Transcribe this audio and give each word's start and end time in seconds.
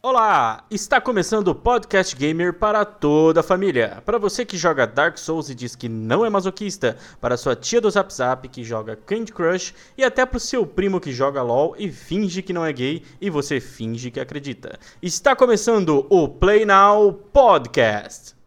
Olá! 0.00 0.64
Está 0.70 1.00
começando 1.02 1.48
o 1.48 1.54
Podcast 1.54 2.16
Gamer 2.16 2.54
para 2.54 2.84
toda 2.84 3.40
a 3.40 3.42
família. 3.42 4.02
Para 4.06 4.16
você 4.16 4.42
que 4.42 4.56
joga 4.56 4.86
Dark 4.86 5.18
Souls 5.18 5.50
e 5.50 5.54
diz 5.54 5.76
que 5.76 5.86
não 5.86 6.24
é 6.24 6.30
masoquista, 6.30 6.96
para 7.20 7.36
sua 7.36 7.54
tia 7.54 7.80
do 7.80 7.90
Zap 7.90 8.10
Zap 8.14 8.48
que 8.48 8.64
joga 8.64 8.96
Candy 8.96 9.32
Crush 9.32 9.74
e 9.98 10.04
até 10.04 10.24
para 10.24 10.38
o 10.38 10.40
seu 10.40 10.64
primo 10.64 10.98
que 10.98 11.12
joga 11.12 11.42
LOL 11.42 11.74
e 11.76 11.90
finge 11.90 12.40
que 12.42 12.54
não 12.54 12.64
é 12.64 12.72
gay 12.72 13.02
e 13.20 13.28
você 13.28 13.60
finge 13.60 14.10
que 14.10 14.18
acredita. 14.18 14.78
Está 15.02 15.36
começando 15.36 16.06
o 16.08 16.26
Play 16.26 16.64
Now 16.64 17.12
Podcast. 17.12 18.37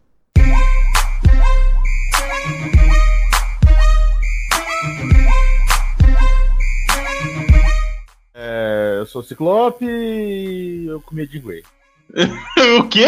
Eu 9.02 9.06
sou 9.06 9.22
Ciclope 9.22 9.84
e 9.84 10.86
eu 10.88 11.00
comia 11.02 11.26
de 11.26 11.38
Grey. 11.38 11.62
o 12.78 12.88
quê? 12.88 13.06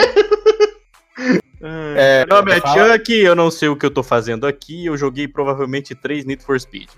É, 1.61 2.27
Meu 2.27 2.37
nome 2.37 2.53
é 2.53 2.61
fala- 2.61 2.97
Chuck, 2.97 3.13
eu 3.13 3.35
não 3.35 3.51
sei 3.51 3.69
o 3.69 3.77
que 3.77 3.87
eu 3.87 3.91
tô 3.91 4.03
fazendo 4.03 4.47
aqui, 4.47 4.87
eu 4.87 4.97
joguei 4.97 5.27
provavelmente 5.29 5.95
3 5.95 6.25
Need 6.25 6.43
for 6.45 6.59
Speed. 6.61 6.89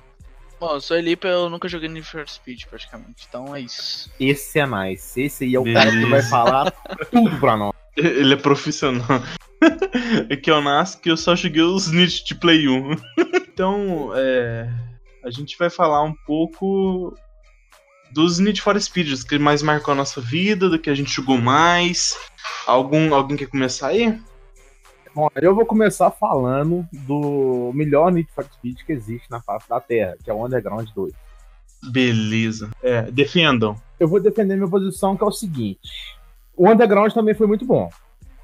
Bom, 0.58 0.72
eu 0.72 0.80
sou 0.80 0.96
Elipe, 0.96 1.26
eu 1.26 1.50
nunca 1.50 1.68
joguei 1.68 1.88
Need 1.88 2.06
for 2.08 2.26
Speed 2.26 2.64
praticamente, 2.64 3.26
então 3.28 3.54
é 3.54 3.60
isso. 3.60 4.10
Esse 4.18 4.58
é 4.58 4.66
nice. 4.66 5.20
Esse 5.20 5.44
aí 5.44 5.54
é 5.54 5.60
o 5.60 5.64
cara 5.64 5.90
que 5.90 6.00
vai 6.00 6.08
Beleza. 6.08 6.28
falar 6.30 6.70
tudo 7.10 7.38
pra 7.38 7.56
nós. 7.56 7.72
Ele 7.96 8.32
é 8.34 8.36
profissional. 8.36 9.06
é 10.30 10.36
que 10.36 10.50
eu 10.50 10.60
nasço 10.62 11.00
que 11.00 11.10
eu 11.10 11.16
só 11.16 11.36
joguei 11.36 11.62
os 11.62 11.90
Need 11.92 12.24
de 12.24 12.34
Play 12.34 12.66
1. 12.68 12.90
então, 13.48 14.10
é, 14.14 14.68
a 15.22 15.30
gente 15.30 15.56
vai 15.58 15.68
falar 15.68 16.02
um 16.02 16.14
pouco 16.26 17.14
dos 18.12 18.38
Need 18.38 18.60
for 18.62 18.80
Speed, 18.80 19.24
que 19.24 19.38
mais 19.38 19.62
marcou 19.62 19.92
a 19.92 19.96
nossa 19.96 20.20
vida, 20.20 20.68
do 20.68 20.78
que 20.78 20.90
a 20.90 20.94
gente 20.94 21.12
jogou 21.12 21.38
mais. 21.38 22.16
Algum, 22.66 23.14
alguém 23.14 23.36
quer 23.36 23.46
começar 23.46 23.88
aí? 23.88 24.18
Bom, 25.14 25.28
eu 25.36 25.54
vou 25.54 25.64
começar 25.64 26.10
falando 26.10 26.86
do 26.92 27.72
melhor 27.74 28.12
Need 28.12 28.28
for 28.34 28.44
Speed 28.44 28.78
que 28.84 28.92
existe 28.92 29.30
na 29.30 29.40
face 29.40 29.68
da 29.68 29.80
Terra, 29.80 30.16
que 30.22 30.30
é 30.30 30.34
o 30.34 30.44
Underground 30.44 30.88
2. 30.94 31.12
Beleza. 31.90 32.70
É, 32.82 33.02
defendam. 33.02 33.76
Eu 33.98 34.08
vou 34.08 34.20
defender 34.20 34.56
minha 34.56 34.68
posição, 34.68 35.16
que 35.16 35.22
é 35.24 35.26
o 35.26 35.32
seguinte. 35.32 35.88
O 36.54 36.68
Underground 36.68 37.12
também 37.12 37.34
foi 37.34 37.46
muito 37.46 37.64
bom, 37.64 37.88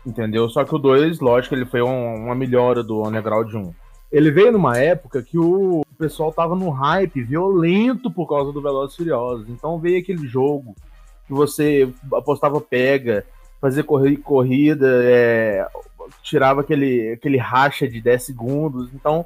entendeu? 0.07 0.49
Só 0.49 0.65
que 0.65 0.75
o 0.75 0.79
2, 0.79 1.21
lógico, 1.21 1.55
ele 1.55 1.67
foi 1.67 1.83
um- 1.83 2.25
uma 2.27 2.35
melhora 2.35 2.83
do 2.83 3.07
Underground 3.07 3.53
1. 3.53 3.75
Ele 4.11 4.31
veio 4.31 4.53
numa 4.53 4.77
época 4.79 5.23
que 5.23 5.39
o 5.39 5.82
pessoal 6.03 6.33
tava 6.33 6.57
num 6.57 6.71
hype 6.71 7.23
violento 7.23 8.11
por 8.11 8.29
causa 8.29 8.53
do 8.53 8.61
Velozes 8.61 8.97
Furiosos. 8.97 9.49
Então 9.49 9.79
veio 9.79 10.01
aquele 10.01 10.27
jogo 10.27 10.75
que 11.29 11.33
você 11.33 11.89
apostava 12.13 12.61
pega, 12.61 13.25
fazia 13.61 13.85
corri- 13.85 14.17
corrida, 14.17 15.01
é, 15.05 15.65
tirava 16.21 16.63
aquele, 16.63 17.13
aquele 17.13 17.39
racha 17.39 17.87
de 17.87 18.01
10 18.01 18.21
segundos. 18.25 18.91
Então 18.93 19.25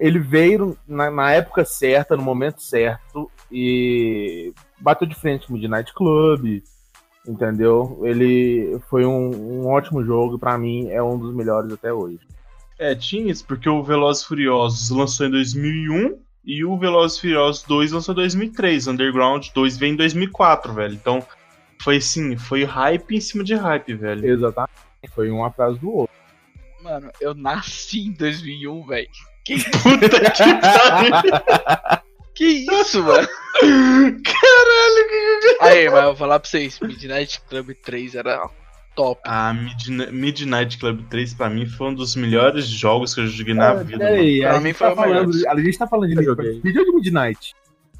ele 0.00 0.18
veio 0.18 0.74
na, 0.88 1.10
na 1.10 1.32
época 1.32 1.66
certa, 1.66 2.16
no 2.16 2.22
momento 2.22 2.62
certo, 2.62 3.30
e 3.52 4.54
bateu 4.80 5.06
de 5.06 5.14
frente 5.14 5.46
com 5.46 5.52
o 5.52 5.56
Midnight 5.56 5.92
Club, 5.92 6.62
entendeu? 7.28 8.00
Ele 8.04 8.78
foi 8.88 9.04
um, 9.04 9.64
um 9.64 9.66
ótimo 9.68 10.02
jogo, 10.02 10.38
pra 10.38 10.56
mim 10.56 10.88
é 10.88 11.02
um 11.02 11.18
dos 11.18 11.34
melhores 11.34 11.70
até 11.70 11.92
hoje. 11.92 12.20
É, 12.78 12.94
tinha 12.94 13.30
isso, 13.30 13.44
porque 13.46 13.68
o 13.68 13.82
Velozes 13.82 14.22
e 14.22 14.26
Furiosos 14.26 14.90
lançou 14.90 15.26
em 15.26 15.30
2001 15.30 16.18
e 16.44 16.64
o 16.64 16.76
Velozes 16.78 17.18
e 17.18 17.20
Furiosos 17.22 17.62
2 17.62 17.92
lançou 17.92 18.12
em 18.12 18.16
2003. 18.16 18.86
Underground 18.88 19.48
2 19.54 19.76
veio 19.76 19.94
em 19.94 19.96
2004, 19.96 20.74
velho. 20.74 20.94
Então, 20.94 21.26
foi 21.80 21.96
assim, 21.96 22.36
foi 22.36 22.64
hype 22.64 23.16
em 23.16 23.20
cima 23.20 23.42
de 23.42 23.54
hype, 23.54 23.94
velho. 23.94 24.26
Exatamente. 24.26 24.72
Foi 25.14 25.30
um 25.30 25.44
atrás 25.44 25.78
do 25.78 25.90
outro. 25.90 26.14
Mano, 26.82 27.10
eu 27.20 27.34
nasci 27.34 28.06
em 28.08 28.12
2001, 28.12 28.86
velho. 28.86 29.08
Que, 29.46 29.62
Puta 29.62 30.08
que 30.32 30.54
pariu! 30.60 32.02
que 32.34 32.44
isso, 32.44 33.00
mano? 33.00 33.28
Caralho, 33.60 35.08
que... 35.08 35.58
Aí, 35.60 35.88
mas 35.88 36.00
eu 36.00 36.06
vou 36.06 36.16
falar 36.16 36.40
pra 36.40 36.50
vocês, 36.50 36.80
Midnight 36.80 37.40
Club 37.42 37.70
3 37.84 38.16
era 38.16 38.50
top. 38.96 39.20
Ah, 39.24 39.52
Midnight, 39.54 40.12
Midnight 40.12 40.78
Club 40.78 41.06
3 41.08 41.34
pra 41.34 41.48
mim 41.48 41.66
foi 41.66 41.88
um 41.88 41.94
dos 41.94 42.16
melhores 42.16 42.66
jogos 42.66 43.14
que 43.14 43.20
eu 43.20 43.26
joguei 43.28 43.54
na 43.54 43.68
Ah, 43.70 43.74
vida. 43.74 43.98
peraí, 43.98 44.40
Pra 44.40 44.56
a, 44.56 44.58
mim 44.60 44.66
gente 44.68 44.74
foi 44.78 44.86
tá 44.88 44.92
o 44.92 44.96
melhor. 45.06 45.14
falando, 45.24 45.48
a 45.48 45.60
gente 45.60 45.78
tá 45.78 45.86
falando 45.86 46.08
de 46.08 46.14
Eu 46.14 46.20
Need 46.22 46.34
for 46.34 46.42
joguei. 46.44 46.58
Speed 46.58 46.76
ou 46.78 46.84
de 46.84 46.92
Midnight? 46.92 47.54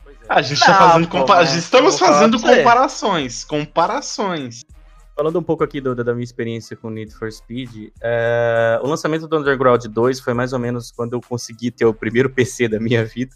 mano. 0.04 0.16
A 0.28 0.42
gente 0.42 0.58
tá 0.60 0.74
fazendo 0.74 1.08
pô, 1.08 1.18
compa- 1.20 1.42
Estamos 1.44 1.98
fazendo 1.98 2.40
pra 2.40 2.56
comparações. 2.56 3.44
Comparações. 3.44 4.64
Falando 5.14 5.38
um 5.38 5.42
pouco 5.42 5.62
aqui 5.64 5.80
do- 5.80 5.94
da 5.94 6.12
minha 6.12 6.24
experiência 6.24 6.76
com 6.76 6.90
Need 6.90 7.14
for 7.14 7.30
Speed, 7.32 7.90
é, 8.02 8.78
o 8.82 8.86
lançamento 8.88 9.26
do 9.28 9.38
Underground 9.38 9.84
2 9.86 10.20
foi 10.20 10.34
mais 10.34 10.52
ou 10.52 10.58
menos 10.58 10.90
quando 10.90 11.12
eu 11.14 11.20
consegui 11.20 11.70
ter 11.70 11.84
o 11.86 11.94
primeiro 11.94 12.28
PC 12.28 12.68
da 12.68 12.78
minha 12.80 13.04
vida. 13.04 13.34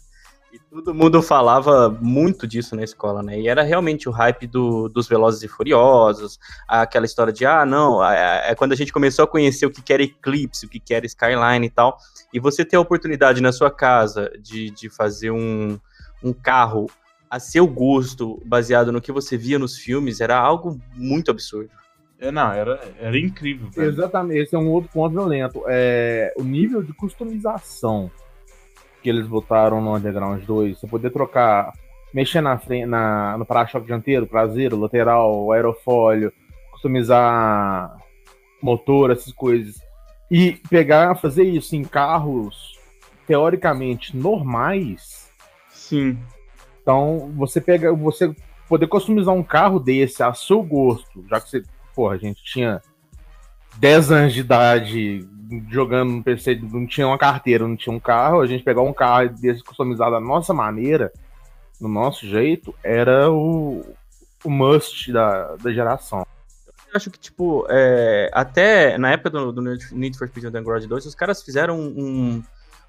E 0.53 0.59
todo 0.69 0.93
mundo 0.93 1.21
falava 1.21 1.89
muito 2.01 2.45
disso 2.45 2.75
na 2.75 2.83
escola, 2.83 3.23
né? 3.23 3.39
E 3.39 3.47
era 3.47 3.63
realmente 3.63 4.09
o 4.09 4.11
hype 4.11 4.45
do- 4.47 4.89
dos 4.89 5.07
Velozes 5.07 5.41
e 5.43 5.47
Furiosos, 5.47 6.37
aquela 6.67 7.05
história 7.05 7.31
de, 7.31 7.45
ah, 7.45 7.65
não, 7.65 8.03
é, 8.05 8.51
é 8.51 8.55
quando 8.55 8.73
a 8.73 8.75
gente 8.75 8.91
começou 8.91 9.23
a 9.23 9.27
conhecer 9.27 9.65
o 9.65 9.71
que 9.71 9.81
que 9.81 9.93
era 9.93 10.03
Eclipse, 10.03 10.65
o 10.65 10.69
que 10.69 10.79
que 10.79 10.93
era 10.93 11.05
Skyline 11.05 11.65
e 11.65 11.69
tal. 11.69 11.97
E 12.33 12.39
você 12.39 12.65
ter 12.65 12.75
a 12.75 12.81
oportunidade 12.81 13.41
na 13.41 13.53
sua 13.53 13.71
casa 13.71 14.29
de, 14.41 14.69
de 14.71 14.89
fazer 14.89 15.31
um, 15.31 15.79
um 16.21 16.33
carro 16.33 16.87
a 17.29 17.39
seu 17.39 17.65
gosto, 17.65 18.41
baseado 18.45 18.91
no 18.91 18.99
que 18.99 19.11
você 19.11 19.37
via 19.37 19.57
nos 19.57 19.77
filmes, 19.77 20.19
era 20.19 20.37
algo 20.37 20.77
muito 20.93 21.31
absurdo. 21.31 21.69
É, 22.19 22.29
não, 22.29 22.51
era, 22.51 22.79
era 22.99 23.17
incrível, 23.17 23.69
velho. 23.71 23.87
Exatamente, 23.87 24.41
esse 24.41 24.53
é 24.53 24.59
um 24.59 24.69
outro 24.69 24.91
ponto 24.93 25.13
violento. 25.13 25.63
É, 25.65 26.33
o 26.37 26.43
nível 26.43 26.83
de 26.83 26.91
customização 26.93 28.11
que 29.01 29.09
eles 29.09 29.27
botaram 29.27 29.81
no 29.81 29.95
Underground 29.95 30.43
2, 30.43 30.79
você 30.79 30.87
poder 30.87 31.09
trocar, 31.09 31.73
mexer 32.13 32.41
na 32.41 32.57
frente, 32.57 32.85
na, 32.85 33.37
no 33.37 33.45
para-choque 33.45 33.87
dianteiro, 33.87 34.25
traseiro, 34.25 34.79
lateral, 34.79 35.51
aerofólio, 35.51 36.31
customizar 36.71 37.97
motor, 38.61 39.11
essas 39.11 39.33
coisas, 39.33 39.81
e 40.29 40.53
pegar, 40.69 41.15
fazer 41.15 41.43
isso 41.43 41.75
em 41.75 41.83
carros 41.83 42.79
teoricamente 43.27 44.15
normais, 44.15 45.29
Sim. 45.69 46.17
então 46.81 47.31
você 47.35 47.59
pega, 47.59 47.93
você 47.93 48.33
poder 48.67 48.87
customizar 48.87 49.33
um 49.33 49.43
carro 49.43 49.79
desse 49.79 50.23
a 50.23 50.33
seu 50.33 50.61
gosto, 50.61 51.25
já 51.29 51.41
que 51.41 51.49
você, 51.49 51.63
porra, 51.95 52.15
a 52.15 52.17
gente 52.17 52.43
tinha 52.43 52.81
10 53.77 54.11
anos 54.11 54.33
de 54.33 54.39
idade 54.39 55.27
jogando 55.69 56.11
no 56.11 56.23
PC, 56.23 56.59
não 56.61 56.85
tinha 56.87 57.07
uma 57.07 57.17
carteira, 57.17 57.67
não 57.67 57.75
tinha 57.75 57.93
um 57.93 57.99
carro, 57.99 58.41
a 58.41 58.47
gente 58.47 58.63
pegar 58.63 58.81
um 58.81 58.93
carro 58.93 59.29
desse 59.29 59.63
customizado 59.63 60.11
da 60.11 60.19
nossa 60.19 60.53
maneira, 60.53 61.11
no 61.79 61.89
nosso 61.89 62.25
jeito, 62.25 62.73
era 62.83 63.29
o, 63.31 63.83
o 64.43 64.49
must 64.49 65.11
da, 65.11 65.55
da 65.57 65.73
geração. 65.73 66.25
Eu 66.91 66.97
acho 66.97 67.09
que, 67.09 67.19
tipo, 67.19 67.65
é, 67.69 68.29
até 68.33 68.97
na 68.97 69.11
época 69.11 69.29
do, 69.29 69.51
do 69.51 69.61
Need 69.61 70.17
for 70.17 70.27
Speed 70.27 70.45
Underground 70.45 70.83
2, 70.85 71.05
os 71.05 71.15
caras 71.15 71.41
fizeram 71.41 71.79
um, 71.79 72.43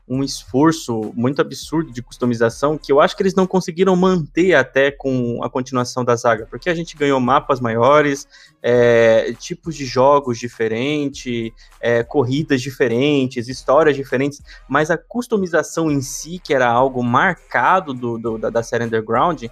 um 0.08 0.22
esforço 0.22 1.12
muito 1.14 1.40
absurdo 1.40 1.92
de 1.92 2.02
customização 2.02 2.76
que 2.76 2.90
eu 2.90 3.00
acho 3.00 3.16
que 3.16 3.22
eles 3.22 3.34
não 3.34 3.46
conseguiram 3.46 3.94
manter 3.94 4.54
até 4.54 4.90
com 4.90 5.42
a 5.42 5.48
continuação 5.48 6.04
da 6.04 6.16
saga, 6.16 6.44
porque 6.46 6.68
a 6.68 6.74
gente 6.74 6.96
ganhou 6.96 7.20
mapas 7.20 7.60
maiores, 7.60 8.26
é, 8.62 9.32
tipos 9.38 9.76
de 9.76 9.86
jogos 9.86 10.38
diferentes, 10.38 11.52
é, 11.80 12.02
corridas 12.02 12.60
diferentes, 12.60 13.48
histórias 13.48 13.94
diferentes, 13.96 14.42
mas 14.68 14.90
a 14.90 14.98
customização 14.98 15.90
em 15.90 16.00
si, 16.02 16.40
que 16.42 16.52
era 16.52 16.68
algo 16.68 17.02
marcado 17.02 17.94
do, 17.94 18.18
do- 18.18 18.38
da, 18.38 18.50
da 18.50 18.62
série 18.62 18.84
Underground, 18.84 19.44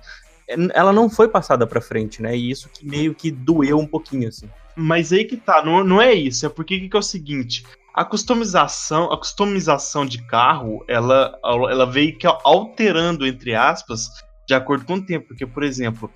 ela 0.74 0.92
não 0.92 1.08
foi 1.08 1.28
passada 1.28 1.64
pra 1.66 1.80
frente, 1.80 2.20
né? 2.20 2.36
E 2.36 2.50
isso 2.50 2.68
que 2.68 2.84
meio 2.84 3.14
que 3.14 3.30
doeu 3.30 3.78
um 3.78 3.86
pouquinho, 3.86 4.28
assim. 4.28 4.48
Mas 4.74 5.12
aí 5.12 5.24
que 5.24 5.36
tá, 5.36 5.64
não, 5.64 5.84
não 5.84 6.00
é 6.00 6.12
isso, 6.12 6.44
é 6.46 6.48
porque 6.48 6.78
que, 6.78 6.88
que 6.88 6.96
é 6.96 6.98
o 6.98 7.02
seguinte, 7.02 7.64
a 7.94 8.04
customização, 8.04 9.12
a 9.12 9.18
customização 9.18 10.06
de 10.06 10.22
carro, 10.22 10.84
ela, 10.88 11.38
ela 11.44 11.86
veio 11.86 12.16
que 12.16 12.26
alterando, 12.26 13.26
entre 13.26 13.54
aspas, 13.54 14.08
de 14.46 14.54
acordo 14.54 14.84
com 14.84 14.94
o 14.94 15.02
tempo, 15.02 15.28
porque, 15.28 15.46
por 15.46 15.62
exemplo, 15.62 16.10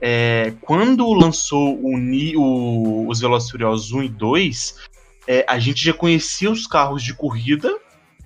é, 0.00 0.52
quando 0.62 1.12
lançou 1.12 1.78
o, 1.80 1.94
o- 2.36 3.08
os 3.08 3.20
Velozes 3.20 3.50
Furiosos 3.50 3.92
1 3.92 4.02
e 4.02 4.08
2, 4.08 4.74
é, 5.26 5.44
a 5.48 5.58
gente 5.58 5.84
já 5.84 5.92
conhecia 5.92 6.50
os 6.50 6.66
carros 6.66 7.02
de 7.02 7.14
corrida, 7.14 7.72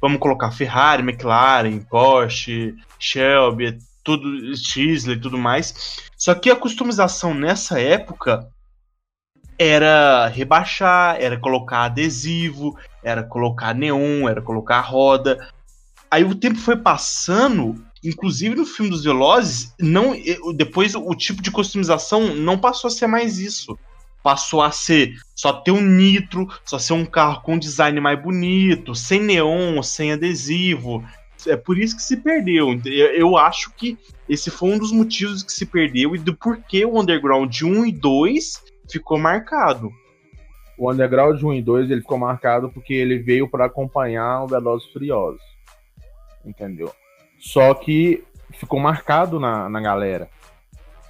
vamos 0.00 0.19
colocar 0.19 0.50
Ferrari, 0.50 1.02
McLaren, 1.02 1.78
Porsche, 1.81 2.75
Shelby, 2.99 3.78
tudo, 4.02 4.54
Chrysler 4.56 5.16
e 5.16 5.20
tudo 5.20 5.37
mais, 5.37 5.99
só 6.16 6.34
que 6.34 6.50
a 6.50 6.56
customização 6.56 7.34
nessa 7.34 7.81
época 7.81 8.49
era 9.58 10.29
rebaixar, 10.29 11.17
era 11.20 11.38
colocar 11.38 11.85
adesivo, 11.85 12.76
era 13.03 13.23
colocar 13.23 13.75
neon, 13.75 14.29
era 14.29 14.43
colocar 14.43 14.81
roda. 14.81 15.38
Aí 16.11 16.25
o 16.25 16.35
tempo 16.35 16.58
foi 16.58 16.76
passando 16.76 17.85
Inclusive 18.06 18.55
no 18.55 18.64
filme 18.64 18.91
dos 18.91 19.03
Velozes, 19.03 19.75
não, 19.81 20.14
depois 20.55 20.94
o 20.94 21.12
tipo 21.14 21.43
de 21.43 21.50
customização 21.50 22.35
não 22.37 22.56
passou 22.56 22.87
a 22.87 22.91
ser 22.91 23.08
mais 23.08 23.38
isso. 23.38 23.76
Passou 24.23 24.62
a 24.62 24.70
ser 24.70 25.14
só 25.35 25.53
ter 25.53 25.73
um 25.73 25.81
nitro, 25.81 26.49
só 26.64 26.79
ser 26.79 26.93
um 26.93 27.05
carro 27.05 27.43
com 27.43 27.59
design 27.59 28.00
mais 28.00 28.20
bonito, 28.23 28.94
sem 28.94 29.20
neon, 29.20 29.82
sem 29.82 30.12
adesivo. 30.12 31.05
É 31.47 31.56
por 31.56 31.79
isso 31.79 31.97
que 31.97 32.02
se 32.02 32.17
perdeu. 32.17 32.81
Eu 32.85 33.37
acho 33.37 33.73
que 33.76 33.99
esse 34.29 34.50
foi 34.50 34.70
um 34.70 34.79
dos 34.79 34.93
motivos 34.93 35.43
que 35.43 35.52
se 35.52 35.67
perdeu 35.67 36.14
e 36.14 36.19
do 36.19 36.35
porquê 36.35 36.85
o 36.85 37.00
Underground 37.00 37.61
1 37.61 37.87
e 37.87 37.93
2 37.93 38.62
ficou 38.88 39.19
marcado. 39.19 39.93
O 40.79 40.91
Underground 40.91 41.43
1 41.43 41.55
e 41.55 41.62
2 41.62 41.91
ele 41.91 42.03
ficou 42.03 42.19
marcado 42.19 42.71
porque 42.71 42.93
ele 42.93 43.19
veio 43.19 43.49
para 43.49 43.65
acompanhar 43.65 44.43
o 44.43 44.47
Velozes 44.47 44.91
Furiosos. 44.93 45.41
Entendeu? 46.44 46.93
Só 47.38 47.73
que 47.75 48.23
ficou 48.53 48.79
marcado 48.79 49.41
na, 49.41 49.69
na 49.69 49.81
galera 49.81 50.29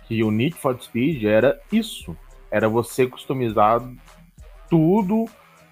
que 0.06 0.22
o 0.22 0.30
Need 0.30 0.56
for 0.56 0.80
Speed 0.80 1.24
era 1.24 1.60
isso. 1.70 2.16
Era 2.50 2.68
você 2.68 3.06
customizar 3.06 3.82
tudo. 4.70 5.26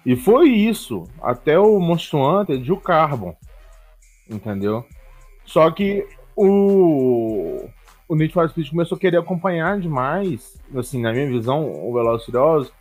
E 0.05 0.15
foi 0.15 0.49
isso. 0.49 1.05
Até 1.21 1.57
o 1.57 1.79
Monster 1.79 2.19
Hunter 2.19 2.57
de 2.57 2.71
o 2.71 2.77
Carbon. 2.77 3.35
Entendeu? 4.29 4.85
Só 5.45 5.71
que 5.71 6.05
o, 6.35 7.24
o 8.07 8.15
Need 8.15 8.33
for 8.33 8.49
Speed 8.49 8.69
começou 8.69 8.95
a 8.95 8.99
querer 8.99 9.17
acompanhar 9.17 9.79
demais, 9.79 10.59
assim, 10.75 11.01
na 11.01 11.11
minha 11.11 11.27
visão, 11.27 11.71
o 11.71 11.93
Velozes 11.93 12.71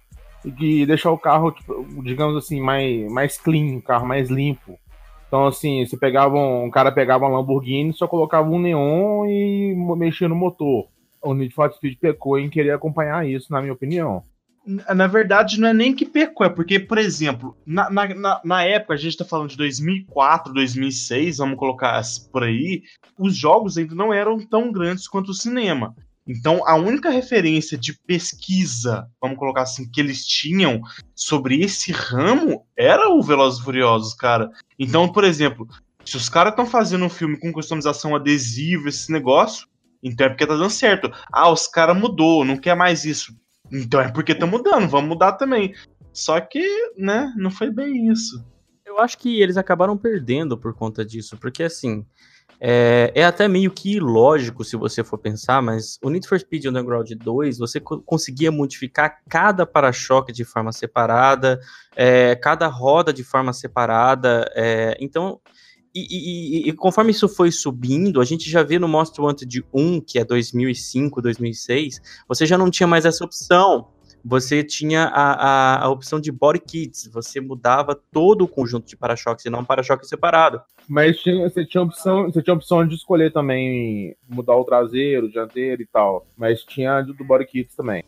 e 0.44 0.85
deixar 0.85 1.11
o 1.11 1.19
carro, 1.19 1.53
tipo, 1.53 2.03
digamos 2.03 2.37
assim, 2.37 2.61
mais, 2.61 3.11
mais 3.11 3.38
clean, 3.38 3.79
o 3.79 3.82
carro 3.82 4.06
mais 4.06 4.29
limpo. 4.29 4.79
Então, 5.26 5.47
assim, 5.47 5.85
você 5.85 5.97
pegava 5.97 6.37
um, 6.37 6.65
um 6.65 6.71
cara 6.71 6.93
pegava 6.93 7.26
uma 7.26 7.38
Lamborghini, 7.38 7.93
só 7.94 8.06
colocava 8.06 8.49
um 8.49 8.59
neon 8.59 9.26
e 9.26 9.75
mexia 9.97 10.29
no 10.29 10.37
motor. 10.37 10.87
O 11.23 11.32
Need 11.32 11.55
for 11.55 11.73
Speed 11.73 11.99
pecou 11.99 12.38
em 12.38 12.50
querer 12.50 12.73
acompanhar 12.73 13.26
isso, 13.26 13.50
na 13.50 13.61
minha 13.61 13.73
opinião. 13.73 14.23
Na 14.66 15.06
verdade, 15.06 15.61
não 15.61 15.69
é 15.69 15.75
nem 15.75 15.94
que 15.94 16.06
pecou, 16.06 16.46
é 16.46 16.49
porque, 16.49 16.81
por 16.81 16.96
exemplo, 16.96 17.55
na, 17.66 17.90
na, 17.90 18.40
na 18.43 18.64
época, 18.64 18.94
a 18.94 18.96
gente 18.96 19.16
tá 19.16 19.25
falando 19.25 19.50
de 19.50 19.58
2004, 19.58 20.55
2006, 20.55 21.37
vamos 21.37 21.58
colocar 21.58 22.00
por 22.32 22.44
aí, 22.44 22.82
os 23.19 23.37
jogos 23.37 23.76
ainda 23.76 23.94
não 23.94 24.12
eram 24.12 24.38
tão 24.38 24.72
grandes 24.72 25.06
quanto 25.06 25.32
o 25.32 25.34
cinema. 25.34 25.94
Então, 26.26 26.66
a 26.66 26.75
única 26.76 27.11
referência 27.11 27.76
de 27.76 27.93
pesquisa, 27.93 29.06
vamos 29.20 29.38
colocar 29.38 29.62
assim, 29.62 29.90
que 29.90 30.00
eles 30.00 30.26
tinham 30.26 30.81
sobre 31.14 31.61
esse 31.61 31.93
ramo 31.93 32.64
era 32.75 33.11
o 33.11 33.22
Velozes 33.22 33.61
e 33.61 33.62
Furiosos, 33.62 34.14
cara. 34.14 34.50
Então, 34.78 35.12
por 35.12 35.25
exemplo, 35.25 35.69
se 36.05 36.16
os 36.16 36.31
caras 36.31 36.52
estão 36.52 36.64
fazendo 36.64 37.05
um 37.05 37.11
filme 37.11 37.38
com 37.38 37.52
customização 37.52 38.16
adesiva, 38.16 38.88
esse 38.88 39.12
negócio, 39.12 39.69
então 40.02 40.26
é 40.26 40.31
porque 40.31 40.46
tá 40.46 40.55
dando 40.55 40.70
certo. 40.70 41.12
Ah, 41.31 41.50
os 41.50 41.66
caras 41.66 41.96
mudou, 41.96 42.44
não 42.44 42.56
quer 42.56 42.75
mais 42.75 43.05
isso. 43.05 43.34
Então 43.72 44.00
é 44.00 44.11
porque 44.11 44.34
tá 44.34 44.46
mudando, 44.46 44.88
vamos 44.88 45.08
mudar 45.08 45.32
também. 45.32 45.75
Só 46.12 46.40
que, 46.40 46.64
né, 46.96 47.32
não 47.37 47.50
foi 47.50 47.70
bem 47.70 48.11
isso. 48.11 48.44
Eu 48.84 49.00
acho 49.00 49.19
que 49.19 49.40
eles 49.40 49.56
acabaram 49.56 49.96
perdendo 49.96 50.56
por 50.56 50.75
conta 50.75 51.05
disso, 51.05 51.37
porque 51.37 51.62
assim, 51.64 52.06
é, 52.61 53.11
é, 53.14 53.25
até 53.25 53.49
meio 53.49 53.70
que 53.70 53.96
ilógico 53.96 54.62
se 54.62 54.76
você 54.76 55.02
for 55.02 55.19
pensar, 55.19 55.61
mas 55.61 55.99
o 56.02 56.11
Need 56.11 56.28
for 56.28 56.38
Speed 56.38 56.66
Underground 56.66 57.11
2, 57.11 57.58
você 57.58 57.81
co 57.81 58.00
conseguia 58.02 58.52
modificar 58.52 59.19
cada 59.28 59.66
para-choque 59.66 60.32
de 60.32 60.44
forma 60.44 60.70
separada, 60.70 61.58
é, 61.96 62.37
cada 62.37 62.66
roda 62.69 63.12
de 63.12 63.25
forma 63.25 63.52
separada, 63.52 64.50
é, 64.55 64.96
então... 65.00 65.40
E, 65.94 66.69
e, 66.69 66.73
conforme 66.73 67.12
isso 67.12 67.29
foi 67.29 67.52
subindo, 67.52 68.20
a 68.20 68.25
gente 68.25 68.50
já 68.50 68.64
vê 68.64 68.81
no 68.81 68.88
Most 68.88 69.20
Wanted 69.20 69.64
1, 69.73 70.00
que 70.00 70.19
é 70.19 70.25
2005, 70.25 71.23
2006, 71.23 72.00
você 72.26 72.44
já 72.44 72.58
não 72.58 72.69
tinha 72.69 72.87
mais 72.87 73.05
essa 73.05 73.25
opção 73.25 73.87
você 74.25 74.64
tinha 74.64 75.05
a, 75.05 75.32
a, 75.32 75.85
a, 75.85 75.91
opção 75.91 76.19
de 76.19 76.32
body 76.32 76.58
kits, 76.58 77.11
você 77.12 77.43
mudava 77.43 77.94
todo 78.11 78.43
o 78.43 78.49
conjunto 78.49 78.87
de 78.87 78.96
para-choques 78.96 79.44
e 79.44 79.50
não 79.50 79.61
um 79.61 79.64
para-choque 79.64 80.06
separado. 80.06 80.62
Mas 80.88 81.19
tinha, 81.19 81.46
você, 81.46 81.64
tinha 81.67 81.82
opção, 81.82 82.25
você 82.25 82.43
tinha 82.43 82.55
opção 82.55 82.87
de 82.87 82.94
escolher 82.94 83.31
também 83.31 84.17
mudar 84.26 84.56
o 84.56 84.64
traseiro, 84.64 85.26
o 85.26 85.31
dianteiro 85.31 85.82
e 85.82 85.87
tal. 85.87 86.26
Mas 86.37 86.64
tinha 86.64 87.02
do 87.02 87.23
body 87.23 87.44
kits 87.44 87.76
também 87.76 88.02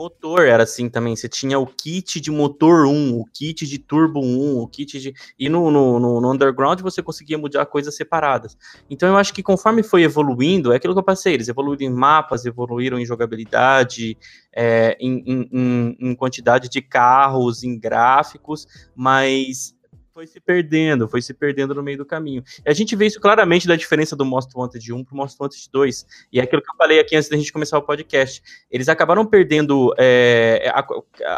motor 0.00 0.46
era 0.46 0.62
assim 0.62 0.88
também. 0.88 1.14
Você 1.14 1.28
tinha 1.28 1.58
o 1.58 1.66
kit 1.66 2.20
de 2.20 2.30
motor 2.30 2.86
1, 2.86 3.18
o 3.18 3.26
kit 3.26 3.66
de 3.66 3.78
turbo 3.78 4.20
1, 4.20 4.58
o 4.58 4.66
kit 4.66 4.98
de. 4.98 5.12
E 5.38 5.48
no, 5.50 5.70
no, 5.70 6.00
no, 6.00 6.32
underground 6.32 6.80
você 6.80 7.02
conseguia 7.02 7.36
mudar 7.36 7.66
coisas 7.66 7.94
separadas. 7.94 8.56
Então 8.88 9.10
eu 9.10 9.16
acho 9.18 9.34
que 9.34 9.42
conforme 9.42 9.82
foi 9.82 10.02
evoluindo, 10.02 10.72
é 10.72 10.76
aquilo 10.76 10.94
que 10.94 10.98
eu 10.98 11.04
passei, 11.04 11.34
eles 11.34 11.48
evoluíram 11.48 11.92
em 11.92 11.94
mapas, 11.94 12.46
evoluíram 12.46 12.98
em 12.98 13.04
jogabilidade, 13.04 14.16
é, 14.54 14.96
em, 14.98 15.22
em, 15.26 15.96
em 16.00 16.14
quantidade 16.14 16.70
de 16.70 16.80
carros, 16.80 17.62
em 17.62 17.78
gráficos, 17.78 18.66
mas 18.96 19.78
foi 20.20 20.26
se 20.26 20.38
perdendo, 20.38 21.08
foi 21.08 21.22
se 21.22 21.32
perdendo 21.32 21.74
no 21.74 21.82
meio 21.82 21.96
do 21.96 22.04
caminho. 22.04 22.44
E 22.58 22.70
a 22.70 22.74
gente 22.74 22.94
vê 22.94 23.06
isso 23.06 23.18
claramente 23.18 23.66
da 23.66 23.74
diferença 23.74 24.14
do 24.14 24.22
Most 24.22 24.52
Wanted 24.54 24.92
1 24.92 25.02
pro 25.02 25.16
Most 25.16 25.34
Wanted 25.40 25.70
2. 25.72 26.06
E 26.30 26.38
é 26.38 26.42
aquilo 26.42 26.60
que 26.60 26.70
eu 26.70 26.76
falei 26.76 27.00
aqui 27.00 27.16
antes 27.16 27.30
da 27.30 27.38
gente 27.38 27.50
começar 27.50 27.78
o 27.78 27.82
podcast. 27.82 28.42
Eles 28.70 28.90
acabaram 28.90 29.24
perdendo, 29.24 29.94
é, 29.98 30.70
a, 30.74 30.84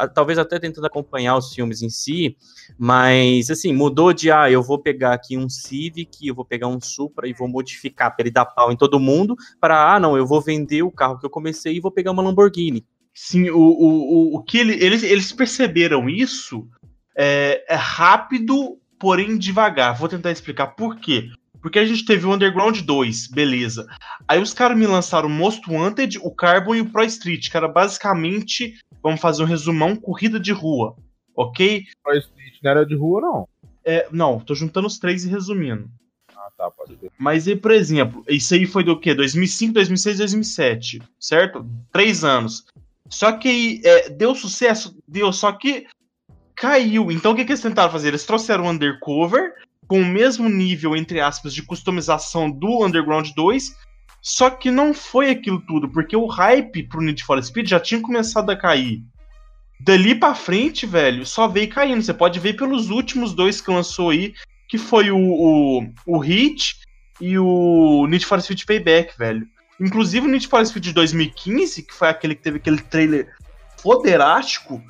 a, 0.03 0.09
talvez 0.09 0.37
até 0.37 0.59
tentando 0.59 0.85
acompanhar 0.85 1.37
os 1.37 1.55
filmes 1.55 1.81
em 1.81 1.89
si, 1.89 2.37
mas 2.77 3.51
assim, 3.51 3.73
mudou 3.73 4.13
de, 4.13 4.33
ah, 4.33 4.51
eu 4.51 4.65
vou 4.65 4.81
pegar 4.81 5.13
aqui 5.13 5.39
um 5.39 5.49
Civic, 5.49 6.27
eu 6.27 6.35
vou 6.35 6.45
pegar 6.45 6.67
um 6.67 6.81
Supra 6.81 7.29
e 7.29 7.33
vou 7.33 7.47
modificar 7.47 8.11
para 8.17 8.25
ele 8.25 8.33
dar 8.33 8.47
pau 8.47 8.73
em 8.73 8.77
todo 8.77 8.99
mundo, 8.99 9.37
para, 9.61 9.95
ah, 9.95 10.01
não, 10.01 10.17
eu 10.17 10.27
vou 10.27 10.41
vender 10.41 10.83
o 10.83 10.91
carro 10.91 11.21
que 11.21 11.25
eu 11.25 11.31
comecei 11.31 11.77
e 11.77 11.81
vou 11.81 11.93
pegar 11.93 12.11
uma 12.11 12.23
Lamborghini. 12.23 12.85
Sim, 13.15 13.49
o, 13.51 13.59
o, 13.59 14.33
o, 14.33 14.37
o 14.37 14.43
que 14.43 14.59
ele, 14.59 14.73
eles, 14.85 15.05
eles 15.05 15.31
perceberam 15.33 16.09
isso 16.09 16.67
é, 17.17 17.65
é 17.69 17.75
rápido, 17.75 18.79
porém 18.99 19.37
devagar. 19.37 19.97
Vou 19.97 20.09
tentar 20.09 20.31
explicar 20.31 20.69
por 20.69 20.97
quê. 20.97 21.31
Porque 21.61 21.79
a 21.79 21.85
gente 21.85 22.05
teve 22.05 22.27
o 22.27 22.33
Underground 22.33 22.81
2, 22.81 23.29
beleza. 23.29 23.87
Aí 24.27 24.43
os 24.43 24.53
caras 24.53 24.77
me 24.77 24.87
lançaram 24.87 25.29
o 25.29 25.31
Most 25.31 25.63
Wanted, 25.71 26.19
o 26.19 26.31
Carbon 26.31 26.75
e 26.75 26.81
o 26.81 26.91
Pro 26.91 27.05
Street, 27.05 27.49
que 27.49 27.57
era 27.57 27.69
basicamente, 27.69 28.75
vamos 29.01 29.21
fazer 29.21 29.45
um 29.45 29.47
resumão, 29.47 29.95
corrida 29.95 30.41
de 30.41 30.51
rua, 30.51 30.97
ok? 31.37 31.85
Pro 32.03 32.17
Street 32.17 32.55
não 32.63 32.71
era 32.73 32.85
de 32.85 32.97
rua, 32.97 33.21
não. 33.21 33.49
É, 33.85 34.09
não, 34.11 34.41
tô 34.41 34.57
juntando 34.57 34.89
os 34.89 34.99
três 34.99 35.25
e 35.25 35.29
resumindo. 35.29 35.89
Ah, 36.35 36.49
tá, 36.57 36.71
pode 36.71 36.99
ser. 36.99 37.13
Mas 37.17 37.47
aí, 37.47 37.55
por 37.55 37.71
exemplo, 37.71 38.25
isso 38.29 38.55
aí 38.55 38.67
foi 38.67 38.83
do 38.83 38.99
quê? 38.99 39.15
2005, 39.15 39.75
2006, 39.75 40.19
2007, 40.19 41.03
certo? 41.21 41.65
Três 41.93 42.25
anos. 42.25 42.65
Só 43.09 43.31
que 43.33 43.81
é, 43.85 44.11
deu 44.11 44.35
sucesso, 44.35 44.99
deu, 45.07 45.33
só 45.33 45.53
que 45.53 45.87
caiu. 46.63 47.11
Então 47.11 47.33
o 47.33 47.35
que, 47.35 47.45
que 47.45 47.51
eles 47.51 47.61
tentaram 47.61 47.91
fazer? 47.91 48.09
Eles 48.09 48.25
trouxeram 48.25 48.65
o 48.65 48.71
Undercover 48.71 49.55
com 49.89 50.01
o 50.01 50.07
mesmo 50.07 50.49
nível, 50.49 50.95
entre 50.95 51.21
aspas, 51.21 51.53
de 51.53 51.61
customização 51.61 52.49
do 52.49 52.87
Underground 52.87 53.31
2, 53.35 53.77
só 54.23 54.49
que 54.49 54.71
não 54.71 54.95
foi 54.95 55.31
aquilo 55.31 55.61
tudo, 55.67 55.89
porque 55.89 56.17
o 56.17 56.27
hype 56.27 56.85
pro 56.85 57.03
Need 57.03 57.25
for 57.25 57.43
Speed 57.43 57.69
já 57.69 57.81
tinha 57.81 58.01
começado 58.01 58.49
a 58.51 58.57
cair. 58.57 59.03
Dali 59.81 60.15
pra 60.15 60.37
frente, 60.37 60.87
velho, 60.87 61.27
só 61.27 61.49
veio 61.49 61.69
caindo. 61.69 62.01
Você 62.01 62.15
pode 62.15 62.39
ver 62.39 62.55
pelos 62.55 62.91
últimos 62.91 63.35
dois 63.35 63.61
que 63.61 63.69
lançou 63.69 64.11
aí, 64.11 64.33
que 64.69 64.79
foi 64.79 65.11
o, 65.11 65.19
o, 65.19 65.85
o 66.07 66.19
Hit 66.19 66.77
e 67.21 67.37
o 67.37 68.07
Need 68.07 68.25
for 68.25 68.41
Speed 68.41 68.63
Payback, 68.65 69.19
velho. 69.19 69.45
Inclusive 69.81 70.29
o 70.29 70.31
Need 70.31 70.47
for 70.47 70.65
Speed 70.65 70.93
2015, 70.93 71.83
que 71.83 71.93
foi 71.93 72.09
aquele 72.09 72.37
que 72.37 72.43
teve 72.43 72.59
aquele 72.59 72.81
trailer 72.81 73.29
foderástico, 73.79 74.81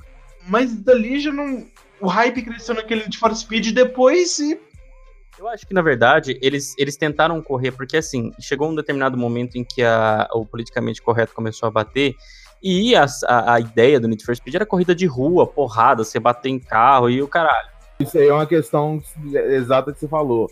mas 0.47 0.75
dali 0.75 1.21
já 1.21 1.33
não. 1.33 1.67
O 2.01 2.07
hype 2.09 2.43
cresceu 2.43 2.75
naquele 2.75 3.09
de 3.09 3.19
For 3.19 3.35
Speed 3.35 3.73
depois 3.73 4.39
e. 4.39 4.59
Eu 5.39 5.49
acho 5.49 5.67
que, 5.67 5.75
na 5.75 5.83
verdade, 5.83 6.39
eles, 6.43 6.75
eles 6.79 6.97
tentaram 6.97 7.41
correr, 7.43 7.73
porque 7.73 7.97
assim, 7.97 8.33
chegou 8.39 8.71
um 8.71 8.75
determinado 8.75 9.17
momento 9.17 9.57
em 9.57 9.65
que 9.65 9.83
a, 9.83 10.29
o 10.33 10.45
politicamente 10.45 11.01
correto 11.03 11.35
começou 11.35 11.67
a 11.67 11.71
bater, 11.71 12.15
e 12.63 12.95
a, 12.95 13.07
a, 13.27 13.55
a 13.55 13.61
ideia 13.61 13.99
do 13.99 14.07
Need 14.07 14.25
for 14.25 14.37
Speed 14.37 14.55
era 14.55 14.67
corrida 14.67 14.95
de 14.95 15.05
rua, 15.05 15.47
porrada, 15.47 16.05
você 16.05 16.21
bater 16.21 16.49
em 16.49 16.61
carro 16.61 17.11
e 17.11 17.21
o 17.21 17.27
caralho. 17.27 17.69
Isso 17.99 18.17
aí 18.17 18.29
é 18.29 18.33
uma 18.33 18.47
questão 18.47 19.03
exata 19.33 19.93
que 19.93 19.99
você 19.99 20.07
falou. 20.07 20.51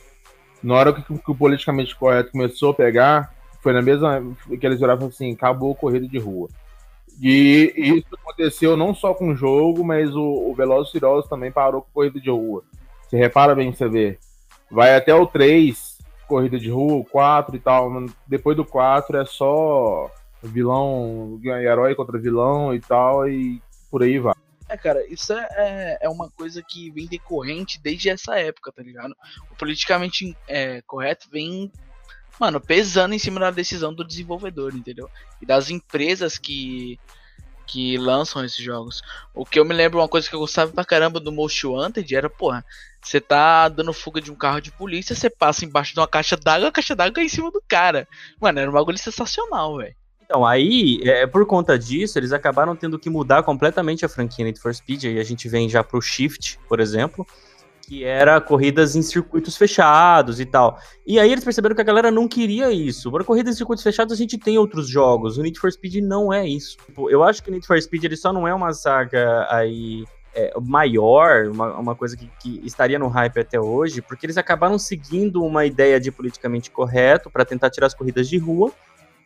Na 0.63 0.75
hora 0.75 0.93
que, 0.93 1.03
que 1.03 1.31
o 1.31 1.35
politicamente 1.35 1.95
correto 1.95 2.33
começou 2.33 2.71
a 2.71 2.75
pegar, 2.75 3.33
foi 3.63 3.73
na 3.73 3.81
mesma 3.81 4.23
que 4.59 4.67
eles 4.67 4.81
viraram 4.81 5.07
assim, 5.07 5.33
acabou 5.33 5.73
a 5.73 5.77
corrida 5.77 6.09
de 6.09 6.19
rua. 6.19 6.49
E 7.21 7.73
isso 7.77 8.15
aconteceu 8.15 8.77
não 8.77 8.95
só 8.95 9.13
com 9.13 9.29
o 9.29 9.37
jogo, 9.37 9.85
mas 9.85 10.15
o, 10.17 10.51
o 10.51 10.55
Velozes 10.55 10.91
Furiosos 10.91 11.29
também 11.29 11.53
parou 11.53 11.83
com 11.83 11.93
corrida 11.93 12.19
de 12.19 12.31
rua. 12.31 12.65
Você 13.07 13.17
repara 13.19 13.55
bem, 13.55 13.73
você 13.73 13.89
vê. 13.89 14.19
Vai 14.71 14.97
até 14.97 15.15
o 15.15 15.27
3, 15.27 15.99
corrida 16.27 16.59
de 16.59 16.71
rua, 16.71 16.95
o 16.95 17.05
4 17.05 17.57
e 17.57 17.59
tal. 17.59 17.91
Depois 18.27 18.57
do 18.57 18.65
4 18.65 19.19
é 19.19 19.27
só 19.27 20.11
vilão, 20.43 21.39
herói 21.45 21.95
contra 21.95 22.19
vilão 22.19 22.75
e 22.75 22.81
tal, 22.81 23.29
e 23.29 23.61
por 23.91 24.03
aí 24.03 24.19
vai. 24.19 24.35
É, 24.69 24.77
cara, 24.77 25.05
isso 25.13 25.33
é, 25.33 25.49
é, 25.51 25.99
é 26.03 26.09
uma 26.09 26.31
coisa 26.31 26.63
que 26.63 26.91
vem 26.93 27.07
decorrente 27.07 27.81
desde 27.83 28.09
essa 28.09 28.39
época, 28.39 28.73
tá 28.73 28.83
ligado? 28.83 29.15
O 29.51 29.57
politicamente 29.57 30.37
é, 30.47 30.81
correto 30.83 31.29
vem 31.31 31.71
mano, 32.41 32.59
pesando 32.61 33.15
em 33.15 33.19
cima 33.19 33.39
da 33.39 33.51
decisão 33.51 33.93
do 33.93 34.03
desenvolvedor, 34.03 34.75
entendeu? 34.75 35.09
E 35.43 35.47
das 35.47 35.69
empresas 35.71 36.39
que 36.39 36.99
que 37.67 37.97
lançam 37.97 38.45
esses 38.45 38.59
jogos. 38.59 39.01
O 39.33 39.47
que 39.47 39.57
eu 39.57 39.65
me 39.65 39.73
lembro, 39.73 40.01
uma 40.01 40.09
coisa 40.09 40.29
que 40.29 40.35
eu 40.35 40.41
gostava 40.41 40.73
pra 40.73 40.85
caramba 40.85 41.21
do 41.21 41.31
Most 41.31 41.65
Wanted 41.65 42.13
era, 42.13 42.29
porra, 42.29 42.65
você 43.01 43.21
tá 43.21 43.69
dando 43.69 43.93
fuga 43.93 44.21
de 44.21 44.33
um 44.33 44.35
carro 44.35 44.61
de 44.61 44.73
polícia, 44.73 45.15
você 45.15 45.31
passa 45.31 45.65
embaixo 45.65 45.95
de 45.95 46.01
uma 46.01 46.09
caixa 46.09 46.37
d'água, 46.37 46.67
a 46.67 46.73
caixa 46.73 46.97
d'água 46.97 47.23
é 47.23 47.27
em 47.27 47.29
cima 47.29 47.49
do 47.49 47.63
cara. 47.69 48.09
Mano, 48.41 48.59
era 48.59 48.69
um 48.69 48.75
bagulho 48.75 48.99
sensacional, 48.99 49.77
velho. 49.77 49.95
Então, 50.25 50.45
aí, 50.45 51.01
é, 51.05 51.29
por 51.29 51.47
conta 51.47 51.79
disso, 51.79 52.19
eles 52.19 52.33
acabaram 52.33 52.75
tendo 52.75 52.99
que 52.99 53.09
mudar 53.09 53.45
completamente 53.45 54.05
a 54.05 54.09
franquia 54.09 54.45
Need 54.45 54.59
for 54.59 54.75
Speed, 54.75 55.05
aí 55.05 55.21
a 55.21 55.25
gente 55.25 55.49
vem 55.49 55.69
já 55.69 55.85
pro 55.85 56.03
Shift, 56.03 56.59
por 56.69 56.81
exemplo, 56.81 57.25
que 57.91 58.05
era 58.05 58.41
corridas 58.41 58.95
em 58.95 59.03
circuitos 59.03 59.57
fechados 59.57 60.39
e 60.39 60.47
tal. 60.47 60.79
E 61.05 61.19
aí 61.19 61.33
eles 61.33 61.43
perceberam 61.43 61.75
que 61.75 61.81
a 61.81 61.85
galera 61.85 62.09
não 62.09 62.29
queria 62.29 62.71
isso. 62.71 63.11
Para 63.11 63.25
corridas 63.25 63.53
em 63.53 63.57
circuitos 63.57 63.83
fechados 63.83 64.13
a 64.13 64.17
gente 64.17 64.39
tem 64.39 64.57
outros 64.57 64.89
jogos. 64.89 65.37
O 65.37 65.43
Need 65.43 65.59
for 65.59 65.73
Speed 65.73 65.97
não 65.97 66.33
é 66.33 66.47
isso. 66.47 66.77
Tipo, 66.87 67.11
eu 67.11 67.25
acho 67.25 67.43
que 67.43 67.51
o 67.51 67.53
Need 67.53 67.67
for 67.67 67.83
Speed 67.83 68.05
ele 68.05 68.17
só 68.17 68.33
não 68.33 68.47
é 68.47 68.55
uma 68.55 68.73
saga 68.73 69.45
aí 69.51 70.05
é, 70.33 70.53
maior, 70.61 71.47
uma, 71.49 71.77
uma 71.81 71.95
coisa 71.97 72.17
que, 72.17 72.31
que, 72.41 72.65
estaria 72.65 72.97
no 72.97 73.09
hype 73.09 73.41
até 73.41 73.59
hoje, 73.59 74.01
porque 74.01 74.25
eles 74.25 74.39
acabaram 74.39 74.79
seguindo 74.79 75.43
uma 75.43 75.67
ideia 75.67 75.99
de 75.99 76.13
politicamente 76.13 76.71
correto 76.71 77.29
para 77.29 77.45
tentar 77.45 77.71
tirar 77.71 77.89
as 77.89 77.95
corridas 77.95 78.29
de 78.29 78.39
rua 78.39 78.71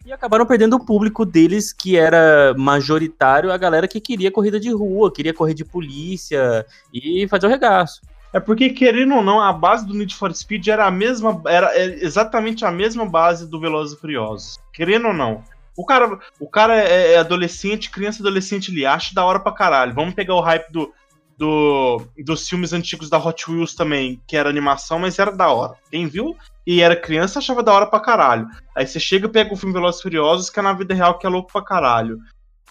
e 0.06 0.12
acabaram 0.12 0.46
perdendo 0.46 0.76
o 0.76 0.84
público 0.86 1.26
deles, 1.26 1.70
que 1.70 1.98
era 1.98 2.54
majoritário 2.56 3.52
a 3.52 3.58
galera 3.58 3.86
que 3.86 4.00
queria 4.00 4.32
corrida 4.32 4.58
de 4.58 4.72
rua, 4.72 5.12
queria 5.12 5.34
correr 5.34 5.52
de 5.52 5.66
polícia 5.66 6.64
e 6.90 7.28
fazer 7.28 7.46
o 7.46 7.50
regaço. 7.50 8.00
É 8.34 8.40
porque, 8.40 8.70
querendo 8.70 9.14
ou 9.14 9.22
não, 9.22 9.40
a 9.40 9.52
base 9.52 9.86
do 9.86 9.94
Need 9.94 10.12
for 10.12 10.34
Speed 10.34 10.66
era 10.66 10.86
a 10.86 10.90
mesma. 10.90 11.40
Era 11.46 11.72
é 11.78 11.84
exatamente 12.04 12.64
a 12.64 12.70
mesma 12.70 13.06
base 13.06 13.48
do 13.48 13.60
Velozes 13.60 13.96
e 13.96 14.00
Furiosos. 14.00 14.58
Querendo 14.72 15.06
ou 15.06 15.14
não. 15.14 15.44
O 15.76 15.86
cara, 15.86 16.18
o 16.40 16.48
cara 16.48 16.76
é, 16.76 17.12
é 17.12 17.18
adolescente, 17.18 17.90
criança 17.90 18.20
adolescente, 18.20 18.72
ele 18.72 18.84
acha 18.84 19.14
da 19.14 19.24
hora 19.24 19.38
pra 19.38 19.52
caralho. 19.52 19.94
Vamos 19.94 20.14
pegar 20.14 20.34
o 20.34 20.40
hype 20.40 20.68
do, 20.72 20.92
do, 21.38 22.02
dos 22.24 22.48
filmes 22.48 22.72
antigos 22.72 23.08
da 23.08 23.18
Hot 23.18 23.48
Wheels 23.48 23.76
também, 23.76 24.20
que 24.26 24.36
era 24.36 24.50
animação, 24.50 24.98
mas 24.98 25.16
era 25.16 25.30
da 25.30 25.48
hora. 25.50 25.74
Quem 25.88 26.08
viu 26.08 26.36
e 26.66 26.80
era 26.80 26.96
criança 26.96 27.38
achava 27.38 27.62
da 27.62 27.72
hora 27.72 27.86
pra 27.86 28.00
caralho. 28.00 28.48
Aí 28.74 28.84
você 28.84 28.98
chega 28.98 29.26
e 29.26 29.30
pega 29.30 29.54
o 29.54 29.56
filme 29.56 29.72
Velozes 29.72 30.00
e 30.00 30.02
Furiosos, 30.02 30.50
que 30.50 30.58
é 30.58 30.62
na 30.62 30.72
vida 30.72 30.92
real 30.92 31.18
que 31.18 31.26
é 31.26 31.30
louco 31.30 31.52
pra 31.52 31.62
caralho. 31.62 32.18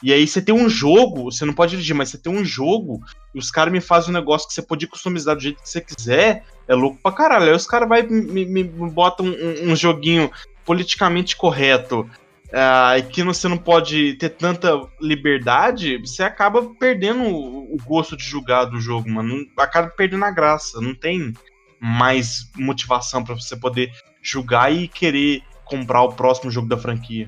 E 0.03 0.11
aí 0.11 0.27
você 0.27 0.41
tem 0.41 0.53
um 0.53 0.67
jogo, 0.67 1.31
você 1.31 1.45
não 1.45 1.53
pode 1.53 1.71
dirigir, 1.71 1.95
mas 1.95 2.09
você 2.09 2.17
tem 2.17 2.31
um 2.31 2.43
jogo, 2.43 3.01
e 3.33 3.39
os 3.39 3.49
caras 3.49 3.71
me 3.71 3.79
fazem 3.79 4.09
um 4.09 4.13
negócio 4.13 4.45
que 4.45 4.53
você 4.53 4.61
pode 4.61 4.85
customizar 4.85 5.33
do 5.33 5.41
jeito 5.41 5.61
que 5.63 5.69
você 5.69 5.79
quiser, 5.79 6.43
é 6.67 6.75
louco 6.75 6.99
pra 7.01 7.13
caralho. 7.13 7.45
Aí 7.45 7.55
os 7.55 7.65
caras 7.65 7.87
vai 7.87 8.03
me, 8.03 8.45
me, 8.45 8.63
botam 8.65 9.25
um, 9.25 9.71
um, 9.71 9.75
joguinho 9.77 10.29
politicamente 10.65 11.37
correto, 11.37 12.01
uh, 12.01 12.97
e 12.97 13.01
que 13.03 13.23
você 13.23 13.47
não 13.47 13.57
pode 13.57 14.15
ter 14.15 14.29
tanta 14.29 14.77
liberdade, 14.99 15.97
você 15.97 16.21
acaba 16.21 16.61
perdendo 16.77 17.23
o, 17.23 17.77
gosto 17.85 18.17
de 18.17 18.25
jogar 18.25 18.65
do 18.65 18.81
jogo, 18.81 19.09
mano. 19.09 19.47
Acaba 19.57 19.87
perdendo 19.87 20.25
a 20.25 20.31
graça, 20.31 20.81
não 20.81 20.93
tem 20.93 21.33
mais 21.79 22.49
motivação 22.57 23.23
para 23.23 23.35
você 23.35 23.55
poder 23.55 23.89
jogar 24.21 24.69
e 24.69 24.89
querer 24.89 25.41
comprar 25.63 26.03
o 26.03 26.11
próximo 26.11 26.51
jogo 26.51 26.67
da 26.67 26.77
franquia. 26.77 27.27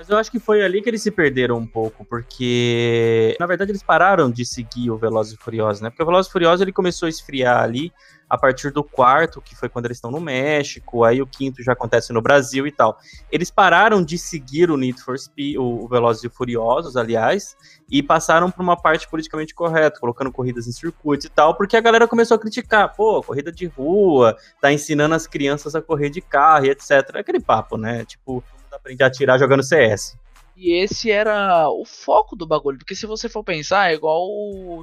Mas 0.00 0.08
eu 0.08 0.16
acho 0.16 0.30
que 0.30 0.38
foi 0.38 0.62
ali 0.62 0.80
que 0.80 0.88
eles 0.88 1.02
se 1.02 1.10
perderam 1.10 1.58
um 1.58 1.66
pouco, 1.66 2.06
porque 2.06 3.36
na 3.38 3.44
verdade 3.44 3.70
eles 3.70 3.82
pararam 3.82 4.30
de 4.30 4.46
seguir 4.46 4.90
o 4.90 4.96
Velozes 4.96 5.34
e 5.34 5.36
Furiosos, 5.36 5.82
né? 5.82 5.90
Porque 5.90 6.02
o 6.02 6.06
Velozes 6.06 6.30
e 6.30 6.32
Furiosos 6.32 6.62
ele 6.62 6.72
começou 6.72 7.04
a 7.04 7.10
esfriar 7.10 7.62
ali 7.62 7.92
a 8.26 8.38
partir 8.38 8.72
do 8.72 8.82
quarto, 8.82 9.42
que 9.42 9.54
foi 9.54 9.68
quando 9.68 9.84
eles 9.84 9.98
estão 9.98 10.10
no 10.10 10.18
México, 10.18 11.04
aí 11.04 11.20
o 11.20 11.26
quinto 11.26 11.62
já 11.62 11.74
acontece 11.74 12.14
no 12.14 12.22
Brasil 12.22 12.66
e 12.66 12.72
tal. 12.72 12.98
Eles 13.30 13.50
pararam 13.50 14.02
de 14.02 14.16
seguir 14.16 14.70
o 14.70 14.76
Need 14.78 15.02
for 15.02 15.18
Speed, 15.18 15.58
o 15.58 15.86
Velozes 15.86 16.24
e 16.24 16.30
Furiosos, 16.30 16.96
aliás, 16.96 17.54
e 17.90 18.02
passaram 18.02 18.50
para 18.50 18.62
uma 18.62 18.80
parte 18.80 19.06
politicamente 19.06 19.54
correta, 19.54 20.00
colocando 20.00 20.32
corridas 20.32 20.66
em 20.66 20.72
circuitos 20.72 21.26
e 21.26 21.28
tal, 21.28 21.54
porque 21.54 21.76
a 21.76 21.80
galera 21.82 22.08
começou 22.08 22.36
a 22.36 22.40
criticar, 22.40 22.96
pô, 22.96 23.22
corrida 23.22 23.52
de 23.52 23.66
rua, 23.66 24.34
tá 24.62 24.72
ensinando 24.72 25.14
as 25.14 25.26
crianças 25.26 25.74
a 25.74 25.82
correr 25.82 26.08
de 26.08 26.22
carro 26.22 26.64
e 26.64 26.70
etc. 26.70 27.16
Aquele 27.16 27.40
papo, 27.40 27.76
né? 27.76 28.02
Tipo, 28.06 28.42
aprender 28.76 29.04
a 29.04 29.06
atirar 29.06 29.38
jogando 29.38 29.62
CS. 29.62 30.16
E 30.56 30.72
esse 30.72 31.10
era 31.10 31.70
o 31.70 31.86
foco 31.86 32.36
do 32.36 32.46
bagulho, 32.46 32.76
porque 32.76 32.94
se 32.94 33.06
você 33.06 33.28
for 33.28 33.42
pensar, 33.42 33.90
é 33.90 33.94
igual, 33.94 34.28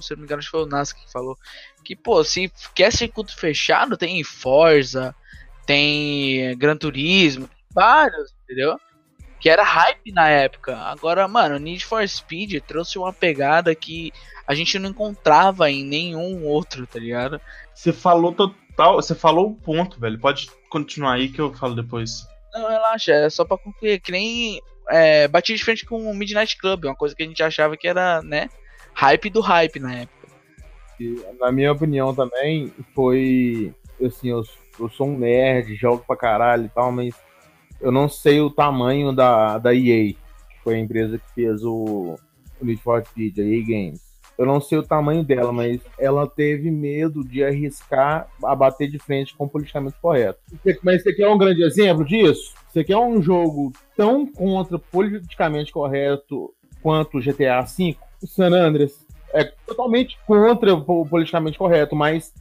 se 0.02 0.12
eu 0.12 0.18
não 0.18 0.22
me 0.22 0.26
engano, 0.26 0.42
foi 0.44 0.64
o 0.64 0.66
Nas 0.66 0.92
que 0.92 1.12
falou, 1.12 1.38
que, 1.84 1.96
pô, 1.96 2.24
se 2.24 2.52
quer 2.74 2.92
circuito 2.92 3.38
fechado, 3.38 3.96
tem 3.96 4.24
Forza, 4.24 5.14
tem 5.68 6.58
Gran 6.58 6.76
Turismo, 6.76 7.48
vários, 7.72 8.34
entendeu? 8.44 8.80
Que 9.40 9.50
era 9.50 9.62
hype 9.62 10.12
na 10.12 10.28
época. 10.30 10.76
Agora, 10.76 11.28
mano, 11.28 11.60
Need 11.60 11.86
for 11.86 12.08
Speed 12.08 12.60
trouxe 12.66 12.98
uma 12.98 13.14
pegada 13.14 13.76
que 13.76 14.12
a 14.48 14.56
gente 14.56 14.80
não 14.80 14.90
encontrava 14.90 15.70
em 15.70 15.86
nenhum 15.86 16.44
outro, 16.46 16.88
tá 16.88 16.98
ligado? 16.98 17.40
Você 17.76 17.94
falou 17.94 18.34
total, 18.34 18.96
você 18.96 19.14
falou 19.14 19.52
o 19.52 19.56
ponto, 19.56 20.00
velho. 20.00 20.20
Pode 20.20 20.50
continuar 20.70 21.14
aí 21.14 21.30
que 21.30 21.40
eu 21.40 21.54
falo 21.54 21.76
depois. 21.76 22.26
Não, 22.54 22.70
relaxa, 22.70 23.12
é 23.12 23.30
só 23.30 23.46
pra 23.46 23.58
concluir. 23.58 24.00
Que 24.00 24.12
nem 24.12 24.62
é, 24.90 25.28
bati 25.28 25.54
de 25.56 25.64
frente 25.64 25.86
com 25.86 26.10
o 26.10 26.16
Midnight 26.16 26.58
Club, 26.58 26.86
uma 26.86 26.96
coisa 26.96 27.16
que 27.16 27.24
a 27.24 27.26
gente 27.26 27.42
achava 27.44 27.76
que 27.78 27.88
era, 27.88 28.22
né, 28.22 28.50
hype 28.94 29.30
do 29.30 29.42
hype 29.42 29.80
na 29.80 29.94
época. 29.94 30.28
Na 31.40 31.52
minha 31.52 31.72
opinião 31.72 32.14
também, 32.14 32.74
foi. 32.96 33.74
Assim, 34.04 34.30
eu, 34.30 34.44
eu 34.80 34.90
sou 34.90 35.08
um 35.08 35.18
nerd, 35.18 35.76
jogo 35.76 36.04
pra 36.06 36.16
caralho 36.16 36.66
e 36.66 36.70
tal, 36.70 36.92
mas 36.92 37.16
eu 37.80 37.92
não 37.92 38.10
sei 38.10 38.42
o 38.42 38.50
tamanho 38.50 39.12
da, 39.14 39.58
da 39.58 39.74
EA, 39.74 40.14
que 40.14 40.64
foi 40.64 40.76
a 40.76 40.80
empresa 40.80 41.20
que 41.20 41.34
fez 41.34 41.64
o, 41.64 42.18
o 42.60 42.66
Need 42.66 42.82
for 42.82 43.04
Speed, 43.06 43.38
a 43.38 43.44
EA 43.44 43.64
Games. 43.64 44.07
Eu 44.38 44.46
não 44.46 44.62
sei 44.62 44.78
o 44.78 44.84
tamanho 44.84 45.24
dela, 45.24 45.52
mas 45.52 45.82
ela 45.98 46.28
teve 46.28 46.70
medo 46.70 47.24
de 47.24 47.44
arriscar 47.44 48.28
a 48.44 48.56
bater 48.56 48.88
de 48.88 49.00
frente 49.00 49.36
com 49.36 49.46
o 49.46 49.50
politicamente 49.50 49.98
correto. 50.00 50.40
Mas 50.84 51.02
você 51.02 51.12
quer 51.14 51.28
um 51.28 51.38
grande 51.38 51.64
exemplo 51.64 52.06
disso? 52.06 52.54
Você 52.70 52.84
quer 52.84 52.98
um 52.98 53.22
jogo 53.22 53.74
tão 53.96 54.26
contra 54.28 54.78
politicamente 54.78 55.72
correto 55.72 56.54
quanto 56.82 57.18
o 57.18 57.22
GTA 57.22 57.62
V? 57.62 57.98
O 58.22 58.28
San 58.28 58.50
Andreas 58.50 59.08
é 59.34 59.44
totalmente 59.66 60.18
contra 60.26 60.74
o 60.74 61.06
politicamente 61.06 61.58
correto, 61.58 61.96
mas 61.96 62.32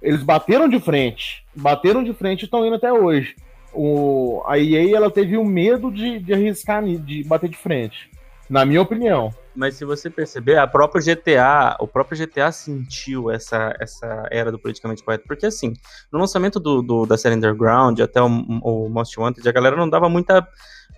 eles 0.00 0.22
bateram 0.22 0.68
de 0.68 0.80
frente. 0.80 1.44
Bateram 1.54 2.02
de 2.02 2.12
frente 2.12 2.42
e 2.42 2.44
estão 2.44 2.66
indo 2.66 2.76
até 2.76 2.92
hoje. 2.92 3.36
O, 3.72 4.42
a 4.46 4.58
EA 4.58 4.96
ela 4.96 5.10
teve 5.10 5.36
o 5.36 5.44
medo 5.44 5.90
de, 5.90 6.18
de 6.18 6.34
arriscar, 6.34 6.82
de 6.82 7.24
bater 7.24 7.48
de 7.48 7.56
frente. 7.56 8.10
Na 8.48 8.64
minha 8.64 8.82
opinião. 8.82 9.32
Mas 9.54 9.74
se 9.74 9.84
você 9.84 10.08
perceber, 10.08 10.56
a 10.56 10.66
própria 10.66 11.02
GTA, 11.02 11.76
o 11.78 11.86
próprio 11.86 12.18
GTA 12.18 12.50
sentiu 12.50 13.30
essa, 13.30 13.74
essa 13.78 14.26
era 14.30 14.50
do 14.50 14.58
politicamente 14.58 15.02
correto. 15.02 15.24
Porque 15.26 15.46
assim, 15.46 15.74
no 16.10 16.18
lançamento 16.18 16.58
do, 16.58 16.80
do 16.82 17.04
da 17.04 17.18
série 17.18 17.34
Underground 17.34 18.00
até 18.00 18.20
o, 18.20 18.26
o 18.26 18.88
Most 18.88 19.18
Wanted, 19.18 19.46
a 19.46 19.52
galera 19.52 19.76
não 19.76 19.88
dava 19.88 20.08
muita, 20.08 20.46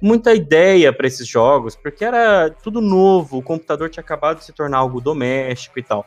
muita 0.00 0.34
ideia 0.34 0.92
para 0.92 1.06
esses 1.06 1.26
jogos, 1.26 1.74
porque 1.74 2.04
era 2.04 2.50
tudo 2.50 2.80
novo, 2.80 3.38
o 3.38 3.42
computador 3.42 3.90
tinha 3.90 4.02
acabado 4.02 4.38
de 4.38 4.44
se 4.44 4.52
tornar 4.52 4.78
algo 4.78 5.00
doméstico 5.00 5.78
e 5.78 5.82
tal. 5.82 6.06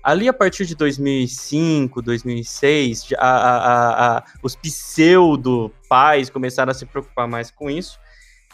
Ali, 0.00 0.28
a 0.28 0.32
partir 0.32 0.64
de 0.64 0.76
2005, 0.76 2.00
2006, 2.00 3.08
a, 3.18 3.26
a, 3.26 4.16
a, 4.18 4.24
os 4.42 4.54
pseudo-pais 4.54 6.30
começaram 6.30 6.70
a 6.70 6.74
se 6.74 6.86
preocupar 6.86 7.26
mais 7.26 7.50
com 7.50 7.68
isso 7.68 7.98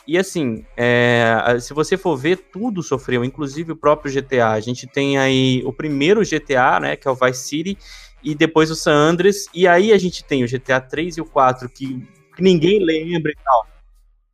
e 0.06 0.18
assim, 0.18 0.64
é, 0.76 1.56
se 1.60 1.72
você 1.72 1.96
for 1.96 2.16
ver, 2.16 2.36
tudo 2.52 2.82
sofreu, 2.82 3.24
inclusive 3.24 3.72
o 3.72 3.76
próprio 3.76 4.12
GTA. 4.12 4.50
A 4.50 4.60
gente 4.60 4.86
tem 4.86 5.18
aí 5.18 5.62
o 5.64 5.72
primeiro 5.72 6.22
GTA, 6.22 6.78
né, 6.80 6.96
que 6.96 7.08
é 7.08 7.10
o 7.10 7.14
Vice 7.14 7.48
City, 7.48 7.78
e 8.22 8.34
depois 8.34 8.70
o 8.70 8.74
San 8.74 8.92
Andreas, 8.92 9.46
e 9.54 9.66
aí 9.66 9.92
a 9.92 9.98
gente 9.98 10.24
tem 10.24 10.44
o 10.44 10.48
GTA 10.48 10.80
3 10.80 11.16
e 11.16 11.20
o 11.20 11.24
4, 11.24 11.68
que, 11.68 12.06
que 12.36 12.42
ninguém 12.42 12.84
lembra 12.84 13.32
e 13.32 13.36
tal. 13.42 13.66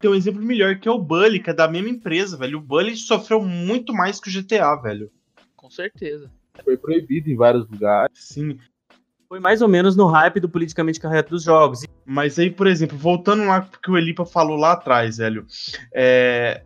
Tem 0.00 0.10
um 0.10 0.14
exemplo 0.14 0.42
melhor, 0.42 0.78
que 0.78 0.88
é 0.88 0.90
o 0.90 0.98
Bully, 0.98 1.40
que 1.40 1.50
é 1.50 1.54
da 1.54 1.68
mesma 1.68 1.90
empresa, 1.90 2.36
velho. 2.36 2.58
O 2.58 2.62
Bully 2.62 2.96
sofreu 2.96 3.42
muito 3.42 3.92
mais 3.92 4.18
que 4.18 4.28
o 4.28 4.32
GTA, 4.32 4.74
velho. 4.76 5.10
Com 5.54 5.70
certeza. 5.70 6.30
Foi 6.64 6.76
proibido 6.76 7.30
em 7.30 7.36
vários 7.36 7.68
lugares. 7.68 8.12
Sim 8.14 8.58
foi 9.30 9.38
mais 9.38 9.62
ou 9.62 9.68
menos 9.68 9.94
no 9.94 10.06
hype 10.06 10.40
do 10.40 10.48
politicamente 10.48 10.98
correto 10.98 11.30
dos 11.30 11.44
jogos. 11.44 11.84
Mas 12.04 12.36
aí, 12.36 12.50
por 12.50 12.66
exemplo, 12.66 12.98
voltando 12.98 13.44
lá 13.44 13.64
que 13.80 13.88
o 13.88 13.96
Elipa 13.96 14.26
falou 14.26 14.56
lá 14.56 14.72
atrás, 14.72 15.18
velho. 15.18 15.46
É, 15.94 16.60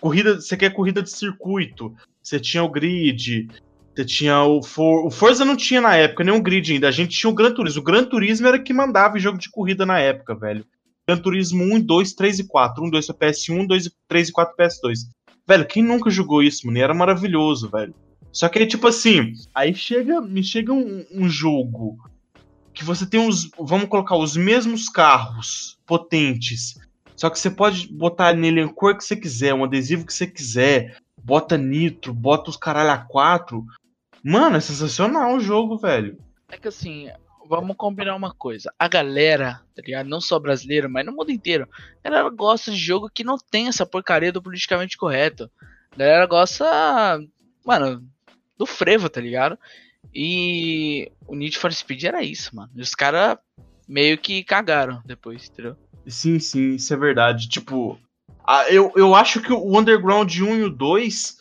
corrida, 0.00 0.40
você 0.40 0.56
quer 0.56 0.74
corrida 0.74 1.04
de 1.04 1.08
circuito, 1.08 1.94
você 2.20 2.40
tinha 2.40 2.64
o 2.64 2.68
grid, 2.68 3.48
você 3.94 4.04
tinha 4.04 4.42
o 4.42 4.60
For... 4.60 5.06
o 5.06 5.10
Forza 5.10 5.44
não 5.44 5.56
tinha 5.56 5.80
na 5.80 5.94
época 5.94 6.24
o 6.34 6.42
grid 6.42 6.72
ainda, 6.72 6.88
a 6.88 6.90
gente 6.90 7.16
tinha 7.16 7.30
o 7.30 7.34
Gran 7.34 7.54
Turismo. 7.54 7.80
O 7.80 7.84
Gran 7.84 8.02
Turismo 8.02 8.48
era 8.48 8.58
que 8.58 8.72
mandava 8.72 9.16
jogo 9.20 9.38
de 9.38 9.48
corrida 9.48 9.86
na 9.86 10.00
época, 10.00 10.34
velho. 10.34 10.66
Gran 11.06 11.18
Turismo 11.18 11.62
1, 11.62 11.80
2, 11.80 12.12
3 12.14 12.40
e 12.40 12.48
4. 12.48 12.84
1, 12.86 12.90
2 12.90 13.06
para 13.06 13.28
PS1, 13.28 13.66
2, 13.68 13.90
3 14.08 14.28
e 14.28 14.32
4 14.32 14.56
PS2. 14.56 14.98
Velho, 15.46 15.64
quem 15.64 15.84
nunca 15.84 16.10
jogou 16.10 16.42
isso, 16.42 16.66
mano? 16.66 16.78
Era 16.78 16.92
maravilhoso, 16.92 17.70
velho. 17.70 17.94
Só 18.32 18.48
que 18.48 18.58
aí, 18.58 18.66
tipo 18.66 18.86
assim, 18.86 19.32
aí 19.54 19.74
chega, 19.74 20.20
me 20.20 20.42
chega 20.42 20.72
um, 20.72 21.04
um 21.12 21.28
jogo 21.28 21.98
que 22.72 22.84
você 22.84 23.04
tem 23.04 23.26
os, 23.26 23.50
vamos 23.58 23.88
colocar, 23.88 24.16
os 24.16 24.36
mesmos 24.36 24.88
carros 24.88 25.78
potentes, 25.86 26.78
Só 27.16 27.28
que 27.28 27.38
você 27.38 27.50
pode 27.50 27.92
botar 27.92 28.32
nele 28.32 28.62
a 28.62 28.68
cor 28.68 28.96
que 28.96 29.04
você 29.04 29.16
quiser, 29.16 29.52
um 29.52 29.64
adesivo 29.64 30.06
que 30.06 30.14
você 30.14 30.26
quiser, 30.26 30.96
bota 31.22 31.58
nitro, 31.58 32.14
bota 32.14 32.48
os 32.48 32.56
caralho 32.56 32.90
a 32.90 32.98
quatro. 32.98 33.66
Mano, 34.24 34.56
é 34.56 34.60
sensacional 34.60 35.34
o 35.34 35.40
jogo, 35.40 35.76
velho. 35.76 36.18
É 36.48 36.56
que 36.56 36.68
assim, 36.68 37.08
vamos 37.46 37.76
combinar 37.76 38.14
uma 38.14 38.32
coisa. 38.32 38.72
A 38.78 38.88
galera, 38.88 39.60
tá 39.74 39.82
ligado? 39.84 40.08
Não 40.08 40.20
só 40.20 40.38
brasileira, 40.38 40.88
mas 40.88 41.04
no 41.04 41.12
mundo 41.12 41.30
inteiro. 41.30 41.68
A 42.02 42.08
galera 42.08 42.30
gosta 42.30 42.70
de 42.70 42.76
jogo 42.76 43.10
que 43.12 43.24
não 43.24 43.36
tem 43.36 43.68
essa 43.68 43.84
porcaria 43.84 44.32
do 44.32 44.42
politicamente 44.42 44.96
correto. 44.96 45.50
A 45.92 45.96
galera 45.96 46.26
gosta, 46.26 47.20
mano, 47.66 48.08
do 48.60 48.66
frevo, 48.66 49.08
tá 49.08 49.22
ligado? 49.22 49.58
E 50.14 51.10
o 51.26 51.34
Need 51.34 51.58
for 51.58 51.72
Speed 51.72 52.04
era 52.04 52.22
isso, 52.22 52.54
mano. 52.54 52.70
E 52.76 52.82
os 52.82 52.94
caras 52.94 53.38
meio 53.88 54.18
que 54.18 54.44
cagaram 54.44 55.00
depois, 55.06 55.48
entendeu? 55.48 55.76
Sim, 56.06 56.38
sim, 56.38 56.74
isso 56.74 56.92
é 56.92 56.96
verdade. 56.96 57.48
Tipo, 57.48 57.98
a, 58.46 58.70
eu, 58.70 58.92
eu 58.96 59.14
acho 59.14 59.40
que 59.40 59.50
o 59.50 59.78
Underground 59.78 60.30
1 60.30 60.56
e 60.58 60.62
o 60.64 60.70
2 60.70 61.38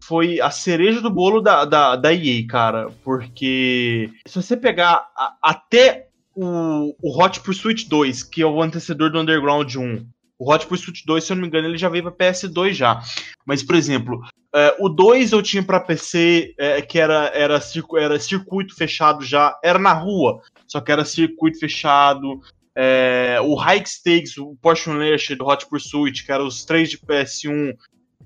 foi 0.00 0.40
a 0.40 0.50
cereja 0.50 1.00
do 1.00 1.10
bolo 1.10 1.40
da, 1.40 1.64
da, 1.64 1.96
da 1.96 2.14
EA, 2.14 2.46
cara. 2.46 2.88
Porque 3.02 4.08
se 4.24 4.40
você 4.40 4.56
pegar 4.56 5.08
a, 5.16 5.36
até 5.42 6.06
o, 6.36 6.94
o 7.02 7.20
Hot 7.20 7.40
Pursuit 7.40 7.88
2, 7.88 8.22
que 8.22 8.42
é 8.42 8.46
o 8.46 8.62
antecessor 8.62 9.10
do 9.10 9.18
Underground 9.18 9.74
1, 9.74 10.06
o 10.40 10.50
Hot 10.50 10.66
Pursuit 10.66 11.04
2, 11.04 11.22
se 11.22 11.30
eu 11.30 11.36
não 11.36 11.42
me 11.42 11.48
engano, 11.48 11.68
ele 11.68 11.76
já 11.76 11.90
veio 11.90 12.02
pra 12.10 12.32
PS2 12.32 12.72
já. 12.72 12.98
Mas, 13.44 13.62
por 13.62 13.74
exemplo, 13.76 14.22
é, 14.54 14.74
o 14.80 14.88
2 14.88 15.32
eu 15.32 15.42
tinha 15.42 15.62
para 15.62 15.78
PC, 15.78 16.54
é, 16.58 16.80
que 16.80 16.98
era, 16.98 17.30
era, 17.34 17.60
era 17.98 18.18
circuito 18.18 18.74
fechado 18.74 19.22
já, 19.22 19.58
era 19.62 19.78
na 19.78 19.92
rua, 19.92 20.40
só 20.66 20.80
que 20.80 20.90
era 20.90 21.04
circuito 21.04 21.60
fechado. 21.60 22.40
É, 22.74 23.38
o 23.42 23.54
High 23.54 23.84
Stakes, 23.84 24.38
o 24.38 24.56
Porsche 24.62 24.88
Unleashed 24.88 25.36
do 25.36 25.46
Hot 25.46 25.68
Pursuit, 25.68 26.24
que 26.24 26.32
eram 26.32 26.46
os 26.46 26.64
três 26.64 26.88
de 26.88 26.96
PS1, 26.96 27.74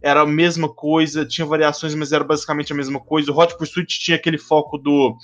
era 0.01 0.21
a 0.21 0.27
mesma 0.27 0.73
coisa, 0.73 1.27
tinha 1.27 1.45
variações, 1.45 1.97
mas 1.97 2.13
era 2.13 2.23
basicamente 2.23 2.73
a 2.73 2.77
mesma 2.77 3.01
coisa. 3.01 3.33
O 3.33 3.37
Hot 3.37 3.59
Pursuit 3.59 3.89
tinha 3.99 4.17
aquele 4.17 4.39
foco 4.39 4.79
do 4.79 5.17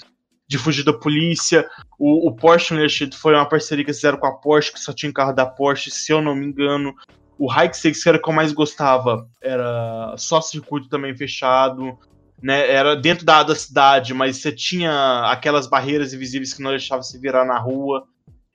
de 0.50 0.58
fugir 0.58 0.82
da 0.82 0.92
polícia. 0.92 1.64
O, 1.96 2.28
o 2.28 2.34
Porsche 2.34 2.74
Unleashed 2.74 3.16
foi 3.16 3.34
uma 3.34 3.48
parceria 3.48 3.84
que 3.84 3.92
fizeram 3.92 4.18
com 4.18 4.26
a 4.26 4.32
Porsche, 4.32 4.72
que 4.72 4.80
só 4.80 4.92
tinha 4.92 5.12
carro 5.12 5.32
da 5.32 5.46
Porsche, 5.46 5.92
se 5.92 6.12
eu 6.12 6.20
não 6.20 6.34
me 6.34 6.44
engano. 6.44 6.92
O 7.38 7.48
Hike 7.50 7.76
6, 7.76 8.02
que 8.02 8.08
era 8.08 8.18
o 8.18 8.20
que 8.20 8.28
eu 8.28 8.34
mais 8.34 8.52
gostava, 8.52 9.28
era 9.40 10.12
só 10.18 10.40
circuito 10.40 10.88
também 10.88 11.16
fechado. 11.16 11.96
Né, 12.42 12.68
era 12.68 12.96
dentro 12.96 13.24
da, 13.24 13.42
da 13.42 13.54
cidade, 13.54 14.14
mas 14.14 14.38
você 14.38 14.50
tinha 14.50 15.30
aquelas 15.30 15.66
barreiras 15.66 16.14
invisíveis 16.14 16.54
que 16.54 16.62
não 16.62 16.70
deixavam 16.70 17.02
se 17.02 17.16
virar 17.18 17.44
na 17.44 17.58
rua. 17.58 18.08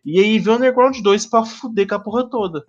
E 0.04 0.20
aí 0.20 0.38
veio 0.38 0.56
o 0.56 0.60
Underground 0.60 0.98
2 1.00 1.28
pra 1.28 1.46
fuder 1.46 1.88
com 1.88 1.96
a 1.96 2.00
porra 2.00 2.30
toda. 2.30 2.66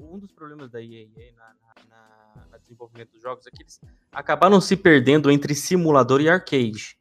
Um 0.00 0.18
dos 0.18 0.32
problemas 0.32 0.70
da 0.70 0.82
EA 0.82 1.06
na, 1.36 1.54
na, 1.88 2.46
na 2.50 2.58
desenvolvimento 2.58 3.12
dos 3.12 3.22
jogos 3.22 3.46
é 3.46 3.50
que 3.50 3.62
eles 3.62 3.80
acabaram 4.12 4.60
se 4.60 4.76
perdendo 4.76 5.30
entre 5.30 5.54
simulador 5.54 6.20
e 6.20 6.28
arcade 6.28 6.97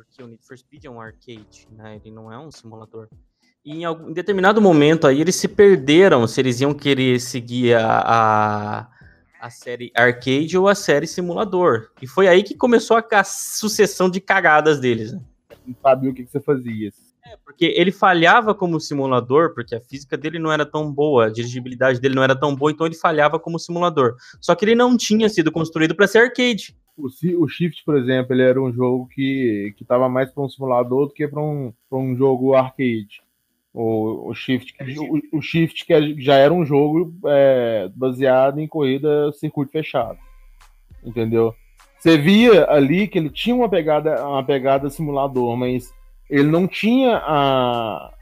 porque 0.00 0.22
o 0.22 0.26
Need 0.26 0.42
for 0.42 0.56
Speed 0.56 0.86
é 0.86 0.90
um 0.90 0.98
arcade, 0.98 1.68
né? 1.76 2.00
Ele 2.02 2.14
não 2.14 2.32
é 2.32 2.38
um 2.38 2.50
simulador. 2.50 3.06
E 3.62 3.72
em, 3.72 3.84
algum, 3.84 4.08
em 4.08 4.12
determinado 4.14 4.60
momento 4.60 5.06
aí 5.06 5.20
eles 5.20 5.36
se 5.36 5.46
perderam 5.46 6.26
se 6.26 6.40
eles 6.40 6.58
iam 6.60 6.72
querer 6.72 7.20
seguir 7.20 7.74
a, 7.74 8.00
a, 8.00 8.88
a, 9.38 9.50
série 9.50 9.92
arcade 9.94 10.56
ou 10.56 10.68
a 10.68 10.74
série 10.74 11.06
simulador. 11.06 11.90
E 12.00 12.06
foi 12.06 12.28
aí 12.28 12.42
que 12.42 12.54
começou 12.54 12.96
a, 12.96 13.04
a 13.12 13.24
sucessão 13.24 14.08
de 14.08 14.20
cagadas 14.20 14.80
deles. 14.80 15.12
Né? 15.12 15.20
Não 15.66 15.76
sabia 15.82 16.10
o 16.10 16.14
que, 16.14 16.24
que 16.24 16.30
você 16.30 16.40
fazia. 16.40 16.90
É, 17.26 17.36
porque 17.44 17.66
ele 17.76 17.92
falhava 17.92 18.54
como 18.54 18.80
simulador, 18.80 19.52
porque 19.52 19.74
a 19.74 19.80
física 19.82 20.16
dele 20.16 20.38
não 20.38 20.50
era 20.50 20.64
tão 20.64 20.90
boa, 20.90 21.26
a 21.26 21.30
dirigibilidade 21.30 22.00
dele 22.00 22.14
não 22.14 22.22
era 22.22 22.34
tão 22.34 22.56
boa, 22.56 22.72
então 22.72 22.86
ele 22.86 22.96
falhava 22.96 23.38
como 23.38 23.58
simulador. 23.58 24.16
Só 24.40 24.54
que 24.54 24.64
ele 24.64 24.74
não 24.74 24.96
tinha 24.96 25.28
sido 25.28 25.52
construído 25.52 25.94
para 25.94 26.06
ser 26.06 26.20
arcade 26.20 26.74
o, 27.04 27.44
o 27.44 27.48
Shift, 27.48 27.84
por 27.84 27.96
exemplo, 27.96 28.34
ele 28.34 28.42
era 28.42 28.60
um 28.60 28.72
jogo 28.72 29.08
que, 29.08 29.74
que 29.76 29.84
tava 29.84 30.08
mais 30.08 30.30
para 30.30 30.42
um 30.42 30.48
simulador 30.48 31.06
do 31.06 31.14
que 31.14 31.26
para 31.26 31.40
um, 31.40 31.72
um 31.90 32.16
jogo 32.16 32.54
arcade. 32.54 33.22
O, 33.72 34.30
o 34.30 34.34
Shift, 34.34 34.74
o, 34.98 35.38
o 35.38 35.42
Shift 35.42 35.86
que 35.86 35.92
é, 35.92 36.00
já 36.18 36.34
era 36.34 36.52
um 36.52 36.64
jogo 36.64 37.14
é, 37.26 37.88
baseado 37.94 38.58
em 38.58 38.66
corrida 38.66 39.32
circuito 39.32 39.72
fechado. 39.72 40.18
Entendeu? 41.04 41.54
Você 41.98 42.16
via 42.16 42.68
ali 42.70 43.06
que 43.06 43.18
ele 43.18 43.30
tinha 43.30 43.54
uma 43.54 43.68
pegada, 43.68 44.26
uma 44.26 44.42
pegada 44.42 44.90
simulador, 44.90 45.56
mas 45.56 45.92
ele 46.28 46.48
não 46.48 46.66
tinha 46.66 47.16
a. 47.18 48.12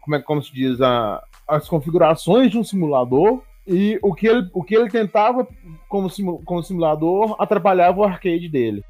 Como 0.00 0.16
é 0.16 0.20
como 0.20 0.42
se 0.42 0.52
diz? 0.52 0.80
A, 0.80 1.22
as 1.46 1.68
configurações 1.68 2.50
de 2.50 2.58
um 2.58 2.64
simulador 2.64 3.42
e 3.66 3.98
o 4.02 4.14
que 4.14 4.26
ele, 4.26 4.48
o 4.52 4.62
que 4.62 4.74
ele 4.74 4.90
tentava 4.90 5.46
como, 5.88 6.10
como 6.44 6.62
simulador 6.62 7.36
atrapalhava 7.38 8.00
o 8.00 8.04
arcade 8.04 8.48
dele. 8.48 8.82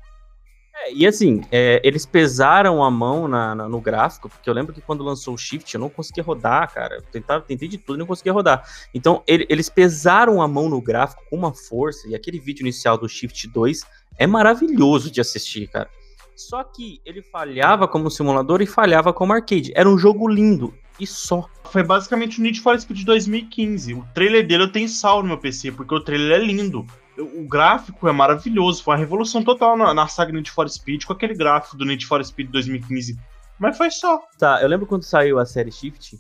É, 0.75 0.93
e 0.93 1.07
assim, 1.07 1.43
é, 1.53 1.81
eles 1.85 2.07
pesaram 2.07 2.83
a 2.83 2.91
mão 2.91 3.29
na, 3.29 3.55
na, 3.55 3.69
no 3.69 3.81
gráfico, 3.81 4.29
porque 4.29 4.49
eu 4.49 4.55
lembro 4.55 4.73
que 4.73 4.81
quando 4.81 5.05
lançou 5.05 5.35
o 5.35 5.39
Shift 5.39 5.75
eu 5.75 5.81
não 5.81 5.91
conseguia 5.91 6.25
rodar, 6.25 6.73
cara. 6.73 6.97
Eu 6.97 7.03
tentava, 7.03 7.45
tentei 7.45 7.69
de 7.69 7.77
tudo 7.77 7.97
e 7.97 7.99
não 7.99 8.07
conseguia 8.07 8.33
rodar. 8.33 8.67
Então, 8.95 9.23
ele, 9.27 9.47
eles 9.51 9.69
pesaram 9.69 10.41
a 10.41 10.49
mão 10.49 10.71
no 10.71 10.81
gráfico 10.81 11.23
com 11.29 11.37
uma 11.37 11.53
força, 11.53 12.09
e 12.09 12.15
aquele 12.15 12.41
vídeo 12.41 12.63
inicial 12.63 12.97
do 12.97 13.09
Shift 13.09 13.47
2 13.49 13.85
é 14.19 14.27
maravilhoso 14.27 15.11
de 15.11 15.21
assistir, 15.21 15.69
cara. 15.69 15.91
Só 16.35 16.65
que 16.65 17.01
ele 17.05 17.23
falhava 17.23 17.87
como 17.87 18.11
simulador 18.11 18.63
e 18.63 18.67
falhava 18.67 19.13
como 19.13 19.35
arcade. 19.35 19.71
Era 19.75 19.89
um 19.89 19.99
jogo 19.99 20.27
lindo 20.27 20.75
e 20.99 21.07
só. 21.07 21.49
Foi 21.65 21.83
basicamente 21.83 22.39
o 22.39 22.43
Need 22.43 22.61
for 22.61 22.79
Speed 22.79 23.05
2015. 23.05 23.95
O 23.95 24.07
trailer 24.15 24.47
dele 24.47 24.65
eu 24.65 24.73
tenho 24.73 24.89
salvo 24.89 25.23
no 25.23 25.29
meu 25.29 25.39
PC, 25.39 25.73
porque 25.73 25.95
o 25.95 26.01
trailer 26.01 26.41
é 26.41 26.45
lindo. 26.45 26.87
O 27.19 27.47
gráfico 27.47 28.09
é 28.09 28.13
maravilhoso, 28.13 28.83
foi 28.83 28.95
uma 28.95 29.01
revolução 29.01 29.43
total 29.43 29.77
na, 29.77 29.93
na 29.93 30.09
saga 30.09 30.33
Need 30.33 30.51
for 30.51 30.69
Speed 30.69 31.05
com 31.05 31.13
aquele 31.13 31.35
gráfico 31.35 31.77
do 31.77 31.85
Need 31.85 32.07
for 32.07 32.25
Speed 32.25 32.51
2015. 32.51 33.19
Mas 33.59 33.77
foi 33.77 33.91
só. 33.91 34.21
Tá, 34.39 34.61
eu 34.63 34.69
lembro 34.69 34.87
quando 34.87 35.05
saiu 35.05 35.39
a 35.39 35.47
série 35.47 35.71
Shift, 35.71 36.19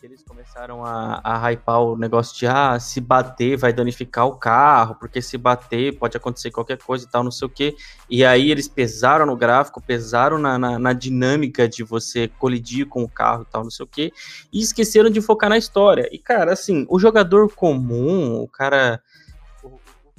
que 0.00 0.06
eles 0.06 0.22
começaram 0.22 0.82
a, 0.82 1.20
a 1.22 1.50
hypar 1.50 1.82
o 1.82 1.94
negócio 1.94 2.38
de 2.38 2.46
ah, 2.46 2.80
se 2.80 3.02
bater 3.02 3.58
vai 3.58 3.70
danificar 3.70 4.26
o 4.26 4.34
carro, 4.34 4.94
porque 4.94 5.20
se 5.20 5.36
bater 5.36 5.98
pode 5.98 6.16
acontecer 6.16 6.50
qualquer 6.50 6.78
coisa 6.78 7.04
e 7.04 7.08
tal, 7.08 7.22
não 7.22 7.30
sei 7.30 7.46
o 7.46 7.50
que. 7.50 7.76
E 8.08 8.24
aí 8.24 8.50
eles 8.50 8.66
pesaram 8.66 9.26
no 9.26 9.36
gráfico, 9.36 9.78
pesaram 9.78 10.38
na, 10.38 10.58
na, 10.58 10.78
na, 10.78 10.92
dinâmica 10.94 11.68
de 11.68 11.84
você 11.84 12.28
colidir 12.28 12.86
com 12.86 13.04
o 13.04 13.08
carro 13.08 13.42
e 13.42 13.52
tal, 13.52 13.62
não 13.62 13.70
sei 13.70 13.84
o 13.84 13.86
que, 13.86 14.10
e 14.50 14.60
esqueceram 14.60 15.10
de 15.10 15.20
focar 15.20 15.50
na 15.50 15.58
história. 15.58 16.08
E, 16.10 16.18
cara, 16.18 16.54
assim, 16.54 16.86
o 16.88 16.98
jogador 16.98 17.54
comum, 17.54 18.40
o 18.40 18.48
cara 18.48 19.02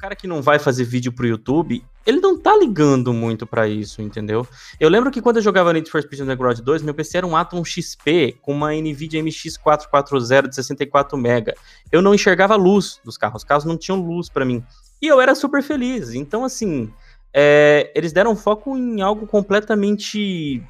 cara 0.01 0.15
que 0.15 0.25
não 0.25 0.41
vai 0.41 0.57
fazer 0.57 0.83
vídeo 0.83 1.13
pro 1.13 1.27
YouTube, 1.27 1.85
ele 2.07 2.19
não 2.19 2.35
tá 2.35 2.57
ligando 2.57 3.13
muito 3.13 3.45
para 3.45 3.67
isso, 3.67 4.01
entendeu? 4.01 4.47
Eu 4.79 4.89
lembro 4.89 5.11
que 5.11 5.21
quando 5.21 5.37
eu 5.37 5.43
jogava 5.43 5.71
Need 5.71 5.91
for 5.91 6.01
Speed 6.01 6.21
Underground 6.21 6.57
2, 6.57 6.81
meu 6.81 6.93
PC 6.95 7.19
era 7.19 7.27
um 7.27 7.37
Atom 7.37 7.63
XP 7.63 8.35
com 8.41 8.51
uma 8.51 8.73
NVIDIA 8.73 9.23
MX440 9.23 10.47
de 10.47 10.55
64 10.55 11.15
MB. 11.15 11.53
Eu 11.91 12.01
não 12.01 12.15
enxergava 12.15 12.55
luz 12.55 12.99
dos 13.05 13.15
carros, 13.15 13.43
os 13.43 13.47
carros 13.47 13.63
não 13.63 13.77
tinham 13.77 14.01
luz 14.01 14.27
para 14.27 14.43
mim. 14.43 14.63
E 14.99 15.05
eu 15.05 15.21
era 15.21 15.35
super 15.35 15.61
feliz. 15.61 16.15
Então, 16.15 16.43
assim, 16.43 16.91
é, 17.31 17.91
eles 17.93 18.11
deram 18.11 18.35
foco 18.35 18.75
em 18.75 19.01
algo 19.01 19.27
completamente 19.27 20.63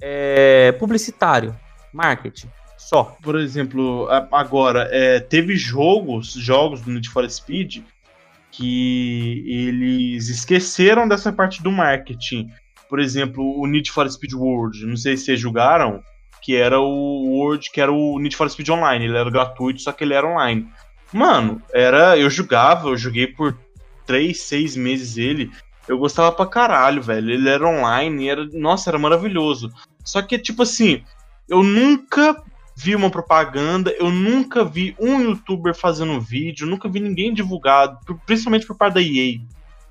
é, 0.00 0.72
publicitário, 0.72 1.54
marketing. 1.92 2.48
Só. 2.78 3.16
Por 3.22 3.38
exemplo, 3.38 4.08
agora, 4.32 4.88
é, 4.90 5.20
teve 5.20 5.54
jogos, 5.54 6.32
jogos 6.32 6.80
do 6.80 6.90
Need 6.90 7.10
for 7.10 7.28
Speed 7.28 7.82
que 8.56 9.44
eles 9.46 10.28
esqueceram 10.28 11.08
dessa 11.08 11.32
parte 11.32 11.62
do 11.62 11.72
marketing. 11.72 12.48
Por 12.88 13.00
exemplo, 13.00 13.42
o 13.60 13.66
Need 13.66 13.90
for 13.90 14.08
Speed 14.10 14.34
World, 14.34 14.86
não 14.86 14.96
sei 14.96 15.16
se 15.16 15.24
vocês 15.24 15.40
jogaram, 15.40 16.02
que 16.40 16.54
era 16.54 16.78
o 16.78 17.38
World, 17.38 17.70
que 17.70 17.80
era 17.80 17.90
o 17.90 18.18
Need 18.18 18.36
for 18.36 18.48
Speed 18.48 18.68
Online, 18.68 19.06
ele 19.06 19.16
era 19.16 19.30
gratuito, 19.30 19.80
só 19.80 19.92
que 19.92 20.04
ele 20.04 20.14
era 20.14 20.26
online. 20.26 20.68
Mano, 21.12 21.60
era, 21.72 22.16
eu 22.16 22.30
jogava, 22.30 22.88
eu 22.88 22.96
joguei 22.96 23.26
por 23.26 23.56
3, 24.06 24.38
6 24.38 24.76
meses 24.76 25.16
ele, 25.16 25.50
eu 25.88 25.98
gostava 25.98 26.30
pra 26.30 26.46
caralho, 26.46 27.02
velho. 27.02 27.30
Ele 27.30 27.48
era 27.48 27.66
online, 27.66 28.28
era, 28.28 28.46
nossa, 28.52 28.90
era 28.90 28.98
maravilhoso. 28.98 29.72
Só 30.04 30.22
que 30.22 30.38
tipo 30.38 30.62
assim, 30.62 31.02
eu 31.48 31.62
nunca 31.62 32.42
vi 32.76 32.94
uma 32.94 33.10
propaganda, 33.10 33.90
eu 33.92 34.10
nunca 34.10 34.64
vi 34.64 34.96
um 34.98 35.20
youtuber 35.20 35.74
fazendo 35.74 36.20
vídeo, 36.20 36.66
nunca 36.66 36.88
vi 36.88 37.00
ninguém 37.00 37.32
divulgado, 37.32 37.98
principalmente 38.26 38.66
por 38.66 38.76
parte 38.76 38.94
da 38.94 39.02
EA. 39.02 39.40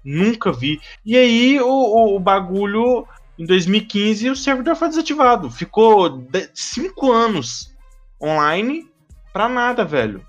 Nunca 0.04 0.52
vi. 0.52 0.82
E 1.06 1.16
aí 1.16 1.60
o, 1.62 1.66
o, 1.66 2.16
o 2.16 2.20
bagulho, 2.20 3.08
em 3.40 3.46
2015, 3.46 4.30
o 4.30 4.36
servidor 4.36 4.76
foi 4.76 4.90
desativado. 4.90 5.50
Ficou 5.50 6.28
5 6.54 7.12
anos 7.12 7.74
online 8.22 8.88
pra 9.32 9.48
nada, 9.48 9.86
velho. 9.86 10.26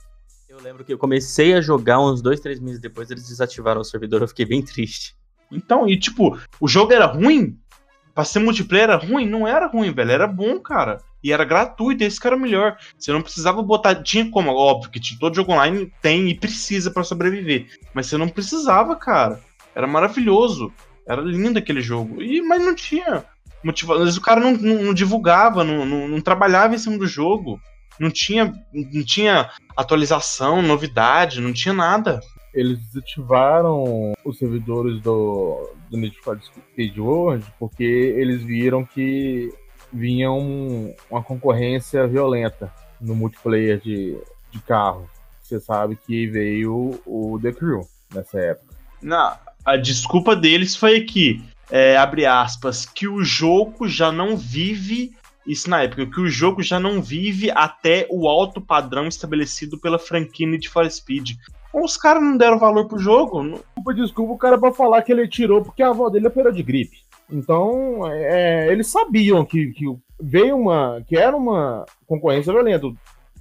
Eu 0.49 0.61
lembro 0.61 0.85
que 0.85 0.93
eu 0.93 0.99
comecei 0.99 1.55
a 1.55 1.61
jogar 1.61 2.01
uns 2.01 2.23
dois, 2.23 2.39
três 2.39 2.61
meses 2.61 2.81
depois, 2.81 3.11
eles 3.11 3.29
desativaram 3.29 3.81
o 3.81 3.85
servidor, 3.85 4.23
eu 4.23 4.29
fiquei 4.29 4.47
bem 4.47 4.63
triste. 4.63 5.17
Então, 5.51 5.89
e 5.89 5.99
tipo, 5.99 6.39
o 6.61 6.69
jogo 6.69 6.93
era 6.93 7.07
ruim? 7.07 7.59
Pra 8.15 8.25
ser 8.25 8.39
multiplayer 8.39 8.85
era 8.91 8.97
ruim? 8.97 9.29
Não 9.29 9.47
era 9.47 9.67
ruim, 9.67 9.93
velho, 9.93 10.13
era 10.13 10.27
bom, 10.27 10.61
cara. 10.61 10.99
E 11.23 11.33
era 11.33 11.45
gratuito, 11.45 12.05
esse 12.05 12.21
que 12.21 12.27
era 12.27 12.37
melhor. 12.37 12.77
Você 12.99 13.11
não 13.11 13.23
precisava 13.23 13.61
botar. 13.63 13.97
Tinha 13.97 14.31
como, 14.31 14.53
óbvio 14.53 14.91
que 14.91 15.01
tinha, 15.01 15.19
todo 15.19 15.35
jogo 15.35 15.53
online 15.53 15.93
tem 16.01 16.29
e 16.29 16.39
precisa 16.39 16.91
para 16.91 17.03
sobreviver. 17.03 17.67
Mas 17.93 18.07
você 18.07 18.17
não 18.17 18.29
precisava, 18.29 18.95
cara. 18.95 19.41
Era 19.75 19.87
maravilhoso. 19.87 20.73
Era 21.07 21.21
lindo 21.21 21.59
aquele 21.59 21.81
jogo. 21.81 22.23
E, 22.23 22.41
mas 22.41 22.63
não 22.63 22.75
tinha 22.75 23.25
motivação. 23.65 24.07
O 24.07 24.21
cara 24.21 24.41
não, 24.41 24.53
não, 24.53 24.83
não 24.85 24.95
divulgava, 24.95 25.65
não, 25.65 25.85
não, 25.85 26.07
não, 26.07 26.21
trabalhava 26.21 26.75
em 26.75 26.79
cima 26.79 26.99
do 26.99 27.07
jogo. 27.07 27.59
Não 27.99 28.11
tinha, 28.11 28.53
não 28.73 29.05
tinha 29.05 29.51
atualização, 29.77 30.61
novidade, 30.61 31.41
não 31.41 31.53
tinha 31.53 31.73
nada. 31.73 32.21
Eles 32.55 32.79
desativaram 32.87 34.15
os 34.25 34.39
servidores 34.39 35.01
do, 35.03 35.71
do 35.91 35.97
Need 35.97 36.17
for 36.21 36.41
Speed 36.41 36.97
World 36.99 37.45
porque 37.59 37.85
eles 37.85 38.43
viram 38.43 38.85
que 38.85 39.53
vinha 39.93 40.31
um, 40.31 40.95
uma 41.11 41.23
concorrência 41.23 42.07
violenta 42.07 42.73
no 43.01 43.15
multiplayer 43.15 43.81
de, 43.81 44.17
de 44.51 44.59
carro. 44.61 45.09
Você 45.43 45.61
sabe 45.61 45.97
que 45.97 46.27
veio 46.27 47.01
o 47.05 47.39
The 47.43 47.53
Crew 47.53 47.87
nessa 48.15 48.39
época. 48.39 48.75
Não, 49.03 49.37
a 49.65 49.77
desculpa 49.77 50.35
deles 50.35 50.75
foi 50.75 51.03
que, 51.03 51.43
é, 51.71 51.97
abre 51.97 52.25
aspas, 52.27 52.87
que 52.87 53.07
o 53.07 53.23
jogo 53.23 53.87
já 53.87 54.11
não 54.11 54.37
vive. 54.37 55.13
Isso 55.47 55.69
na 55.69 55.83
época, 55.83 56.07
que 56.07 56.21
o 56.21 56.29
jogo 56.29 56.63
já 56.63 56.81
não 56.81 57.03
vive 57.03 57.51
até 57.51 58.07
o 58.11 58.27
alto 58.27 58.61
padrão 58.61 59.07
estabelecido 59.07 59.79
pela 59.79 59.99
franquia 59.99 60.47
Need 60.47 60.69
for 60.69 60.91
Speed. 60.91 61.33
Os 61.75 61.97
caras 61.97 62.23
não 62.23 62.37
deram 62.37 62.59
valor 62.59 62.87
pro 62.87 62.99
jogo. 62.99 63.43
Desculpa, 63.43 63.95
desculpa 63.95 64.33
o 64.33 64.39
cara 64.39 64.57
pra 64.57 64.73
falar 64.73 65.03
que 65.03 65.11
ele 65.11 65.27
tirou 65.27 65.63
porque 65.63 65.83
a 65.83 65.89
avó 65.89 66.09
dele 66.09 66.29
operou 66.29 66.53
de 66.53 66.63
gripe. 66.63 66.99
Então, 67.29 68.07
é, 68.07 68.71
eles 68.71 68.87
sabiam 68.87 69.45
que, 69.45 69.73
que 69.73 69.85
veio 70.21 70.57
uma. 70.57 71.03
que 71.07 71.17
era 71.17 71.37
uma 71.37 71.85
concorrência 72.07 72.53
violenta. 72.53 72.87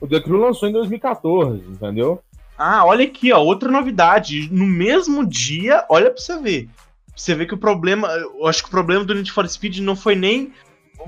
O 0.01 0.07
The 0.07 0.19
Crew 0.19 0.37
lançou 0.37 0.67
em 0.67 0.71
2014, 0.71 1.63
entendeu? 1.69 2.21
Ah, 2.57 2.85
olha 2.85 3.05
aqui, 3.05 3.31
ó, 3.31 3.39
outra 3.39 3.69
novidade. 3.69 4.49
No 4.51 4.65
mesmo 4.65 5.25
dia, 5.25 5.85
olha 5.89 6.09
pra 6.09 6.21
você 6.21 6.37
ver. 6.39 6.69
Você 7.15 7.35
vê 7.35 7.45
que 7.45 7.53
o 7.53 7.57
problema. 7.57 8.07
Eu 8.07 8.47
acho 8.47 8.63
que 8.63 8.69
o 8.69 8.71
problema 8.71 9.05
do 9.05 9.13
Need 9.13 9.31
for 9.31 9.47
Speed 9.47 9.79
não 9.79 9.95
foi 9.95 10.15
nem. 10.15 10.51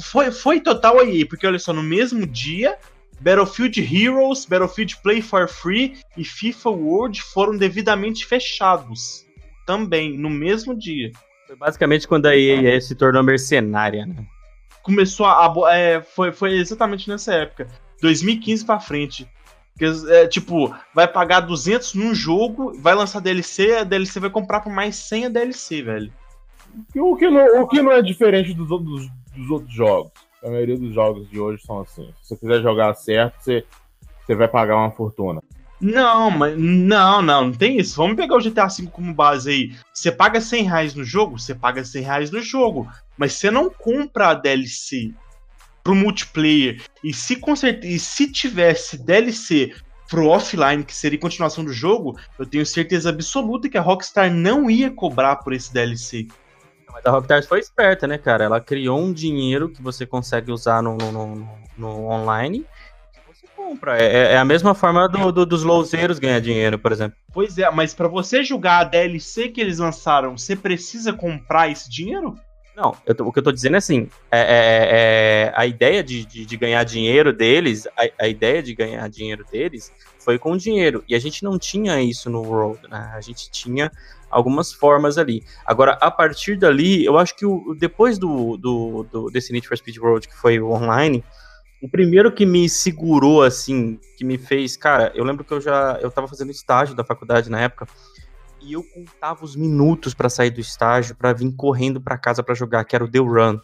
Foi, 0.02 0.32
foi 0.32 0.60
total 0.60 1.00
aí, 1.00 1.26
porque 1.26 1.48
olha 1.48 1.58
só, 1.58 1.74
no 1.74 1.82
mesmo 1.82 2.28
dia, 2.28 2.78
Battlefield 3.20 3.80
Heroes, 3.80 4.46
Battlefield 4.46 4.98
Play 5.02 5.22
for 5.22 5.48
Free 5.48 5.98
e 6.18 6.24
FIFA 6.24 6.70
World 6.70 7.22
foram 7.22 7.58
devidamente 7.58 8.26
fechados. 8.26 9.26
Também, 9.66 10.18
no 10.18 10.30
mesmo 10.30 10.78
dia. 10.78 11.12
Foi 11.48 11.56
basicamente 11.56 12.08
quando 12.08 12.28
a 12.28 12.36
EA 12.36 12.80
se 12.80 12.96
tornou 12.96 13.24
mercenária, 13.24 14.06
né? 14.06 14.26
Começou 14.84 15.26
a. 15.26 15.48
a 15.48 15.76
é, 15.76 16.02
foi, 16.02 16.32
foi 16.32 16.54
exatamente 16.54 17.10
nessa 17.10 17.34
época. 17.34 17.68
2015 18.02 18.66
pra 18.66 18.80
frente. 18.80 19.28
É, 20.10 20.28
tipo, 20.28 20.74
vai 20.94 21.08
pagar 21.08 21.42
200 21.42 21.96
num 21.96 22.16
jogo, 22.16 22.74
vai 22.80 22.96
lançar 22.96 23.20
DLC, 23.20 23.76
a 23.76 23.84
DLC 23.84 24.20
vai 24.22 24.30
comprar 24.30 24.62
por 24.62 24.72
mais 24.72 24.96
100 24.96 25.26
a 25.26 25.30
DLC, 25.30 25.82
velho. 25.82 26.14
O 26.96 27.16
que 27.18 27.30
não, 27.30 27.62
o 27.62 27.68
que 27.68 27.82
não 27.82 27.92
é 27.92 28.02
diferente 28.02 28.54
dos, 28.54 28.70
dos, 28.70 29.10
dos 29.36 29.50
outros 29.50 29.74
jogos. 29.74 30.12
A 30.46 30.50
maioria 30.50 30.78
dos 30.78 30.94
jogos 30.94 31.28
de 31.28 31.40
hoje 31.40 31.64
são 31.66 31.80
assim. 31.80 32.14
Se 32.22 32.30
você 32.30 32.38
quiser 32.38 32.62
jogar 32.62 32.94
certo, 32.94 33.42
você, 33.42 33.66
você 34.26 34.36
vai 34.36 34.48
pagar 34.48 34.78
uma 34.78 34.92
fortuna. 34.92 35.42
Não, 35.82 36.30
mas 36.30 36.56
não, 36.58 37.22
não, 37.22 37.46
não 37.46 37.52
tem 37.52 37.80
isso. 37.80 37.98
Vamos 37.98 38.16
pegar 38.16 38.36
o 38.36 38.42
GTA 38.42 38.68
V 38.68 38.88
como 38.92 39.14
base 39.14 39.50
aí. 39.50 39.76
Você 39.92 40.12
paga 40.12 40.40
100 40.40 40.64
reais 40.64 40.96
no 40.96 41.04
jogo? 41.04 41.40
Você 41.40 41.56
paga 41.56 41.84
100 41.84 42.04
reais 42.04 42.32
no 42.32 42.42
jogo. 42.42 42.88
Mas 43.18 43.34
você 43.34 43.50
não 43.50 43.70
compra 43.70 44.30
a 44.30 44.34
DLC 44.36 45.12
pro 45.84 45.96
multiplayer 45.96 46.82
e 47.04 47.14
se, 47.14 47.40
e 47.84 48.00
se 48.00 48.32
tivesse 48.32 48.98
DLC 48.98 49.74
pro 50.08 50.28
offline, 50.28 50.84
que 50.84 50.96
seria 50.96 51.20
continuação 51.20 51.64
do 51.64 51.74
jogo, 51.74 52.18
eu 52.38 52.46
tenho 52.46 52.66
certeza 52.66 53.10
absoluta 53.10 53.70
que 53.70 53.78
a 53.78 53.82
Rockstar 53.82 54.32
não 54.32 54.70
ia 54.70 54.92
cobrar 54.92 55.38
por 55.38 55.54
esse 55.54 55.74
DLC. 55.74 56.28
Mas 56.96 57.06
a 57.06 57.12
Rockstar 57.12 57.46
foi 57.46 57.60
esperta, 57.60 58.08
né, 58.08 58.18
cara? 58.18 58.46
Ela 58.46 58.62
criou 58.62 58.98
um 58.98 59.12
dinheiro 59.12 59.68
que 59.68 59.82
você 59.82 60.06
consegue 60.06 60.50
usar 60.50 60.82
no, 60.82 60.96
no, 60.96 61.12
no, 61.12 61.50
no 61.78 62.06
online 62.08 62.66
você 63.28 63.48
compra. 63.54 64.02
É, 64.02 64.06
é, 64.06 64.32
é, 64.34 64.38
a 64.38 64.46
mesma 64.46 64.74
forma 64.74 65.10
do, 65.10 65.30
do, 65.30 65.46
dos 65.46 65.64
louzeiros 65.64 66.20
ganhar 66.20 66.40
dinheiro, 66.40 66.80
por 66.80 66.94
exemplo. 66.94 67.18
Pois 67.34 67.58
é, 67.58 67.70
mas 67.70 67.94
para 67.94 68.08
você 68.08 68.44
jogar 68.44 68.80
a 68.80 68.84
DLC 68.86 69.50
que 69.50 69.60
eles 69.60 69.80
lançaram, 69.80 70.38
você 70.38 70.56
precisa 70.56 71.12
comprar 71.12 71.70
esse 71.70 71.90
dinheiro? 71.90 72.40
Não, 72.76 72.96
eu, 73.06 73.16
o 73.26 73.32
que 73.32 73.40
eu 73.40 73.44
tô 73.44 73.52
dizendo 73.52 73.76
é 73.76 73.78
assim, 73.78 74.10
é, 74.32 74.40
é, 74.40 74.90
é 75.50 75.54
a 75.56 75.66
ideia 75.66 76.04
de, 76.04 76.26
de, 76.26 76.46
de, 76.46 76.58
ganhar 76.58 76.84
dinheiro 76.84 77.32
deles, 77.32 77.88
a, 77.88 78.24
a, 78.26 78.28
ideia 78.28 78.62
de 78.62 78.76
ganhar 78.76 79.08
dinheiro 79.10 79.46
deles 79.50 79.92
foi 80.20 80.38
com 80.38 80.58
dinheiro, 80.58 81.02
e 81.08 81.16
a 81.16 81.20
gente 81.20 81.44
não 81.44 81.58
tinha 81.58 82.02
isso 82.02 82.30
no 82.30 82.42
World, 82.42 82.82
né? 82.90 83.12
A 83.16 83.22
gente 83.22 83.50
tinha 83.50 83.90
algumas 84.36 84.74
formas 84.74 85.18
ali. 85.18 85.42
Agora, 85.66 85.94
a 86.02 86.12
partir 86.12 86.58
dali, 86.58 87.06
eu 87.06 87.18
acho 87.18 87.34
que 87.38 87.46
o, 87.46 87.74
depois 87.80 88.20
do, 88.20 88.58
do, 88.58 89.04
do, 89.04 89.32
desse 89.32 89.54
Need 89.54 89.66
for 89.66 89.78
Speed 89.78 89.98
World, 89.98 90.28
que 90.28 90.36
foi 90.36 90.62
online, 90.62 91.24
o 91.82 91.88
primeiro 91.88 92.30
que 92.30 92.46
me 92.46 92.68
segurou, 92.68 93.44
assim, 93.44 93.98
que 94.18 94.26
me 94.26 94.38
fez, 94.38 94.76
cara, 94.76 95.10
eu 95.16 95.24
lembro 95.24 95.46
que 95.46 95.54
eu 95.54 95.62
já, 95.62 95.98
eu 96.02 96.12
tava 96.12 96.28
fazendo 96.28 96.52
estágio 96.52 96.94
da 96.94 97.04
faculdade 97.04 97.50
na 97.50 97.62
época, 97.62 97.88
e 98.62 98.74
eu 98.74 98.84
contava 98.84 99.46
os 99.46 99.56
minutos 99.56 100.14
para 100.14 100.28
sair 100.28 100.50
do 100.50 100.60
estágio 100.60 101.16
para 101.16 101.32
vir 101.32 101.54
correndo 101.56 102.02
para 102.02 102.18
casa 102.18 102.44
para 102.44 102.56
jogar, 102.56 102.84
que 102.84 102.94
era 102.94 103.06
o 103.06 103.10
The 103.10 103.20
Run. 103.20 103.58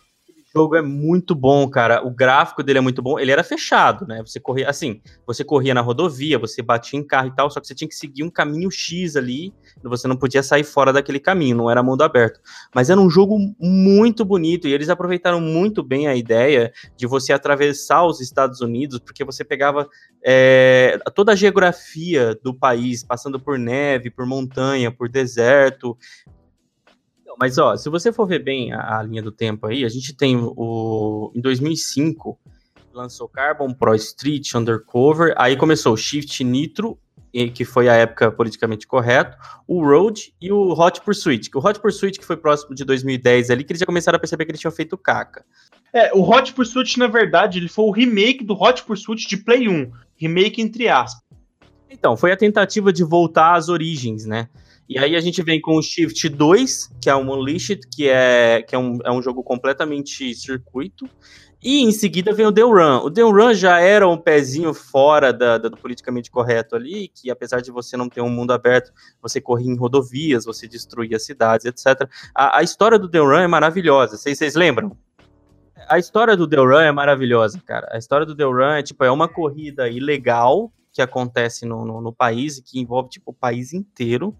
Jogo 0.53 0.75
é 0.75 0.81
muito 0.81 1.33
bom, 1.33 1.69
cara. 1.69 2.05
O 2.05 2.11
gráfico 2.11 2.61
dele 2.61 2.79
é 2.79 2.81
muito 2.81 3.01
bom. 3.01 3.17
Ele 3.17 3.31
era 3.31 3.43
fechado, 3.43 4.05
né? 4.05 4.21
Você 4.25 4.39
corria 4.39 4.69
assim, 4.69 5.01
você 5.25 5.45
corria 5.45 5.73
na 5.73 5.79
rodovia, 5.79 6.37
você 6.37 6.61
batia 6.61 6.99
em 6.99 7.03
carro 7.03 7.29
e 7.29 7.35
tal, 7.35 7.49
só 7.49 7.61
que 7.61 7.67
você 7.67 7.73
tinha 7.73 7.87
que 7.87 7.95
seguir 7.95 8.23
um 8.23 8.29
caminho 8.29 8.69
X 8.69 9.15
ali, 9.15 9.53
você 9.81 10.07
não 10.07 10.17
podia 10.17 10.43
sair 10.43 10.65
fora 10.65 10.91
daquele 10.91 11.19
caminho, 11.19 11.55
não 11.55 11.71
era 11.71 11.81
mundo 11.81 12.03
aberto. 12.03 12.41
Mas 12.75 12.89
era 12.89 12.99
um 12.99 13.09
jogo 13.09 13.37
muito 13.59 14.25
bonito 14.25 14.67
e 14.67 14.73
eles 14.73 14.89
aproveitaram 14.89 15.39
muito 15.39 15.81
bem 15.81 16.07
a 16.07 16.15
ideia 16.15 16.73
de 16.97 17.07
você 17.07 17.31
atravessar 17.31 18.05
os 18.05 18.19
Estados 18.19 18.59
Unidos, 18.59 18.99
porque 18.99 19.23
você 19.23 19.45
pegava 19.45 19.87
é, 20.23 20.99
toda 21.15 21.31
a 21.31 21.35
geografia 21.35 22.35
do 22.43 22.53
país, 22.53 23.03
passando 23.03 23.39
por 23.39 23.57
neve, 23.57 24.09
por 24.09 24.25
montanha, 24.25 24.91
por 24.91 25.07
deserto, 25.07 25.97
mas, 27.39 27.57
ó, 27.57 27.75
se 27.75 27.89
você 27.89 28.11
for 28.11 28.25
ver 28.25 28.39
bem 28.39 28.73
a, 28.73 28.99
a, 28.99 29.03
linha 29.03 29.21
do 29.21 29.31
tempo 29.31 29.67
aí, 29.67 29.85
a 29.85 29.89
gente 29.89 30.15
tem 30.15 30.37
o. 30.37 31.31
Em 31.35 31.41
2005, 31.41 32.39
lançou 32.93 33.27
Carbon 33.27 33.73
Pro 33.73 33.95
Street 33.95 34.53
Undercover, 34.53 35.33
aí 35.37 35.55
começou 35.55 35.93
o 35.93 35.97
Shift 35.97 36.43
Nitro, 36.43 36.97
que 37.53 37.63
foi 37.63 37.87
a 37.87 37.93
época 37.93 38.31
politicamente 38.31 38.85
correto, 38.85 39.37
o 39.67 39.83
Road 39.83 40.33
e 40.41 40.51
o 40.51 40.73
Hot 40.73 41.01
Pursuit. 41.01 41.49
O 41.55 41.59
Hot 41.59 41.79
Pursuit, 41.79 42.19
que 42.19 42.25
foi 42.25 42.35
próximo 42.35 42.75
de 42.75 42.83
2010 42.83 43.49
ali, 43.49 43.63
que 43.63 43.71
eles 43.71 43.79
já 43.79 43.85
começaram 43.85 44.17
a 44.17 44.19
perceber 44.19 44.45
que 44.45 44.51
eles 44.51 44.59
tinham 44.59 44.71
feito 44.71 44.97
caca. 44.97 45.45
É, 45.93 46.13
o 46.13 46.21
Hot 46.21 46.53
Pursuit, 46.53 46.99
na 46.99 47.07
verdade, 47.07 47.59
ele 47.59 47.69
foi 47.69 47.85
o 47.85 47.91
remake 47.91 48.43
do 48.43 48.53
Hot 48.53 48.83
Pursuit 48.83 49.27
de 49.27 49.37
Play 49.37 49.67
1. 49.69 49.91
Remake 50.15 50.61
entre 50.61 50.89
aspas. 50.89 51.23
Então, 51.89 52.15
foi 52.15 52.31
a 52.31 52.37
tentativa 52.37 52.91
de 52.91 53.03
voltar 53.03 53.55
às 53.55 53.67
origens, 53.67 54.25
né? 54.25 54.47
E 54.91 54.99
aí 54.99 55.15
a 55.15 55.21
gente 55.21 55.41
vem 55.41 55.61
com 55.61 55.77
o 55.77 55.81
Shift 55.81 56.27
2, 56.27 56.91
que 57.01 57.09
é 57.09 57.15
um 57.15 57.31
Unleashed, 57.31 57.87
que 57.95 58.09
é, 58.09 58.61
que 58.61 58.75
é, 58.75 58.77
um, 58.77 58.99
é 59.05 59.09
um 59.09 59.21
jogo 59.21 59.41
completamente 59.41 60.35
circuito. 60.35 61.09
E 61.63 61.79
em 61.79 61.93
seguida 61.93 62.33
vem 62.33 62.45
o 62.45 62.51
The 62.51 62.63
Run. 62.63 62.97
O 63.05 63.09
The 63.09 63.21
Run 63.21 63.53
já 63.53 63.79
era 63.79 64.05
um 64.05 64.17
pezinho 64.17 64.73
fora 64.73 65.31
da, 65.31 65.57
da, 65.57 65.69
do 65.69 65.77
politicamente 65.77 66.29
correto 66.29 66.75
ali, 66.75 67.07
que 67.07 67.31
apesar 67.31 67.61
de 67.61 67.71
você 67.71 67.95
não 67.95 68.09
ter 68.09 68.19
um 68.19 68.29
mundo 68.29 68.51
aberto, 68.51 68.91
você 69.21 69.39
corria 69.39 69.71
em 69.71 69.77
rodovias, 69.77 70.43
você 70.43 70.67
destruía 70.67 71.17
cidades, 71.19 71.65
etc. 71.65 72.09
A, 72.35 72.57
a 72.57 72.61
história 72.61 72.99
do 72.99 73.07
The 73.07 73.19
Run 73.19 73.39
é 73.43 73.47
maravilhosa. 73.47 74.17
Vocês, 74.17 74.55
lembram? 74.55 74.91
A 75.87 75.99
história 75.99 76.35
do 76.35 76.45
The 76.45 76.57
Run 76.57 76.81
é 76.81 76.91
maravilhosa, 76.91 77.61
cara. 77.65 77.87
A 77.93 77.97
história 77.97 78.25
do 78.25 78.35
The 78.35 78.43
Run 78.43 78.71
é 78.71 78.83
tipo, 78.83 79.05
é 79.05 79.11
uma 79.11 79.29
corrida 79.29 79.87
ilegal 79.87 80.69
que 80.91 81.01
acontece 81.01 81.65
no, 81.65 81.85
no, 81.85 82.01
no, 82.01 82.13
país 82.13 82.57
e 82.57 82.63
que 82.63 82.79
envolve 82.79 83.09
tipo, 83.09 83.31
o 83.31 83.33
país 83.33 83.73
inteiro. 83.73 84.35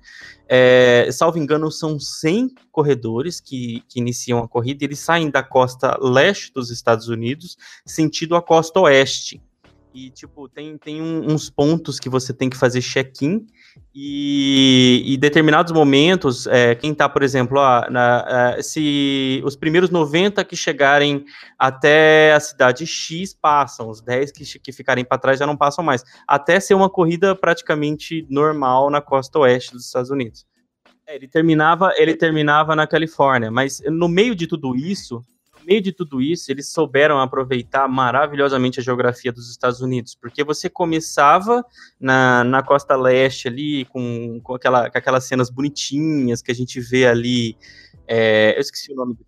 É, 0.47 1.09
salvo 1.11 1.37
engano, 1.37 1.71
são 1.71 1.99
100 1.99 2.53
corredores 2.71 3.39
que, 3.39 3.83
que 3.87 3.99
iniciam 3.99 4.39
a 4.39 4.47
corrida 4.47 4.83
eles 4.83 4.99
saem 4.99 5.29
da 5.29 5.41
costa 5.41 5.97
leste 6.01 6.51
dos 6.53 6.69
Estados 6.69 7.07
Unidos, 7.07 7.57
sentido 7.85 8.35
a 8.35 8.41
costa 8.41 8.79
oeste. 8.81 9.41
E, 9.93 10.09
tipo, 10.09 10.47
tem, 10.47 10.77
tem 10.77 11.01
um, 11.01 11.33
uns 11.33 11.49
pontos 11.49 11.99
que 11.99 12.07
você 12.07 12.33
tem 12.33 12.49
que 12.49 12.55
fazer 12.55 12.81
check-in 12.81 13.45
e, 13.93 15.03
em 15.05 15.19
determinados 15.19 15.73
momentos, 15.73 16.47
é, 16.47 16.73
quem 16.75 16.93
está, 16.93 17.09
por 17.09 17.23
exemplo, 17.23 17.57
ó, 17.59 17.89
na, 17.89 18.55
uh, 18.57 18.63
se 18.63 19.41
os 19.43 19.55
primeiros 19.57 19.89
90 19.89 20.45
que 20.45 20.55
chegarem 20.55 21.25
até 21.59 22.33
a 22.33 22.39
cidade 22.39 22.85
X 22.87 23.33
passam, 23.33 23.89
os 23.89 24.01
10 24.01 24.31
que, 24.31 24.59
que 24.59 24.71
ficarem 24.71 25.03
para 25.03 25.17
trás 25.17 25.39
já 25.39 25.45
não 25.45 25.57
passam 25.57 25.83
mais, 25.83 26.05
até 26.25 26.59
ser 26.59 26.73
uma 26.73 26.89
corrida 26.89 27.35
praticamente 27.35 28.25
normal 28.29 28.89
na 28.89 29.01
costa 29.01 29.39
oeste 29.39 29.73
dos 29.73 29.85
Estados 29.85 30.09
Unidos. 30.09 30.45
É, 31.05 31.15
ele 31.15 31.27
terminava, 31.27 31.91
ele 31.97 32.15
terminava 32.15 32.75
na 32.77 32.87
Califórnia, 32.87 33.51
mas 33.51 33.81
no 33.87 34.07
meio 34.07 34.33
de 34.33 34.47
tudo 34.47 34.73
isso, 34.73 35.21
meio 35.65 35.81
de 35.81 35.91
tudo 35.91 36.21
isso, 36.21 36.51
eles 36.51 36.69
souberam 36.69 37.19
aproveitar 37.19 37.87
maravilhosamente 37.87 38.79
a 38.79 38.83
geografia 38.83 39.31
dos 39.31 39.49
Estados 39.49 39.81
Unidos, 39.81 40.15
porque 40.15 40.43
você 40.43 40.69
começava 40.69 41.63
na, 41.99 42.43
na 42.43 42.63
costa 42.63 42.95
leste 42.95 43.47
ali, 43.47 43.85
com, 43.85 44.39
com, 44.41 44.55
aquela, 44.55 44.89
com 44.89 44.97
aquelas 44.97 45.25
cenas 45.25 45.49
bonitinhas 45.49 46.41
que 46.41 46.51
a 46.51 46.55
gente 46.55 46.79
vê 46.79 47.07
ali. 47.07 47.57
É, 48.07 48.55
eu 48.55 48.61
esqueci 48.61 48.91
o 48.91 48.95
nome 48.95 49.13
do 49.13 49.25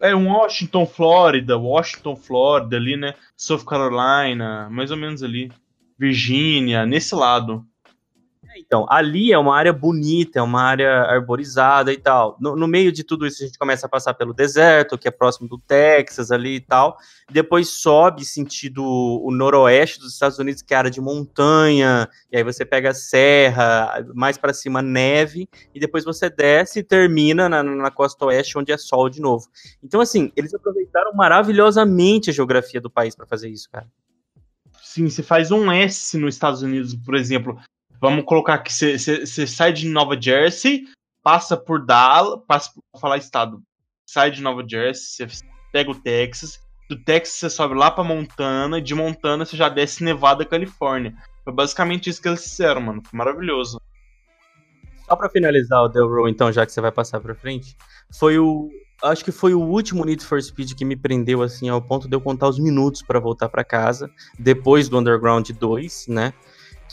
é 0.00 0.16
um 0.16 0.32
Washington, 0.32 0.86
Flórida, 0.86 1.58
Washington, 1.58 2.16
Flórida 2.16 2.76
ali, 2.78 2.96
né? 2.96 3.14
South 3.36 3.66
Carolina, 3.66 4.66
mais 4.70 4.90
ou 4.90 4.96
menos 4.96 5.22
ali. 5.22 5.52
Virgínia, 5.98 6.86
nesse 6.86 7.14
lado. 7.14 7.66
Então, 8.64 8.86
ali 8.88 9.32
é 9.32 9.38
uma 9.38 9.56
área 9.56 9.72
bonita, 9.72 10.38
é 10.38 10.42
uma 10.42 10.62
área 10.62 11.02
arborizada 11.02 11.92
e 11.92 11.96
tal. 11.96 12.36
No, 12.40 12.54
no, 12.54 12.68
meio 12.68 12.92
de 12.92 13.02
tudo 13.02 13.26
isso, 13.26 13.42
a 13.42 13.46
gente 13.46 13.58
começa 13.58 13.86
a 13.86 13.88
passar 13.88 14.14
pelo 14.14 14.34
deserto, 14.34 14.98
que 14.98 15.08
é 15.08 15.10
próximo 15.10 15.48
do 15.48 15.58
Texas 15.58 16.30
ali 16.30 16.56
e 16.56 16.60
tal. 16.60 16.98
Depois 17.30 17.68
sobe 17.68 18.24
sentido 18.24 18.84
o 18.84 19.30
noroeste 19.30 19.98
dos 19.98 20.12
Estados 20.12 20.38
Unidos, 20.38 20.62
que 20.62 20.74
é 20.74 20.76
área 20.76 20.90
de 20.90 21.00
montanha. 21.00 22.08
E 22.30 22.36
aí 22.36 22.44
você 22.44 22.64
pega 22.64 22.90
a 22.90 22.94
serra, 22.94 24.04
mais 24.14 24.36
para 24.36 24.52
cima 24.52 24.82
neve. 24.82 25.48
E 25.74 25.80
depois 25.80 26.04
você 26.04 26.28
desce 26.28 26.80
e 26.80 26.84
termina 26.84 27.48
na, 27.48 27.62
na 27.62 27.90
costa 27.90 28.26
oeste, 28.26 28.58
onde 28.58 28.72
é 28.72 28.76
sol 28.76 29.08
de 29.08 29.20
novo. 29.20 29.48
Então, 29.82 30.00
assim, 30.00 30.30
eles 30.36 30.52
aproveitaram 30.52 31.14
maravilhosamente 31.14 32.30
a 32.30 32.32
geografia 32.32 32.80
do 32.80 32.90
país 32.90 33.16
para 33.16 33.26
fazer 33.26 33.48
isso, 33.48 33.70
cara. 33.70 33.86
Sim, 34.82 35.08
você 35.08 35.22
faz 35.22 35.52
um 35.52 35.70
S 35.70 36.18
nos 36.18 36.34
Estados 36.34 36.62
Unidos, 36.62 36.96
por 36.96 37.14
exemplo. 37.14 37.56
Vamos 38.00 38.24
colocar 38.24 38.58
que 38.58 38.72
você 38.72 39.46
sai 39.46 39.72
de 39.72 39.86
Nova 39.88 40.20
Jersey, 40.20 40.84
passa 41.22 41.56
por 41.56 41.84
Dallas, 41.84 42.40
passa 42.46 42.70
por 42.72 43.00
falar 43.00 43.18
estado, 43.18 43.62
sai 44.08 44.30
de 44.30 44.40
Nova 44.40 44.64
Jersey, 44.66 45.28
você 45.28 45.44
pega 45.70 45.90
o 45.90 45.94
Texas, 45.94 46.58
do 46.88 46.96
Texas 47.04 47.36
você 47.36 47.50
sobe 47.50 47.74
lá 47.74 47.90
pra 47.90 48.02
Montana, 48.02 48.78
e 48.78 48.82
de 48.82 48.94
Montana 48.94 49.44
você 49.44 49.56
já 49.56 49.68
desce 49.68 50.02
Nevada, 50.02 50.44
Califórnia. 50.44 51.14
Foi 51.44 51.52
basicamente 51.52 52.10
isso 52.10 52.20
que 52.20 52.28
eles 52.28 52.42
fizeram, 52.42 52.80
mano. 52.80 53.02
Foi 53.04 53.16
maravilhoso. 53.16 53.80
Só 55.06 55.14
pra 55.14 55.28
finalizar 55.28 55.82
o 55.82 55.88
Delrow, 55.88 56.28
então, 56.28 56.50
já 56.50 56.64
que 56.64 56.72
você 56.72 56.80
vai 56.80 56.92
passar 56.92 57.20
pra 57.20 57.34
frente, 57.34 57.76
foi 58.18 58.38
o. 58.38 58.68
Acho 59.02 59.24
que 59.24 59.32
foi 59.32 59.54
o 59.54 59.60
último 59.60 60.04
Need 60.04 60.24
for 60.24 60.42
Speed 60.42 60.74
que 60.74 60.84
me 60.84 60.94
prendeu, 60.94 61.42
assim, 61.42 61.68
ao 61.68 61.80
ponto 61.80 62.06
de 62.06 62.14
eu 62.14 62.20
contar 62.20 62.48
os 62.48 62.58
minutos 62.58 63.02
para 63.02 63.18
voltar 63.18 63.48
para 63.48 63.64
casa, 63.64 64.10
depois 64.38 64.88
do 64.88 64.98
Underground 64.98 65.48
2, 65.50 66.06
né? 66.08 66.34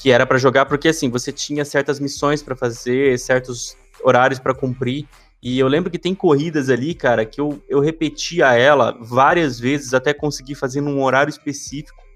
Que 0.02 0.12
era 0.12 0.26
para 0.26 0.38
jogar, 0.38 0.66
porque 0.66 0.90
assim, 0.90 1.10
você 1.10 1.32
tinha 1.32 1.66
certas 1.66 2.00
missões 2.00 2.44
para 2.44 2.56
fazer, 2.56 3.18
certos 3.18 3.76
horários 4.04 4.40
para 4.40 4.54
cumprir. 4.54 5.08
E 5.42 5.58
eu 5.60 5.68
lembro 5.68 5.92
que 5.92 6.00
tem 6.00 6.16
corridas 6.16 6.70
ali, 6.70 6.94
cara, 6.94 7.26
que 7.26 7.40
eu, 7.40 7.62
eu 7.68 7.80
repetia 7.80 8.54
ela 8.54 8.98
várias 9.00 9.60
vezes 9.60 9.94
até 9.94 10.14
conseguir 10.14 10.56
fazer 10.56 10.82
num 10.82 11.04
horário 11.04 11.30
específico. 11.30 12.07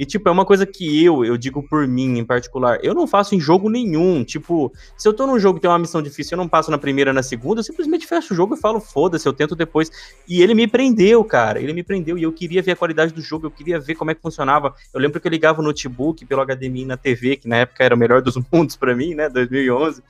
E, 0.00 0.06
tipo, 0.06 0.26
é 0.30 0.32
uma 0.32 0.46
coisa 0.46 0.64
que 0.64 1.04
eu, 1.04 1.26
eu 1.26 1.36
digo 1.36 1.62
por 1.62 1.86
mim 1.86 2.16
em 2.16 2.24
particular, 2.24 2.82
eu 2.82 2.94
não 2.94 3.06
faço 3.06 3.34
em 3.34 3.38
jogo 3.38 3.68
nenhum. 3.68 4.24
Tipo, 4.24 4.72
se 4.96 5.06
eu 5.06 5.12
tô 5.12 5.26
num 5.26 5.38
jogo 5.38 5.56
que 5.56 5.60
tem 5.60 5.70
uma 5.70 5.78
missão 5.78 6.00
difícil, 6.00 6.38
eu 6.38 6.42
não 6.42 6.48
passo 6.48 6.70
na 6.70 6.78
primeira, 6.78 7.12
na 7.12 7.22
segunda, 7.22 7.60
eu 7.60 7.64
simplesmente 7.64 8.06
fecho 8.06 8.32
o 8.32 8.36
jogo 8.36 8.54
e 8.54 8.58
falo, 8.58 8.80
foda-se, 8.80 9.28
eu 9.28 9.32
tento 9.34 9.54
depois. 9.54 9.90
E 10.26 10.40
ele 10.40 10.54
me 10.54 10.66
prendeu, 10.66 11.22
cara. 11.22 11.60
Ele 11.60 11.74
me 11.74 11.82
prendeu 11.82 12.16
e 12.16 12.22
eu 12.22 12.32
queria 12.32 12.62
ver 12.62 12.72
a 12.72 12.76
qualidade 12.76 13.12
do 13.12 13.20
jogo, 13.20 13.44
eu 13.44 13.50
queria 13.50 13.78
ver 13.78 13.94
como 13.94 14.10
é 14.10 14.14
que 14.14 14.22
funcionava. 14.22 14.74
Eu 14.94 14.98
lembro 14.98 15.20
que 15.20 15.28
eu 15.28 15.30
ligava 15.30 15.60
o 15.60 15.62
notebook 15.62 16.24
pelo 16.24 16.46
HDMI 16.46 16.86
na 16.86 16.96
TV, 16.96 17.36
que 17.36 17.46
na 17.46 17.56
época 17.56 17.84
era 17.84 17.94
o 17.94 17.98
melhor 17.98 18.22
dos 18.22 18.38
mundos 18.50 18.76
para 18.76 18.96
mim, 18.96 19.14
né, 19.14 19.28
2011. 19.28 20.02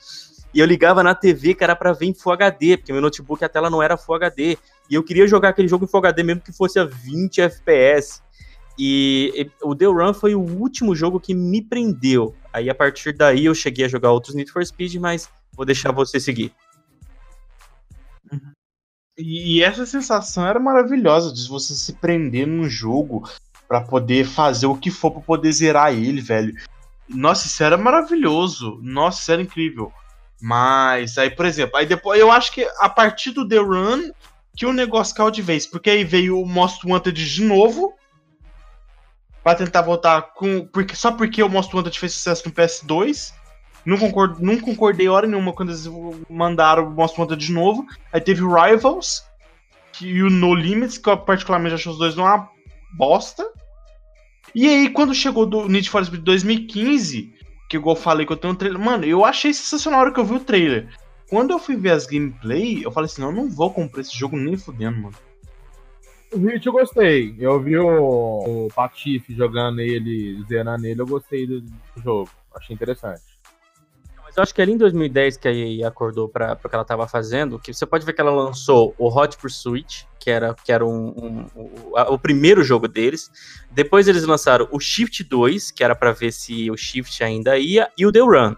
E 0.55 0.61
eu 0.61 0.67
ligava 0.67 1.03
na 1.03 1.17
TV, 1.17 1.53
cara, 1.53 1.75
para 1.75 1.93
ver 1.93 2.07
em 2.07 2.15
Full 2.15 2.33
HD, 2.35 2.77
porque 2.77 2.93
meu 2.93 3.03
notebook 3.03 3.45
a 3.45 3.49
tela 3.49 3.69
não 3.69 3.83
era 3.83 3.97
Full 3.97 4.15
HD. 4.15 4.57
E 4.89 4.95
eu 4.95 5.03
queria 5.03 5.27
jogar 5.27 5.49
aquele 5.49 5.67
jogo 5.67 5.85
em 5.85 5.89
Full 5.89 5.99
HD 5.99 6.23
mesmo 6.23 6.43
que 6.43 6.53
fosse 6.53 6.79
a 6.79 6.85
20 6.85 7.41
FPS. 7.41 8.23
E, 8.83 9.31
e 9.37 9.51
o 9.63 9.77
The 9.77 9.85
Run 9.85 10.15
foi 10.15 10.35
o 10.35 10.41
último 10.41 10.97
jogo 10.97 11.21
que 11.21 11.35
me 11.35 11.61
prendeu. 11.61 12.35
Aí 12.51 12.71
a 12.71 12.75
partir 12.75 13.13
daí 13.13 13.45
eu 13.45 13.55
cheguei 13.55 13.85
a 13.85 13.89
jogar 13.89 14.11
outros 14.11 14.35
Need 14.35 14.51
for 14.51 14.65
Speed, 14.65 14.95
mas 14.95 15.29
vou 15.53 15.67
deixar 15.67 15.93
você 15.93 16.19
seguir. 16.19 16.51
E 19.19 19.63
essa 19.63 19.85
sensação 19.85 20.47
era 20.47 20.59
maravilhosa 20.59 21.31
de 21.31 21.47
você 21.47 21.75
se 21.75 21.93
prender 21.93 22.47
num 22.47 22.67
jogo 22.71 23.29
para 23.69 23.83
poder 23.83 24.25
fazer 24.25 24.65
o 24.65 24.75
que 24.75 24.91
for 24.91 25.11
para 25.11 25.21
poder 25.21 25.53
zerar 25.53 25.93
ele, 25.93 26.23
velho. 26.23 26.55
Nossa, 27.07 27.49
isso 27.49 27.63
era 27.63 27.77
maravilhoso. 27.77 28.81
Nossa, 28.83 29.21
isso 29.21 29.33
era 29.33 29.43
incrível. 29.43 29.93
Mas 30.41 31.19
aí, 31.19 31.29
por 31.29 31.45
exemplo, 31.45 31.77
aí 31.77 31.85
depois 31.85 32.19
eu 32.19 32.33
acho 32.33 32.51
que 32.51 32.67
a 32.79 32.89
partir 32.89 33.33
do 33.33 33.47
The 33.47 33.59
Run 33.59 34.11
que 34.57 34.65
o 34.65 34.73
negócio 34.73 35.15
caiu 35.15 35.31
de 35.31 35.43
vez, 35.43 35.67
porque 35.67 35.91
aí 35.91 36.03
veio 36.03 36.41
o 36.41 36.47
Most 36.47 36.87
Wanted 36.87 37.13
de 37.13 37.45
novo, 37.45 37.95
para 39.43 39.59
tentar 39.59 39.83
voltar 39.83 40.23
com. 40.35 40.67
Porque, 40.67 40.95
só 40.95 41.13
porque 41.13 41.43
o 41.43 41.49
Most 41.49 41.75
Wanted 41.75 41.99
fez 41.99 42.13
sucesso 42.13 42.47
no 42.47 42.55
PS2. 42.55 43.33
Não, 43.85 43.97
concord, 43.97 44.43
não 44.43 44.59
concordei 44.61 45.09
hora 45.09 45.27
nenhuma 45.27 45.53
quando 45.53 45.71
eles 45.71 45.89
mandaram 46.29 46.87
o 46.87 46.91
Most 46.91 47.19
Wanted 47.19 47.45
de 47.45 47.53
novo. 47.53 47.87
Aí 48.13 48.21
teve 48.21 48.43
o 48.43 48.53
Rivals 48.53 49.25
que, 49.93 50.07
e 50.07 50.23
o 50.23 50.31
No 50.31 50.55
Limits, 50.55 50.99
que 50.99 51.09
eu 51.09 51.17
particularmente 51.17 51.75
acho 51.75 51.91
os 51.91 51.99
dois 51.99 52.17
uma 52.17 52.49
bosta. 52.93 53.49
E 54.55 54.69
aí, 54.69 54.91
quando 54.91 55.15
chegou 55.15 55.47
do 55.47 55.69
Need 55.69 55.89
for 55.89 56.05
Speed 56.05 56.23
2015, 56.23 57.33
que 57.69 57.77
eu 57.77 57.97
falei 57.97 58.27
que 58.27 58.33
eu 58.33 58.37
tenho 58.37 58.53
um 58.53 58.57
trailer. 58.57 58.81
Mano, 58.81 59.05
eu 59.05 59.25
achei 59.25 59.55
sensacional 59.55 60.01
a 60.01 60.03
hora 60.05 60.13
que 60.13 60.19
eu 60.19 60.25
vi 60.25 60.35
o 60.35 60.41
trailer. 60.41 60.89
Quando 61.29 61.53
eu 61.53 61.59
fui 61.59 61.77
ver 61.77 61.93
as 61.93 62.07
gameplay, 62.07 62.85
eu 62.85 62.91
falei 62.91 63.07
assim: 63.07 63.23
não, 63.23 63.31
eu 63.31 63.37
não 63.37 63.49
vou 63.49 63.73
comprar 63.73 64.01
esse 64.01 64.17
jogo 64.17 64.37
nem 64.37 64.57
fudendo, 64.57 65.01
mano. 65.01 65.17
O 66.33 66.39
Hit 66.39 66.65
eu 66.65 66.73
gostei. 66.73 67.35
Eu 67.39 67.61
vi 67.61 67.77
o, 67.77 68.67
o 68.67 68.69
Patife 68.75 69.35
jogando 69.35 69.81
ele, 69.81 70.43
zerando 70.49 70.87
ele, 70.87 71.01
eu 71.01 71.07
gostei 71.07 71.47
do, 71.47 71.65
jogo. 72.03 72.31
Achei 72.55 72.75
interessante. 72.75 73.23
Mas 74.25 74.37
eu 74.37 74.43
acho 74.45 74.55
que 74.55 74.63
ali 74.63 74.73
em 74.73 74.77
2010 74.77 75.37
que 75.37 75.49
a 75.49 75.53
EA 75.53 75.89
acordou 75.89 76.29
para 76.29 76.53
o 76.53 76.69
que 76.69 76.75
ela 76.75 76.83
estava 76.83 77.09
fazendo, 77.09 77.59
que 77.59 77.75
você 77.75 77.85
pode 77.85 78.07
ver 78.07 78.13
que 78.13 78.21
ela 78.21 78.31
lançou 78.31 78.95
o 78.97 79.09
Hot 79.09 79.37
Pursuit, 79.37 80.07
que 80.21 80.31
era, 80.31 80.55
que 80.55 80.71
era 80.71 80.87
um, 80.87 81.09
um, 81.09 81.47
um 81.57 81.97
a, 81.97 82.13
o 82.13 82.19
primeiro 82.19 82.63
jogo 82.63 82.87
deles. 82.87 83.29
Depois 83.73 84.07
eles 84.07 84.25
lançaram 84.25 84.69
o 84.71 84.79
Shift 84.79 85.25
2, 85.25 85.73
que 85.73 85.83
era 85.83 85.97
para 85.97 86.13
ver 86.13 86.33
se 86.33 86.71
o 86.71 86.77
Shift 86.77 87.25
ainda 87.25 87.59
ia, 87.59 87.91
e 87.99 88.07
o 88.07 88.13
The 88.13 88.21
Run. 88.21 88.55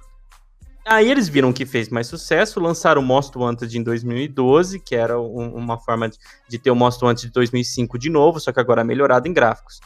Aí 0.84 1.08
eles 1.08 1.28
viram 1.28 1.52
que 1.52 1.64
fez 1.64 1.88
mais 1.88 2.08
sucesso, 2.08 2.58
lançaram 2.58 3.00
o 3.00 3.04
Most 3.04 3.36
Wanted 3.38 3.78
em 3.78 3.82
2012, 3.82 4.80
que 4.80 4.96
era 4.96 5.20
um, 5.20 5.54
uma 5.54 5.78
forma 5.78 6.08
de, 6.08 6.18
de, 6.48 6.58
ter 6.58 6.72
o 6.72 6.74
Most 6.74 7.04
Wanted 7.04 7.26
de 7.26 7.32
2005 7.32 7.98
de 7.98 8.10
novo, 8.10 8.40
só 8.40 8.52
que 8.52 8.58
agora 8.58 8.82
melhorado 8.82 9.28
em 9.28 9.32
gráficos. 9.32 9.80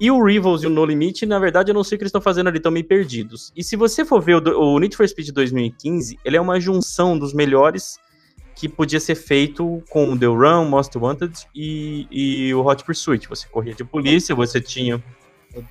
E 0.00 0.10
o 0.10 0.22
Rivals 0.22 0.62
e 0.62 0.66
o 0.66 0.70
No 0.70 0.84
Limit, 0.84 1.26
na 1.26 1.38
verdade, 1.38 1.70
eu 1.70 1.74
não 1.74 1.82
sei 1.82 1.96
o 1.96 1.98
que 1.98 2.04
eles 2.04 2.10
estão 2.10 2.20
fazendo 2.20 2.48
ali, 2.48 2.58
estão 2.58 2.70
meio 2.70 2.84
perdidos. 2.84 3.52
E 3.56 3.64
se 3.64 3.74
você 3.76 4.04
for 4.04 4.20
ver 4.20 4.36
o, 4.36 4.74
o 4.74 4.78
Need 4.78 4.94
for 4.94 5.08
Speed 5.08 5.30
2015, 5.30 6.18
ele 6.24 6.36
é 6.36 6.40
uma 6.40 6.60
junção 6.60 7.18
dos 7.18 7.32
melhores 7.32 7.98
que 8.54 8.68
podia 8.68 9.00
ser 9.00 9.14
feito 9.16 9.82
com 9.90 10.12
o 10.12 10.18
The 10.18 10.26
Run, 10.26 10.68
Most 10.68 10.96
Wanted 10.96 11.32
e, 11.54 12.06
e 12.10 12.54
o 12.54 12.64
Hot 12.64 12.84
Pursuit. 12.84 13.28
Você 13.28 13.48
corria 13.48 13.74
de 13.74 13.84
polícia, 13.84 14.34
você 14.34 14.60
tinha... 14.60 15.02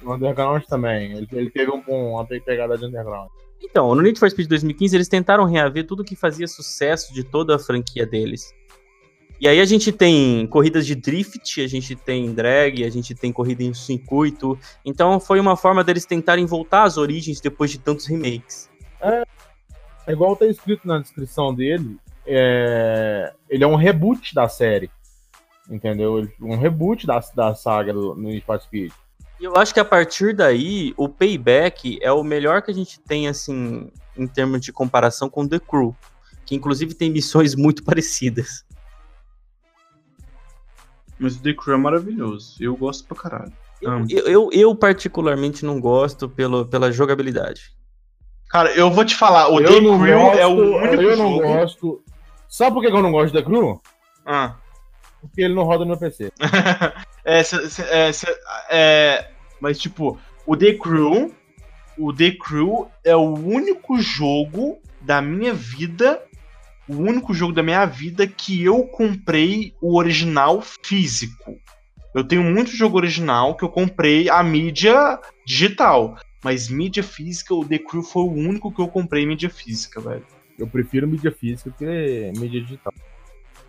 O 0.03 0.13
Underground 0.13 0.63
também, 0.63 1.11
ele, 1.13 1.27
ele 1.31 1.49
teve 1.51 1.71
um, 1.71 1.81
uma 1.87 2.25
pegada 2.25 2.77
de 2.77 2.85
Underground. 2.85 3.29
Então, 3.61 3.93
no 3.95 4.01
Need 4.01 4.19
for 4.19 4.29
Speed 4.29 4.47
2015 4.47 4.95
eles 4.95 5.07
tentaram 5.07 5.45
reaver 5.45 5.85
tudo 5.85 6.03
que 6.03 6.15
fazia 6.15 6.47
sucesso 6.47 7.13
de 7.13 7.23
toda 7.23 7.55
a 7.55 7.59
franquia 7.59 8.05
deles. 8.05 8.53
E 9.39 9.47
aí 9.49 9.59
a 9.59 9.65
gente 9.65 9.91
tem 9.91 10.47
corridas 10.47 10.85
de 10.85 10.95
drift, 10.95 11.61
a 11.61 11.67
gente 11.67 11.93
tem 11.95 12.33
drag, 12.33 12.83
a 12.85 12.89
gente 12.89 13.13
tem 13.13 13.33
corrida 13.33 13.63
em 13.63 13.73
circuito. 13.73 14.57
Então 14.85 15.19
foi 15.19 15.39
uma 15.39 15.57
forma 15.57 15.83
deles 15.83 16.05
tentarem 16.05 16.45
voltar 16.45 16.83
às 16.83 16.97
origens 16.97 17.41
depois 17.41 17.69
de 17.69 17.79
tantos 17.79 18.05
remakes. 18.05 18.69
É, 19.01 19.23
é 20.07 20.11
igual 20.13 20.35
tá 20.35 20.45
escrito 20.45 20.87
na 20.87 20.99
descrição 20.99 21.53
dele, 21.53 21.97
é, 22.25 23.33
ele 23.49 23.63
é 23.63 23.67
um 23.67 23.75
reboot 23.75 24.33
da 24.33 24.47
série. 24.47 24.89
Entendeu? 25.69 26.29
Um 26.39 26.55
reboot 26.55 27.05
da, 27.07 27.19
da 27.35 27.55
saga 27.55 27.91
do 27.91 28.15
Need 28.15 28.41
for 28.45 28.61
Speed. 28.61 28.91
E 29.39 29.43
eu 29.43 29.55
acho 29.55 29.73
que 29.73 29.79
a 29.79 29.85
partir 29.85 30.33
daí, 30.33 30.93
o 30.95 31.09
Payback 31.09 31.99
é 32.01 32.11
o 32.11 32.23
melhor 32.23 32.61
que 32.61 32.71
a 32.71 32.73
gente 32.73 32.99
tem, 32.99 33.27
assim, 33.27 33.91
em 34.17 34.27
termos 34.27 34.61
de 34.61 34.71
comparação 34.71 35.29
com 35.29 35.47
The 35.47 35.59
Crew, 35.59 35.95
que 36.45 36.55
inclusive 36.55 36.93
tem 36.93 37.09
missões 37.09 37.53
muito 37.55 37.83
parecidas. 37.83 38.65
Mas 41.19 41.35
o 41.35 41.41
The 41.41 41.53
Crew 41.53 41.75
é 41.75 41.77
maravilhoso. 41.77 42.55
Eu 42.59 42.75
gosto 42.75 43.05
pra 43.07 43.17
caralho. 43.17 43.53
Eu, 43.81 44.05
eu, 44.09 44.27
eu, 44.27 44.49
eu, 44.51 44.75
particularmente 44.75 45.65
não 45.65 45.79
gosto 45.79 46.29
pelo, 46.29 46.65
pela 46.65 46.91
jogabilidade. 46.91 47.75
Cara, 48.49 48.71
eu 48.73 48.89
vou 48.89 49.03
te 49.03 49.15
falar, 49.15 49.49
o 49.49 49.59
eu 49.59 49.67
The 49.67 49.79
Crew 49.79 49.97
gosto, 49.97 50.39
é 50.39 50.47
o 50.47 50.77
único 50.77 51.01
Eu 51.01 51.17
não 51.17 51.31
jogo... 51.31 51.41
gosto. 51.41 52.03
Sabe 52.47 52.73
por 52.73 52.81
que 52.81 52.87
eu 52.87 53.01
não 53.01 53.11
gosto 53.11 53.33
do 53.33 53.39
The 53.39 53.45
Crew? 53.45 53.81
Ah. 54.25 54.55
Porque 55.21 55.41
ele 55.41 55.53
não 55.53 55.63
roda 55.63 55.85
no 55.85 55.97
PC. 55.97 56.31
É, 57.27 57.41
cê, 57.41 57.67
cê, 57.71 57.81
é, 57.89 58.11
cê, 58.11 58.27
é, 58.69 59.31
mas, 59.59 59.79
tipo, 59.79 60.19
o 60.45 60.55
The 60.55 60.73
Crew. 60.73 61.33
O 61.97 62.13
The 62.13 62.37
Crew 62.39 62.87
é 63.03 63.15
o 63.15 63.33
único 63.33 63.99
jogo 63.99 64.77
da 65.01 65.23
minha 65.23 65.51
vida 65.51 66.21
o 66.87 66.97
único 66.97 67.33
jogo 67.33 67.53
da 67.53 67.63
minha 67.63 67.85
vida 67.85 68.27
que 68.27 68.63
eu 68.63 68.83
comprei 68.83 69.73
o 69.81 69.97
original 69.97 70.61
físico. 70.61 71.57
Eu 72.13 72.23
tenho 72.23 72.43
muito 72.43 72.71
jogo 72.71 72.97
original 72.97 73.55
que 73.55 73.63
eu 73.63 73.69
comprei 73.69 74.29
a 74.29 74.41
mídia 74.43 75.19
digital. 75.45 76.17
Mas 76.43 76.69
mídia 76.69 77.03
física, 77.03 77.53
o 77.53 77.65
The 77.65 77.79
Crew 77.79 78.03
foi 78.03 78.23
o 78.23 78.31
único 78.31 78.71
que 78.71 78.79
eu 78.79 78.87
comprei 78.87 79.25
mídia 79.25 79.49
física, 79.49 79.99
velho. 79.99 80.25
Eu 80.57 80.67
prefiro 80.67 81.07
mídia 81.07 81.31
física 81.31 81.71
que 81.71 82.31
mídia 82.37 82.61
digital. 82.61 82.93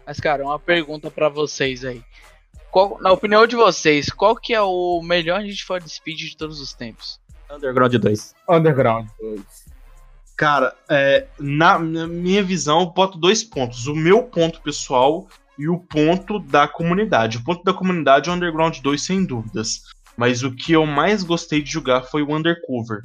Mas, 0.06 0.20
cara, 0.20 0.44
uma 0.44 0.58
pergunta 0.58 1.10
pra 1.10 1.28
vocês 1.28 1.84
aí. 1.84 2.02
Qual- 2.70 2.98
na 3.00 3.10
opinião 3.10 3.46
de 3.46 3.56
vocês, 3.56 4.08
qual 4.10 4.36
que 4.36 4.54
é 4.54 4.60
o 4.60 5.02
melhor 5.02 5.40
Need 5.42 5.64
for 5.64 5.82
Speed 5.82 6.18
de 6.18 6.36
todos 6.36 6.60
os 6.60 6.72
tempos? 6.72 7.18
Underground 7.50 7.94
2. 7.94 8.34
Underground 8.48 9.08
2. 9.20 9.40
Cara, 10.36 10.74
é, 10.88 11.26
na, 11.38 11.78
na 11.78 12.06
minha 12.06 12.42
visão, 12.42 12.80
eu 12.80 12.86
boto 12.86 13.18
dois 13.18 13.42
pontos. 13.42 13.86
O 13.86 13.94
meu 13.94 14.22
ponto 14.24 14.60
pessoal 14.60 15.26
e 15.58 15.68
o 15.68 15.78
ponto 15.78 16.38
da 16.38 16.68
comunidade. 16.68 17.38
O 17.38 17.44
ponto 17.44 17.64
da 17.64 17.72
comunidade 17.72 18.28
é 18.28 18.32
o 18.32 18.36
Underground 18.36 18.78
2, 18.80 19.02
sem 19.02 19.24
dúvidas. 19.24 19.82
Mas 20.16 20.42
o 20.42 20.52
que 20.52 20.72
eu 20.72 20.84
mais 20.86 21.22
gostei 21.22 21.62
de 21.62 21.70
jogar 21.70 22.02
foi 22.02 22.22
o 22.22 22.34
Undercover. 22.34 23.02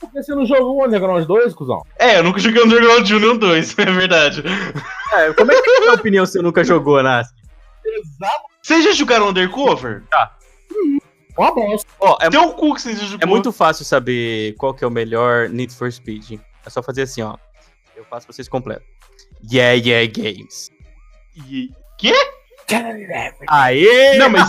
Por 0.00 0.10
que 0.10 0.22
você 0.22 0.34
não 0.34 0.44
jogou 0.44 0.76
o 0.80 0.84
Underground 0.86 1.24
2, 1.26 1.54
cuzão? 1.54 1.82
É, 1.98 2.18
eu 2.18 2.22
nunca 2.24 2.38
joguei 2.38 2.62
Underground 2.62 3.08
1 3.10 3.18
nem 3.18 3.30
o 3.30 3.38
2, 3.38 3.78
é 3.78 3.84
verdade. 3.86 4.42
É, 5.12 5.32
como 5.32 5.52
é 5.52 5.62
que 5.62 5.70
é 5.70 5.78
a 5.78 5.82
sua 5.84 5.94
opinião 5.94 6.26
se 6.26 6.32
você 6.32 6.42
nunca 6.42 6.62
jogou, 6.64 7.02
Nas? 7.02 7.28
Exato. 7.84 8.44
Vocês 8.62 8.84
já 8.84 8.92
jogaram 8.92 9.28
Undercover? 9.28 10.02
Uma 11.36 11.52
bosta. 11.52 11.90
Ó, 12.00 12.16
é, 12.20 12.30
Teu 12.30 12.52
cu 12.52 12.74
que 12.74 12.82
vocês 12.82 12.98
já 12.98 13.04
é 13.06 13.08
jogou. 13.08 13.28
muito 13.28 13.52
fácil 13.52 13.84
saber 13.84 14.54
qual 14.56 14.72
que 14.72 14.84
é 14.84 14.86
o 14.86 14.90
melhor 14.90 15.48
Need 15.48 15.74
for 15.74 15.90
Speed. 15.92 16.38
É 16.64 16.70
só 16.70 16.82
fazer 16.82 17.02
assim, 17.02 17.22
ó. 17.22 17.36
Eu 17.96 18.04
faço 18.04 18.26
pra 18.26 18.34
vocês 18.34 18.48
completo. 18.48 18.84
Yeah, 19.52 19.74
yeah, 19.74 20.10
games. 20.10 20.70
E- 21.50 21.70
Aê! 23.48 24.16
Não, 24.18 24.28
mas. 24.30 24.48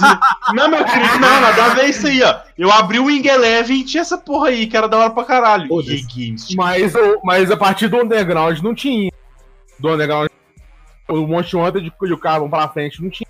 não, 0.53 0.69
meu 0.69 0.83
querido, 0.85 1.19
não, 1.19 1.41
nada 1.41 1.65
a 1.65 1.69
ver 1.75 1.89
isso 1.89 2.07
aí, 2.07 2.21
ó. 2.23 2.39
Eu 2.57 2.71
abri 2.71 2.99
o 2.99 3.05
Wing 3.05 3.27
Eleven 3.27 3.79
e 3.79 3.83
tinha 3.83 4.01
essa 4.01 4.17
porra 4.17 4.47
aí, 4.49 4.67
que 4.67 4.75
era 4.77 4.87
da 4.87 4.97
hora 4.97 5.09
pra 5.09 5.23
caralho. 5.25 5.67
EA 5.81 6.01
Games. 6.15 6.55
Mas, 6.55 6.95
o- 6.95 7.19
mas 7.23 7.51
a 7.51 7.57
partir 7.57 7.87
do 7.87 7.97
Underground 8.01 8.59
não 8.59 8.73
tinha. 8.73 9.11
Do 9.79 9.89
Underground. 9.93 10.29
O 11.07 11.27
Monte 11.27 11.55
Hunter 11.55 11.81
de, 11.81 11.91
de 12.01 12.17
Carbon 12.17 12.49
pra 12.49 12.67
frente 12.69 13.01
não 13.01 13.09
tinha. 13.09 13.27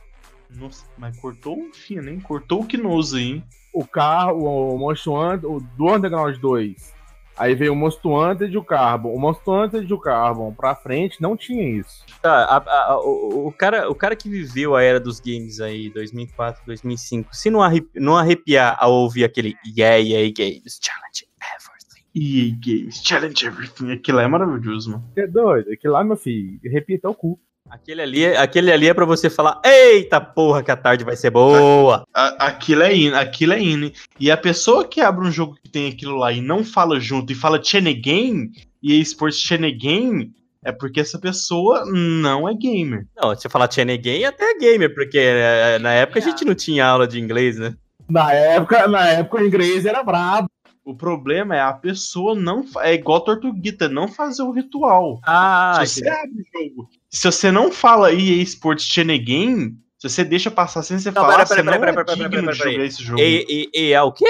Nossa, 0.49 0.85
mas 0.97 1.17
cortou 1.19 1.57
o 1.59 1.73
fino, 1.73 2.09
hein? 2.09 2.19
Cortou 2.21 2.61
o 2.61 2.65
Kinoso 2.65 3.19
hein? 3.19 3.43
O 3.73 3.85
carro, 3.85 4.45
o 4.45 4.77
Monster 4.77 5.11
Hunter, 5.11 5.51
o 5.51 5.59
do 5.59 5.93
Underground 5.93 6.37
2. 6.37 6.94
Aí 7.37 7.53
veio 7.53 7.73
o 7.73 7.75
Monster 7.75 8.11
Hunter 8.11 8.49
de 8.49 8.57
o 8.57 8.63
Carbon. 8.63 9.13
O 9.13 9.19
Monster 9.19 9.53
Hunter 9.53 9.83
de 9.85 9.93
o 9.93 9.99
Carbon 9.99 10.53
pra 10.53 10.73
frente 10.75 11.21
não 11.21 11.35
tinha 11.35 11.67
isso. 11.79 12.05
Tá, 12.21 12.45
a- 12.45 12.91
a- 12.93 12.99
o, 13.01 13.47
o 13.47 13.51
cara, 13.51 13.89
o 13.89 13.95
cara 13.95 14.15
que 14.15 14.29
viveu 14.29 14.75
a 14.75 14.81
era 14.81 14.99
dos 14.99 15.19
games 15.19 15.59
aí, 15.59 15.89
2004, 15.89 16.61
2005, 16.65 17.35
se 17.35 17.49
não, 17.49 17.61
arrepi- 17.61 17.99
não 17.99 18.15
arrepiar 18.15 18.77
ao 18.79 18.93
ouvir 18.93 19.23
aquele 19.25 19.55
Yeah, 19.65 19.97
yeah, 19.97 20.31
games, 20.35 20.79
challenge 20.81 21.27
everything. 21.41 21.75
EA 22.17 22.55
Games, 22.65 23.01
Challenge 23.03 23.45
Everything. 23.45 23.91
Aquilo 23.91 24.19
é 24.19 24.27
maravilhoso, 24.27 24.91
mano. 24.91 25.03
É 25.17 25.27
doido. 25.27 25.69
Aquilo 25.73 25.91
lá, 25.93 26.01
meu 26.03 26.15
filho, 26.15 26.57
repita 26.63 27.09
o 27.09 27.13
cu. 27.13 27.37
Aquele 27.69 28.01
ali, 28.01 28.23
é- 28.23 28.37
aquele 28.37 28.71
ali 28.71 28.87
é 28.87 28.93
pra 28.93 29.05
você 29.05 29.29
falar, 29.29 29.59
eita 29.65 30.21
porra, 30.21 30.61
que 30.61 30.69
a 30.71 30.75
tarde 30.77 31.03
vai 31.03 31.15
ser 31.15 31.31
boa. 31.31 32.05
A- 32.13 32.47
aquilo 32.47 32.83
é 32.83 32.95
in, 32.95 33.11
aquilo 33.13 33.53
é 33.53 33.59
in. 33.59 33.91
E 34.19 34.29
a 34.29 34.37
pessoa 34.37 34.85
que 34.87 35.01
abre 35.01 35.27
um 35.27 35.31
jogo 35.31 35.55
que 35.61 35.69
tem 35.69 35.89
aquilo 35.89 36.15
lá 36.15 36.31
e 36.31 36.41
não 36.41 36.63
fala 36.63 36.99
junto 36.99 37.31
e 37.31 37.35
fala 37.35 37.59
Game 37.59 38.51
e 38.81 38.99
Esports 39.01 39.43
Game, 39.79 40.31
é 40.63 40.71
porque 40.71 40.99
essa 40.99 41.19
pessoa 41.19 41.85
não 41.85 42.49
é 42.49 42.53
gamer. 42.53 43.05
Não, 43.15 43.35
se 43.35 43.43
você 43.43 43.49
falar 43.49 43.71
Chene 43.71 43.97
Game, 43.97 44.25
até 44.25 44.43
é 44.51 44.57
gamer, 44.57 44.93
porque 44.93 45.17
é, 45.17 45.79
na 45.79 45.91
época 45.93 46.19
a 46.19 46.21
gente 46.21 46.43
não 46.43 46.55
tinha 46.55 46.85
aula 46.85 47.07
de 47.07 47.19
inglês, 47.19 47.57
né? 47.57 47.75
Na 48.09 48.31
época, 48.33 48.87
na 48.87 49.07
época 49.09 49.37
o 49.41 49.45
inglês 49.45 49.85
era 49.85 50.03
brabo. 50.03 50.47
O 50.83 50.95
problema 50.95 51.55
é 51.55 51.61
a 51.61 51.73
pessoa 51.73 52.35
não. 52.35 52.63
É 52.79 52.93
igual 52.93 53.21
Tortuguita, 53.21 53.89
não 53.89 54.07
fazer 54.07 54.43
o 54.43 54.51
ritual. 54.51 55.19
Ah, 55.25 55.81
se 55.83 56.01
você 56.01 56.09
abre 56.09 56.29
o 56.31 56.59
jogo, 56.63 56.89
se 57.15 57.31
você 57.31 57.51
não 57.51 57.71
fala 57.71 58.11
EA 58.11 58.43
Sports 58.43 58.93
Game, 59.23 59.77
se 59.97 60.09
você 60.09 60.23
deixa 60.23 60.51
passar 60.51 60.83
sem 60.83 60.99
você 60.99 61.11
Não, 61.11 61.21
falar, 61.21 61.33
pera, 61.35 61.45
você 61.45 61.55
pera, 61.55 61.63
não 61.63 61.79
pera, 61.79 61.91
é 61.91 61.93
pera, 61.93 62.05
pera, 62.05 62.17
digno 62.17 62.29
pera, 62.29 62.51
de 62.51 62.57
pera, 62.57 62.71
jogar 62.71 62.85
esse 62.85 63.03
jogo. 63.03 63.21
e, 63.21 63.69
e, 63.73 63.81
e 63.81 63.93
é 63.93 64.01
o 64.01 64.11
quê? 64.11 64.25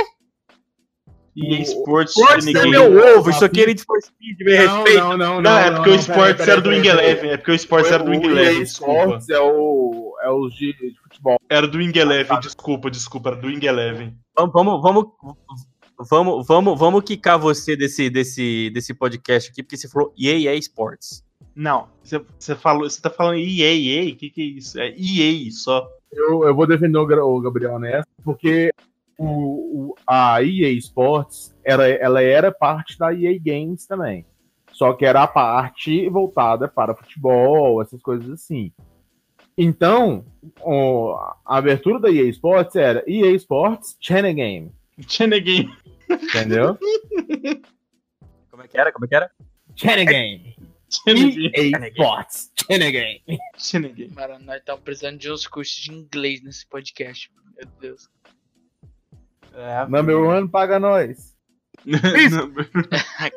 EA 1.35 1.61
Sports 1.63 2.15
Sports 2.15 2.45
Isso 2.45 2.57
é 2.57 2.65
meu 2.67 3.17
ovo, 3.17 3.29
isso 3.29 3.43
aqui 3.43 3.63
é 3.63 3.65
Need 3.65 3.83
for 3.83 3.99
Speed, 4.01 4.39
me 4.39 4.55
respeita. 4.55 4.99
não, 4.99 5.17
não, 5.17 5.41
Não, 5.41 5.57
é 5.57 5.71
porque 5.71 5.89
o 5.89 5.95
Sports 5.95 6.47
era 6.47 6.61
do 6.61 6.69
Wing. 6.69 6.87
Eleven. 6.87 7.29
É 7.31 7.37
porque 7.37 7.51
o 7.51 7.55
Sports 7.55 7.91
era 7.91 8.03
do 8.03 8.11
Wing 8.11 8.25
Eleven, 8.25 8.63
desculpa. 8.63 9.01
Sports 9.01 9.29
é, 9.29 9.39
o, 9.39 10.15
é 10.21 10.29
os 10.29 10.55
de, 10.55 10.71
de 10.73 10.95
futebol. 11.01 11.37
Era 11.49 11.67
do 11.67 11.77
Wing 11.79 11.97
Eleven, 11.97 12.39
desculpa, 12.39 12.89
desculpa, 12.91 13.29
era 13.29 13.37
do 13.37 13.47
Wing 13.47 13.65
Eleven. 13.65 14.15
Vamos, 14.37 14.53
vamos, 14.53 14.81
vamos, 14.81 15.05
vamos, 16.09 16.47
vamos, 16.47 16.79
vamos 16.79 17.03
quicar 17.03 17.37
você 17.37 17.75
desse, 17.75 18.09
desse, 18.09 18.69
desse 18.69 18.93
podcast 18.93 19.49
aqui, 19.49 19.61
porque 19.61 19.75
você 19.75 19.89
falou 19.89 20.13
EA 20.17 20.55
Sports. 20.55 21.24
Não, 21.55 21.87
você, 22.03 22.19
você 22.37 22.53
falou, 22.55 22.89
você 22.89 23.01
tá 23.01 23.09
falando 23.09 23.37
EA, 23.37 23.73
EA, 23.73 24.13
o 24.13 24.15
que 24.17 24.29
que 24.29 24.41
é 24.41 24.45
isso? 24.45 24.79
É 24.79 24.89
EA 24.89 25.49
só. 25.51 25.87
Eu, 26.11 26.43
eu 26.45 26.53
vou 26.55 26.67
defender 26.67 26.97
o, 26.97 27.39
Gabriel 27.41 27.79
nessa, 27.79 28.07
porque 28.23 28.71
o, 29.17 29.91
o- 29.91 29.95
a 30.05 30.43
EA 30.43 30.71
Sports 30.73 31.55
era, 31.63 31.87
ela 31.87 32.21
era 32.21 32.51
parte 32.51 32.97
da 32.97 33.13
EA 33.13 33.39
Games 33.39 33.85
também. 33.87 34.25
Só 34.71 34.91
que 34.93 35.05
era 35.05 35.23
a 35.23 35.27
parte 35.27 36.09
voltada 36.09 36.67
para 36.67 36.93
futebol, 36.95 37.81
essas 37.81 38.01
coisas 38.01 38.29
assim. 38.29 38.73
Então, 39.57 40.25
o- 40.61 41.13
a 41.45 41.57
abertura 41.57 41.99
da 41.99 42.09
EA 42.11 42.23
Sports 42.29 42.75
era 42.75 43.01
EA 43.07 43.31
Sports 43.31 43.95
Channel 44.01 44.33
Game, 44.33 44.71
Game. 45.41 45.69
entendeu? 46.09 46.77
Como 48.51 48.63
é 48.63 48.67
que 48.67 48.77
era? 48.77 48.91
Como 48.91 49.05
é 49.05 49.07
que 49.07 49.15
era? 49.15 49.31
Channel 49.75 50.05
Game. 50.05 50.55
Game. 51.05 51.51
EA 51.55 51.87
Sports 51.89 52.51
Channel 52.67 52.91
Game. 52.91 53.21
Game. 53.93 54.13
Mano, 54.13 54.39
nós 54.39 54.57
estamos 54.57 54.83
precisando 54.83 55.17
de 55.17 55.31
uns 55.31 55.47
cursos 55.47 55.75
de 55.75 55.91
inglês 55.91 56.41
nesse 56.43 56.65
podcast. 56.67 57.31
Meu 57.57 57.67
Deus. 57.79 58.09
É, 59.53 59.85
Number 59.87 60.17
one 60.17 60.47
paga 60.47 60.79
nós. 60.79 61.35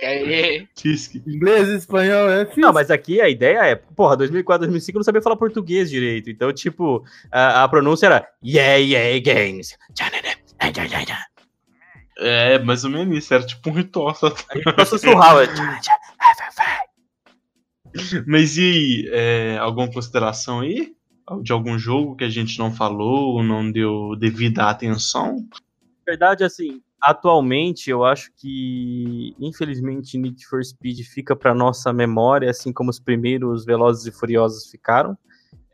Aê. 0.02 0.66
Fisk. 0.76 1.16
Inglês 1.26 1.68
e 1.68 1.76
espanhol 1.76 2.30
é 2.30 2.44
difícil. 2.44 2.62
Não, 2.62 2.72
mas 2.72 2.90
aqui 2.90 3.20
a 3.20 3.28
ideia 3.28 3.58
é, 3.58 3.74
porra, 3.74 4.16
2004, 4.16 4.66
2005 4.66 4.96
eu 4.96 5.00
não 5.00 5.04
sabia 5.04 5.22
falar 5.22 5.37
português 5.37 5.90
direito. 5.90 6.30
Então, 6.30 6.52
tipo, 6.52 7.04
a, 7.30 7.64
a 7.64 7.68
pronúncia 7.68 8.06
era 8.06 8.28
Yeah, 8.42 8.76
yeah, 8.76 9.20
games. 9.20 9.76
É, 12.20 12.58
mais 12.58 12.84
ou 12.84 12.90
menos 12.90 13.16
isso, 13.16 13.32
era 13.32 13.44
tipo 13.44 13.70
um 13.70 13.74
ritual. 13.74 14.14
Só. 14.14 14.26
A 14.26 14.56
gente 14.56 14.74
só 14.76 14.84
sussurrava. 14.84 15.46
Mas 18.27 18.57
e 18.57 18.62
aí, 18.62 19.09
é, 19.12 19.59
alguma 19.59 19.90
consideração 19.90 20.61
aí? 20.61 20.94
De 21.42 21.53
algum 21.53 21.79
jogo 21.79 22.16
que 22.16 22.24
a 22.24 22.31
gente 22.31 22.59
não 22.59 22.72
falou 22.72 23.35
ou 23.35 23.42
não 23.42 23.70
deu 23.70 24.16
devida 24.18 24.64
atenção? 24.64 25.46
Na 25.51 26.12
verdade, 26.12 26.42
assim, 26.42 26.81
atualmente 27.01 27.90
eu 27.90 28.05
acho 28.05 28.31
que, 28.35 29.35
infelizmente, 29.38 30.16
Need 30.16 30.46
for 30.46 30.64
Speed 30.64 31.01
fica 31.03 31.37
pra 31.37 31.55
nossa 31.55 31.92
memória, 31.92 32.51
assim 32.51 32.72
como 32.72 32.88
os 32.88 32.98
primeiros 32.98 33.64
Velozes 33.64 34.07
e 34.07 34.11
Furiosos 34.11 34.70
ficaram. 34.70 35.16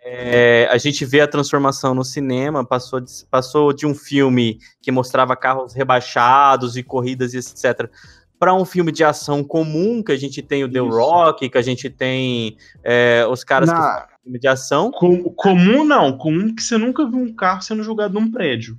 É, 0.07 0.69
a 0.71 0.77
gente 0.77 1.03
vê 1.07 1.23
a 1.23 1.27
transformação 1.27 1.95
no 1.95 2.05
cinema, 2.05 2.63
passou 2.63 3.01
de, 3.01 3.11
passou 3.31 3.73
de 3.73 3.87
um 3.87 3.95
filme 3.95 4.59
que 4.83 4.93
mostrava 4.93 5.35
carros 5.35 5.73
rebaixados 5.73 6.77
e 6.77 6.83
corridas 6.83 7.33
e 7.33 7.39
etc. 7.39 7.91
Para 8.39 8.53
um 8.55 8.65
filme 8.65 8.91
de 8.93 9.03
ação 9.05 9.43
comum, 9.45 10.03
que 10.03 10.13
a 10.13 10.17
gente 10.17 10.43
tem 10.43 10.65
o 10.65 10.71
The 10.71 10.81
Isso. 10.81 10.89
Rock, 10.89 11.49
que 11.49 11.59
a 11.59 11.63
gente 11.63 11.89
tem 11.89 12.57
é, 12.83 13.25
os 13.31 13.43
caras 13.45 13.71
que 13.71 13.75
Na- 13.77 13.83
fazem 14.01 14.09
filme 14.25 14.39
de 14.39 14.49
ação. 14.49 14.91
Com- 14.91 15.23
comum 15.35 15.85
não, 15.85 16.17
comum 16.19 16.55
que 16.55 16.63
você 16.63 16.77
nunca 16.77 17.09
viu 17.09 17.19
um 17.21 17.33
carro 17.35 17.63
sendo 17.63 17.83
jogado 17.83 18.15
num 18.15 18.31
prédio. 18.31 18.77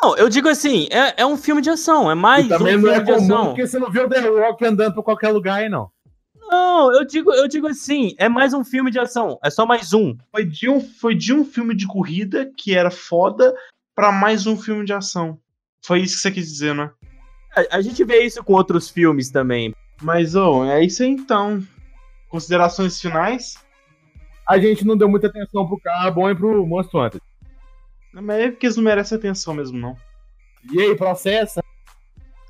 Não, 0.00 0.16
eu 0.16 0.28
digo 0.28 0.48
assim, 0.48 0.86
é, 0.90 1.22
é 1.22 1.26
um 1.26 1.36
filme 1.36 1.60
de 1.60 1.70
ação, 1.70 2.08
é 2.10 2.14
mais 2.14 2.46
E 2.46 2.48
também 2.48 2.76
um 2.76 2.80
não 2.80 2.84
filme 2.92 2.96
é 2.98 3.00
de 3.04 3.12
comum, 3.12 3.24
ação. 3.34 3.46
porque 3.46 3.66
você 3.66 3.78
não 3.80 3.90
viu 3.90 4.04
o 4.04 4.08
The 4.08 4.20
Rock 4.20 4.64
andando 4.64 4.94
pra 4.94 5.02
qualquer 5.02 5.30
lugar 5.30 5.56
aí, 5.60 5.68
não. 5.68 5.90
Não, 6.50 6.94
eu 6.94 7.04
digo, 7.04 7.32
eu 7.34 7.48
digo 7.48 7.66
assim, 7.66 8.14
é 8.16 8.28
mais 8.28 8.54
um 8.54 8.62
filme 8.64 8.90
de 8.90 8.98
ação, 8.98 9.38
é 9.42 9.50
só 9.50 9.66
mais 9.66 9.92
um. 9.92 10.16
Foi 10.30 10.44
de 10.44 10.68
um, 10.68 10.80
foi 10.80 11.14
de 11.14 11.32
um 11.34 11.44
filme 11.44 11.74
de 11.74 11.86
corrida 11.86 12.48
que 12.56 12.74
era 12.74 12.90
foda 12.90 13.52
pra 13.94 14.12
mais 14.12 14.46
um 14.46 14.56
filme 14.56 14.84
de 14.84 14.92
ação. 14.92 15.38
Foi 15.84 16.00
isso 16.00 16.14
que 16.16 16.20
você 16.22 16.30
quis 16.30 16.48
dizer, 16.50 16.74
né? 16.74 16.90
A, 17.56 17.76
a 17.76 17.80
gente 17.80 18.04
vê 18.04 18.20
isso 18.24 18.42
com 18.44 18.52
outros 18.52 18.88
filmes 18.90 19.30
também. 19.30 19.74
Mas, 20.02 20.34
ô, 20.34 20.64
é 20.64 20.84
isso 20.84 21.02
aí 21.02 21.10
então. 21.10 21.62
Considerações 22.28 23.00
finais? 23.00 23.54
A 24.48 24.58
gente 24.58 24.84
não 24.86 24.96
deu 24.96 25.08
muita 25.08 25.26
atenção 25.26 25.66
pro 25.66 25.80
Carbon 25.80 26.30
e 26.30 26.34
pro 26.34 26.66
Monster 26.66 27.00
Hunter. 27.00 27.20
Não, 28.12 28.22
Mas 28.22 28.38
é 28.40 28.50
porque 28.50 28.66
eles 28.66 28.76
não 28.76 28.84
merecem 28.84 29.18
atenção 29.18 29.54
mesmo, 29.54 29.78
não. 29.78 29.96
E 30.72 30.80
aí, 30.80 30.96
processa? 30.96 31.62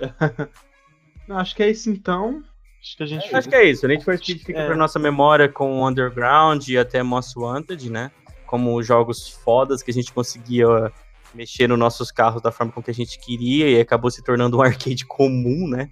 Não, 1.27 1.37
Acho 1.39 1.55
que 1.55 1.63
é 1.63 1.71
isso 1.71 1.91
então. 1.91 2.43
Acho 2.81 2.97
que 2.97 3.03
a 3.03 3.07
gente. 3.07 3.35
Acho 3.35 3.49
que 3.49 3.55
é 3.55 3.65
isso. 3.65 3.87
Need 3.87 4.03
for 4.05 4.17
Speed 4.17 4.43
fica 4.45 4.61
É. 4.61 4.67
pra 4.67 4.77
nossa 4.77 4.99
memória 4.99 5.49
com 5.49 5.85
Underground 5.87 6.67
e 6.69 6.79
até 6.79 7.03
Most 7.03 7.39
Wanted, 7.39 7.91
né? 7.91 8.11
Como 8.47 8.83
jogos 8.83 9.29
fodas 9.29 9.83
que 9.83 9.91
a 9.91 9.95
gente 9.95 10.13
conseguia 10.13 10.67
mexer 11.39 11.69
nos 11.69 11.79
nossos 11.79 12.11
carros 12.11 12.43
da 12.43 12.51
forma 12.51 12.73
com 12.73 12.83
que 12.83 12.91
a 12.91 12.95
gente 12.95 13.19
queria 13.19 13.71
e 13.71 13.81
acabou 13.81 14.11
se 14.11 14.23
tornando 14.23 14.59
um 14.59 14.61
arcade 14.63 15.07
comum, 15.07 15.69
né? 15.69 15.89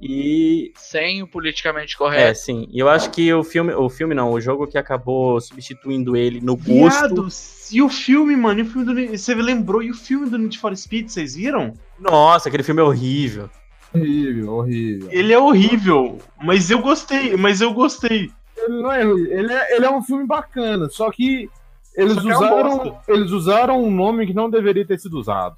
E 0.00 0.72
Sem 0.76 1.22
o 1.22 1.26
politicamente 1.26 1.94
é, 1.94 1.98
correto. 1.98 2.38
sim. 2.38 2.68
E 2.70 2.78
eu 2.78 2.88
acho 2.88 3.10
que 3.10 3.32
o 3.32 3.42
filme, 3.42 3.72
o 3.72 3.88
filme 3.88 4.14
não, 4.14 4.32
o 4.32 4.40
jogo 4.40 4.66
que 4.66 4.76
acabou 4.76 5.40
substituindo 5.40 6.16
ele 6.16 6.40
no 6.40 6.56
gosto. 6.56 6.98
Viado, 6.98 7.28
e 7.72 7.82
o 7.82 7.88
filme, 7.88 8.36
mano? 8.36 8.60
E 8.60 8.62
o 8.62 8.66
filme 8.66 8.84
do. 9.06 9.18
Você 9.18 9.34
lembrou? 9.34 9.82
E 9.82 9.90
o 9.90 9.94
filme 9.94 10.28
do 10.28 10.38
Need 10.38 10.58
for 10.58 10.76
Speed, 10.76 11.08
vocês 11.08 11.34
viram? 11.34 11.72
Nossa, 11.98 12.48
aquele 12.48 12.62
filme 12.62 12.80
é 12.80 12.84
horrível. 12.84 13.48
Horrível, 13.94 14.52
horrível. 14.52 15.08
Ele 15.10 15.32
é 15.32 15.38
horrível, 15.38 16.18
mas 16.42 16.70
eu 16.70 16.80
gostei, 16.80 17.36
mas 17.36 17.60
eu 17.60 17.72
gostei. 17.72 18.30
Ele 18.56 18.82
não 18.82 18.92
é 18.92 19.02
ruim, 19.04 19.26
ele 19.28 19.52
é, 19.52 19.76
ele 19.76 19.86
é 19.86 19.90
um 19.90 20.02
filme 20.02 20.26
bacana, 20.26 20.88
só 20.88 21.10
que 21.10 21.48
eles 21.96 22.14
Só 22.14 22.30
é 22.30 22.36
usaram, 22.36 22.78
bosta. 22.78 23.12
eles 23.12 23.30
usaram 23.30 23.82
um 23.84 23.90
nome 23.90 24.26
que 24.26 24.34
não 24.34 24.50
deveria 24.50 24.86
ter 24.86 24.98
sido 24.98 25.18
usado. 25.18 25.56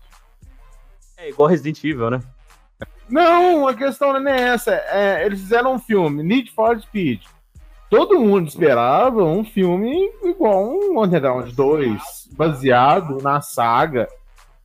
É 1.16 1.30
igual 1.30 1.49
Resident 1.49 1.82
Evil, 1.82 2.11
né? 2.11 2.20
Não, 3.09 3.66
a 3.68 3.74
questão 3.74 4.18
não 4.20 4.30
é 4.30 4.41
essa. 4.49 4.72
É, 4.72 5.24
eles 5.24 5.41
fizeram 5.41 5.74
um 5.74 5.78
filme, 5.78 6.22
Need 6.22 6.51
for 6.53 6.78
Speed. 6.80 7.22
Todo 7.89 8.20
mundo 8.20 8.49
esperava 8.49 9.22
um 9.24 9.45
filme 9.45 10.11
igual 10.24 10.68
um 10.68 11.01
Underground 11.03 11.53
2, 11.53 12.30
baseado 12.32 13.22
na 13.22 13.41
saga. 13.41 14.09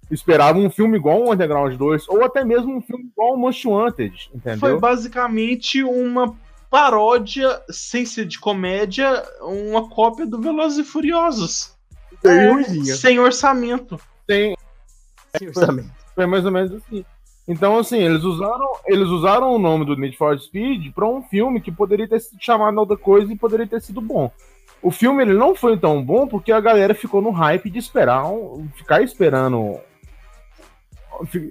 Esperava 0.10 0.58
um 0.58 0.70
filme 0.70 0.98
igual 0.98 1.22
um 1.22 1.32
Underground 1.32 1.76
2, 1.76 2.10
ou 2.10 2.26
até 2.26 2.44
mesmo 2.44 2.76
um 2.76 2.82
filme 2.82 3.06
igual 3.06 3.36
um 3.36 3.38
Most 3.38 3.66
Wanted, 3.66 4.30
Foi 4.30 4.54
entendeu? 4.54 4.80
basicamente 4.80 5.84
uma 5.84 6.36
paródia, 6.72 7.62
sem 7.70 8.06
ser 8.06 8.26
de 8.26 8.40
comédia, 8.40 9.22
uma 9.42 9.90
cópia 9.90 10.26
do 10.26 10.42
Velozes 10.42 10.80
e 10.80 10.90
Furiosos. 10.90 11.76
É, 12.24 12.48
sem 12.96 13.20
orçamento. 13.20 14.00
Tem, 14.26 14.56
Sem 15.38 15.50
orçamento. 15.50 15.92
Foi 16.16 16.26
mais 16.26 16.46
ou 16.46 16.52
menos 16.52 16.72
assim. 16.74 17.04
Então, 17.48 17.78
assim, 17.78 17.98
eles 17.98 18.24
usaram, 18.24 18.72
eles 18.88 19.10
usaram 19.10 19.54
o 19.54 19.60
nome 19.60 19.84
do 19.86 19.98
Need 19.98 20.16
for 20.16 20.40
Speed 20.40 20.94
para 20.94 21.06
um 21.06 21.22
filme 21.24 21.60
que 21.60 21.72
poderia 21.72 22.08
ter 22.08 22.22
sido 22.22 22.42
chamado 22.42 22.78
outra 22.78 22.96
coisa 22.96 23.32
e 23.34 23.36
poderia 23.38 23.68
ter 23.68 23.82
sido 23.82 24.00
bom. 24.00 24.32
O 24.82 24.92
filme 24.92 25.24
ele 25.24 25.34
não 25.34 25.54
foi 25.54 25.78
tão 25.78 26.02
bom 26.04 26.26
porque 26.28 26.52
a 26.52 26.62
galera 26.62 26.96
ficou 26.96 27.22
no 27.22 27.32
hype 27.32 27.70
de 27.70 27.80
esperar, 27.80 28.26
um- 28.28 28.70
ficar 28.78 29.02
esperando 29.04 29.58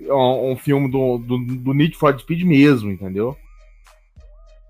um, 0.09 0.53
um 0.53 0.57
filme 0.57 0.91
do, 0.91 1.19
do, 1.19 1.39
do 1.57 1.75
Need 1.75 1.97
for 1.97 2.19
Speed 2.19 2.43
mesmo, 2.45 2.91
entendeu? 2.91 3.37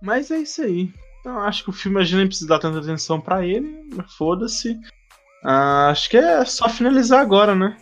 Mas 0.02 0.30
é 0.30 0.38
isso 0.38 0.62
aí. 0.62 0.90
Então, 1.20 1.38
acho 1.40 1.64
que 1.64 1.70
o 1.70 1.72
filme 1.72 2.00
a 2.00 2.04
gente 2.04 2.16
nem 2.16 2.26
precisa 2.26 2.48
dar 2.48 2.58
tanta 2.58 2.78
atenção 2.78 3.20
pra 3.20 3.44
ele. 3.44 3.84
Foda-se. 4.16 4.78
Ah, 5.44 5.88
acho 5.90 6.08
que 6.08 6.16
é 6.16 6.44
só 6.44 6.68
finalizar 6.68 7.20
agora, 7.20 7.54
né? 7.54 7.76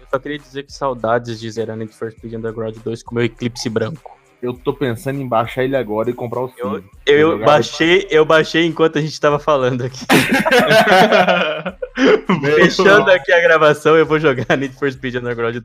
Eu 0.00 0.06
só 0.10 0.18
queria 0.18 0.38
dizer 0.38 0.64
que 0.64 0.72
saudades 0.72 1.40
de 1.40 1.50
zerar 1.50 1.76
Need 1.76 1.92
for 1.94 2.10
Speed 2.12 2.34
Underground 2.34 2.76
2 2.76 3.02
com 3.02 3.14
meu 3.14 3.24
Eclipse 3.24 3.68
branco. 3.68 4.18
Eu 4.42 4.52
tô 4.54 4.74
pensando 4.74 5.20
em 5.20 5.28
baixar 5.28 5.62
ele 5.62 5.76
agora 5.76 6.10
e 6.10 6.12
comprar 6.12 6.40
o 6.40 6.48
filme. 6.48 6.84
Eu 7.06 7.30
Jogar- 7.32 7.46
baixei, 7.46 8.08
eu 8.10 8.24
baixei 8.24 8.66
enquanto 8.66 8.98
a 8.98 9.00
gente 9.00 9.18
tava 9.20 9.38
falando 9.38 9.84
aqui. 9.84 10.04
Fechando 12.56 13.10
aqui 13.10 13.32
a 13.32 13.40
gravação, 13.40 13.96
eu 13.96 14.04
vou 14.04 14.18
jogar 14.18 14.56
Need 14.56 14.74
for 14.76 14.90
Speed 14.90 15.14
Underground 15.16 15.54
2. 15.54 15.64